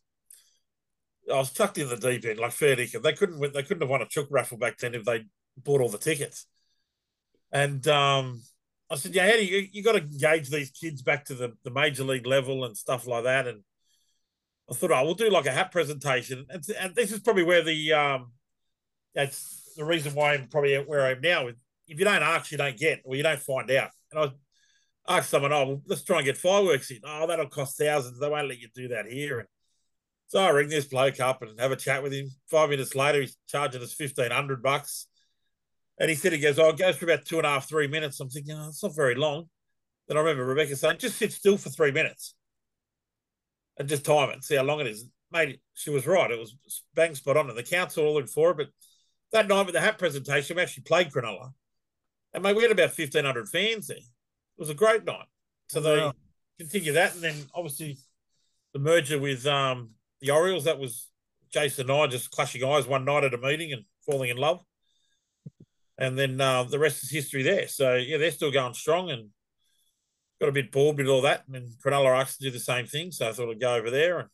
I 1.31 1.37
was 1.37 1.53
tucked 1.53 1.79
in 1.79 1.89
the 1.89 1.97
deep 1.97 2.25
end 2.25 2.39
like 2.39 2.53
fair 2.53 2.77
dinkum. 2.77 3.03
They 3.03 3.13
couldn't 3.13 3.39
win, 3.39 3.53
they 3.53 3.63
couldn't 3.63 3.83
have 3.83 3.91
won 3.91 4.03
a 4.03 4.07
chook 4.07 4.29
raffle 4.31 4.59
back 4.59 4.79
then 4.79 4.95
if 4.95 5.05
they 5.05 5.25
bought 5.57 5.81
all 5.81 5.89
the 5.89 5.99
tickets. 5.99 6.47
And 7.53 7.87
um, 7.89 8.43
I 8.91 8.97
said, 8.97 9.15
"Yeah, 9.15 9.29
how 9.29 9.37
you 9.37 9.69
you 9.73 9.83
got 9.83 9.93
to 9.93 10.03
engage 10.03 10.51
these 10.51 10.71
kids 10.71 11.03
back 11.03 11.25
to 11.27 11.35
the, 11.35 11.55
the 11.65 11.71
major 11.71 12.05
league 12.05 12.27
level 12.27 12.65
and 12.65 12.77
stuff 12.77 13.07
like 13.07 13.25
that?" 13.25 13.47
And 13.47 13.63
I 14.71 14.75
thought, 14.75 14.91
"Oh, 14.91 15.05
we'll 15.05 15.15
do 15.15 15.31
like 15.31 15.47
a 15.47 15.53
hat 15.53 15.73
presentation." 15.73 16.47
And, 16.51 16.63
and 16.79 16.95
this 16.95 17.13
is 17.13 17.21
probably 17.21 17.45
where 17.45 17.63
the 17.63 17.93
um, 17.93 18.33
that's 19.15 19.73
the 19.77 19.85
reason 19.85 20.15
why 20.15 20.35
I'm 20.35 20.49
probably 20.49 20.77
where 20.77 21.07
I 21.07 21.13
am 21.13 21.21
now. 21.21 21.47
If 21.47 21.99
you 21.99 22.05
don't 22.05 22.23
ask, 22.23 22.53
you 22.53 22.59
don't 22.59 22.77
get, 22.77 23.01
or 23.05 23.17
you 23.17 23.23
don't 23.23 23.41
find 23.41 23.71
out. 23.71 23.91
And 24.13 24.31
I 25.07 25.19
asked 25.19 25.31
someone, 25.31 25.53
oh, 25.53 25.67
well, 25.67 25.83
let's 25.87 26.03
try 26.03 26.19
and 26.19 26.27
get 26.27 26.37
fireworks 26.37 26.91
in. 26.91 27.01
Oh, 27.05 27.27
that'll 27.27 27.47
cost 27.47 27.79
thousands. 27.79 28.21
They 28.21 28.29
won't 28.29 28.49
let 28.49 28.59
you 28.59 28.69
do 28.75 28.89
that 28.89 29.07
here. 29.07 29.39
And 29.39 29.49
so 30.29 30.39
I 30.39 30.51
ring 30.51 30.69
this 30.69 30.85
bloke 30.85 31.21
up 31.21 31.43
and 31.43 31.59
have 31.59 31.73
a 31.73 31.77
chat 31.77 32.03
with 32.03 32.13
him. 32.13 32.31
Five 32.51 32.71
minutes 32.71 32.95
later, 32.95 33.21
he's 33.21 33.37
charging 33.49 33.83
us 33.83 33.95
fifteen 33.95 34.31
hundred 34.31 34.63
bucks. 34.63 35.07
And 35.99 36.09
he 36.09 36.15
said 36.15 36.33
he 36.33 36.39
goes, 36.39 36.59
Oh, 36.59 36.69
it 36.69 36.79
goes 36.79 36.97
for 36.97 37.07
about 37.07 37.25
two 37.25 37.39
and 37.39 37.47
a 37.47 37.51
half, 37.51 37.69
three 37.69 37.89
minutes. 37.89 38.21
I'm 38.21 38.29
thinking, 38.29 38.55
oh, 38.57 38.69
it's 38.69 38.83
not 38.83 38.95
very 38.95 39.17
long. 39.17 39.49
Then 40.07 40.17
I 40.17 40.21
remember 40.21 40.45
Rebecca 40.45 40.77
saying, 40.77 40.99
just 40.99 41.19
sit 41.19 41.33
still 41.33 41.57
for 41.59 41.71
three 41.71 41.91
minutes 41.91 42.35
and 43.79 43.89
just 43.89 44.05
time 44.05 44.31
it, 44.31 44.45
see 44.45 44.57
how 44.57 44.63
long 44.63 44.81
it 44.81 44.87
is. 44.87 45.07
Mate, 45.33 45.61
she 45.75 45.91
was 45.91 46.07
right. 46.07 46.31
It 46.31 46.39
was 46.39 46.57
bang 46.95 47.15
spot 47.15 47.37
on. 47.37 47.49
And 47.49 47.59
the 47.59 47.63
council 47.63 48.07
all 48.07 48.19
in 48.19 48.27
for 48.27 48.53
it. 48.53 48.57
But 48.57 48.69
that 49.33 49.49
night 49.49 49.67
with 49.67 49.75
the 49.75 49.81
hat 49.81 49.99
presentation, 49.99 50.57
we 50.57 50.63
actually 50.63 50.85
played 50.85 51.11
Cronulla. 51.11 51.53
And 52.33 52.43
mate, 52.43 52.57
we 52.57 52.63
had 52.63 52.73
about 52.73 52.93
fifteen 52.93 53.25
hundred 53.25 53.49
fans 53.49 53.89
there. 53.89 53.97
It 53.97 54.05
was 54.59 54.71
a 54.71 54.75
great 54.75 55.05
night. 55.05 55.27
So 55.69 55.81
they 55.81 56.11
continue 56.59 56.93
that, 56.93 57.15
and 57.15 57.23
then 57.23 57.35
obviously 57.55 57.99
the 58.73 58.79
merger 58.79 59.19
with 59.19 59.47
um, 59.47 59.91
the 60.21 60.31
Orioles. 60.31 60.65
That 60.65 60.79
was 60.79 61.09
Jason 61.53 61.91
and 61.91 62.01
I 62.01 62.07
just 62.07 62.31
clashing 62.31 62.65
eyes 62.65 62.87
one 62.87 63.05
night 63.05 63.25
at 63.25 63.35
a 63.35 63.39
meeting 63.39 63.73
and 63.73 63.85
falling 64.07 64.31
in 64.31 64.37
love. 64.37 64.63
And 65.99 66.17
then 66.17 66.41
uh, 66.41 66.65
the 66.65 66.79
rest 66.79 67.03
is 67.03 67.11
history 67.11 67.43
there. 67.43 67.67
So 67.69 67.95
yeah, 67.95 68.19
they're 68.19 68.31
still 68.31 68.53
going 68.53 68.75
strong 68.75 69.11
and 69.11 69.31
got 70.41 70.49
a 70.49 70.53
bit 70.53 70.71
bored 70.71 70.97
with 70.97 71.09
all 71.09 71.23
that. 71.23 71.45
And 71.47 71.55
then 71.55 71.71
Cronulla 71.85 72.21
asked 72.21 72.39
to 72.39 72.45
do 72.45 72.51
the 72.51 72.61
same 72.61 72.87
thing, 72.87 73.11
so 73.11 73.29
I 73.29 73.33
thought 73.33 73.51
I'd 73.51 73.61
go 73.61 73.75
over 73.75 73.91
there 73.91 74.21
and 74.21 74.29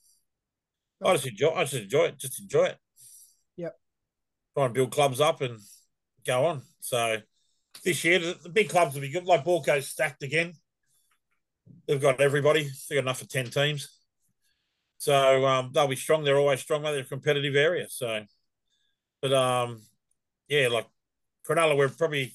I 1.03 1.13
just 1.15 1.27
enjoy. 1.27 1.51
I 1.51 1.65
just 1.65 1.83
enjoy 1.83 2.05
it. 2.05 2.19
Just 2.19 2.41
enjoy 2.41 2.65
it. 2.65 2.79
Yep. 3.57 3.77
Try 4.55 4.65
and 4.65 4.75
build 4.75 4.93
clubs 4.93 5.21
up 5.21 5.41
and 5.41 5.59
go 6.27 6.47
on. 6.47 6.63
So 6.81 7.19
this 7.85 8.05
year, 8.05 8.19
the, 8.19 8.49
big 8.49 8.69
clubs 8.69 8.95
will 8.95 9.03
be 9.03 9.11
good. 9.11 9.25
Like 9.25 9.45
Baulko's 9.45 9.89
stacked 9.89 10.23
again. 10.23 10.53
They've 11.87 12.01
got 12.01 12.21
everybody. 12.21 12.63
They've 12.63 12.97
got 12.97 13.05
enough 13.05 13.19
for 13.19 13.27
ten 13.27 13.47
teams. 13.47 13.94
So 15.05 15.45
um, 15.45 15.71
they'll 15.75 15.87
be 15.87 15.97
strong. 15.97 16.25
They're 16.25 16.39
always 16.39 16.61
strong. 16.61 16.81
mate. 16.81 16.93
They're 16.93 17.03
a 17.03 17.05
competitive 17.05 17.55
area. 17.57 17.89
So, 17.91 18.25
but 19.21 19.35
um, 19.35 19.83
yeah, 20.49 20.69
like 20.69 20.87
Cronulla, 21.47 21.77
we're 21.77 21.91
probably 21.91 22.33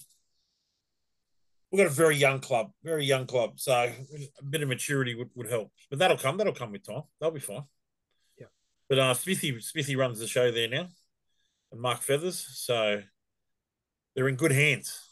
we've 1.72 1.80
got 1.80 1.88
a 1.88 1.96
very 1.96 2.16
young 2.16 2.40
club, 2.40 2.70
very 2.84 3.06
young 3.06 3.26
club. 3.26 3.54
So 3.60 3.74
a 3.74 4.44
bit 4.48 4.62
of 4.62 4.70
maturity 4.70 5.16
would, 5.16 5.32
would 5.34 5.50
help. 5.50 5.72
But 5.90 5.98
that'll 5.98 6.18
come. 6.18 6.38
That'll 6.38 6.54
come 6.54 6.72
with 6.72 6.86
time. 6.86 7.02
They'll 7.20 7.32
be 7.32 7.40
fine. 7.40 7.64
Yeah. 8.40 8.46
But 8.88 9.00
uh, 9.00 9.14
Smithy 9.16 9.60
Smithy 9.62 9.96
runs 9.96 10.20
the 10.20 10.28
show 10.28 10.52
there 10.52 10.70
now, 10.70 10.90
and 11.72 11.82
Mark 11.82 12.02
Feathers. 12.02 12.46
So 12.54 13.02
they're 14.14 14.28
in 14.28 14.36
good 14.36 14.52
hands. 14.52 15.08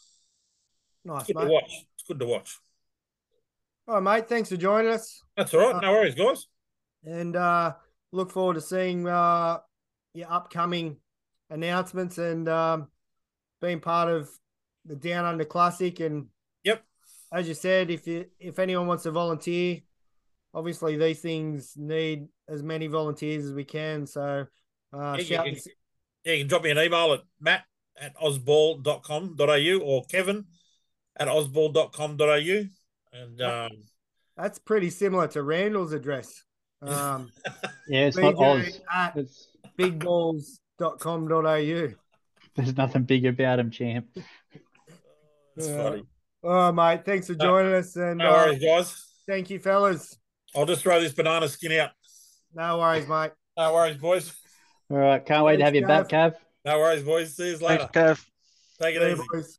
Nice, 1.04 1.26
Good 1.26 1.38
to 1.38 1.46
watch. 1.46 1.86
It's 1.96 2.06
good 2.06 2.20
to 2.20 2.26
watch. 2.26 2.56
All 3.88 4.00
right, 4.00 4.20
mate. 4.20 4.28
Thanks 4.28 4.48
for 4.48 4.56
joining 4.56 4.92
us. 4.92 5.24
That's 5.36 5.52
all 5.54 5.72
right. 5.72 5.82
No 5.82 5.90
worries, 5.90 6.14
guys. 6.14 6.46
And 7.04 7.36
uh, 7.36 7.74
look 8.12 8.30
forward 8.30 8.54
to 8.54 8.60
seeing 8.60 9.06
uh, 9.06 9.58
your 10.14 10.30
upcoming 10.30 10.96
announcements 11.50 12.18
and 12.18 12.48
um, 12.48 12.88
being 13.60 13.80
part 13.80 14.08
of 14.08 14.28
the 14.84 14.96
Down 14.96 15.24
Under 15.24 15.44
Classic. 15.44 16.00
And 16.00 16.26
Yep. 16.64 16.84
as 17.32 17.48
you 17.48 17.54
said, 17.54 17.90
if 17.90 18.06
you 18.06 18.26
if 18.38 18.58
anyone 18.58 18.86
wants 18.86 19.04
to 19.04 19.10
volunteer, 19.10 19.80
obviously 20.54 20.96
these 20.96 21.20
things 21.20 21.74
need 21.76 22.26
as 22.48 22.62
many 22.62 22.86
volunteers 22.86 23.44
as 23.44 23.52
we 23.52 23.64
can. 23.64 24.06
So 24.06 24.46
uh, 24.92 25.16
Yeah, 25.20 25.44
you 25.44 25.52
can- 25.54 25.72
yeah, 26.24 26.32
you 26.32 26.38
can 26.40 26.48
drop 26.48 26.62
me 26.62 26.70
an 26.70 26.78
email 26.78 27.12
at 27.14 27.20
matt 27.40 27.64
at 28.00 28.14
osball.com.au 28.16 29.80
or 29.82 30.04
kevin 30.04 30.44
at 31.16 31.28
osball.com.au. 31.28 32.64
And 33.12 33.40
um, 33.42 33.70
That's 34.36 34.58
pretty 34.58 34.90
similar 34.90 35.26
to 35.28 35.42
Randall's 35.42 35.92
address. 35.92 36.44
Um, 36.82 37.30
Yeah, 37.88 38.06
it's 38.06 38.16
not 38.16 38.34
Oz. 38.36 38.62
BJ 38.62 38.80
at 38.94 39.16
It's, 39.16 39.48
bigballs.com.au. 39.78 41.88
there's 42.56 42.76
nothing 42.76 43.02
big 43.04 43.24
about 43.26 43.58
him, 43.58 43.70
champ. 43.70 44.06
it's 45.56 45.68
Yeah. 45.68 45.82
funny. 45.82 46.02
Oh, 46.44 46.70
mate, 46.72 47.04
thanks 47.04 47.26
for 47.26 47.34
No- 47.34 47.44
joining 47.46 47.74
us. 47.74 47.96
And 47.96 48.18
No 48.18 48.30
uh, 48.30 48.34
worries, 48.46 48.62
guys. 48.62 48.94
thank 49.26 49.50
you, 49.50 49.58
fellas. 49.58 50.16
I'll 50.54 50.66
just 50.66 50.82
throw 50.82 51.00
this 51.00 51.12
banana 51.12 51.48
skin 51.48 51.72
out. 51.72 51.90
No 52.54 52.78
worries, 52.78 53.08
mate. 53.08 53.32
No 53.56 53.72
worries, 53.74 53.96
boys. 53.96 54.32
All 54.90 54.96
right, 54.98 55.24
can't 55.24 55.44
wait 55.44 55.56
to 55.58 55.64
have 55.64 55.74
you 55.74 55.86
Thanks, 55.86 56.10
back, 56.10 56.34
Cav. 56.34 56.36
No 56.64 56.78
worries, 56.78 57.02
boys. 57.02 57.34
See 57.36 57.50
you 57.50 57.56
Thanks, 57.58 57.84
later. 57.84 57.90
Kev. 58.14 58.24
Take 58.80 58.96
it 58.96 59.00
See 59.02 59.06
you, 59.08 59.12
easy. 59.14 59.22
boys. 59.32 59.58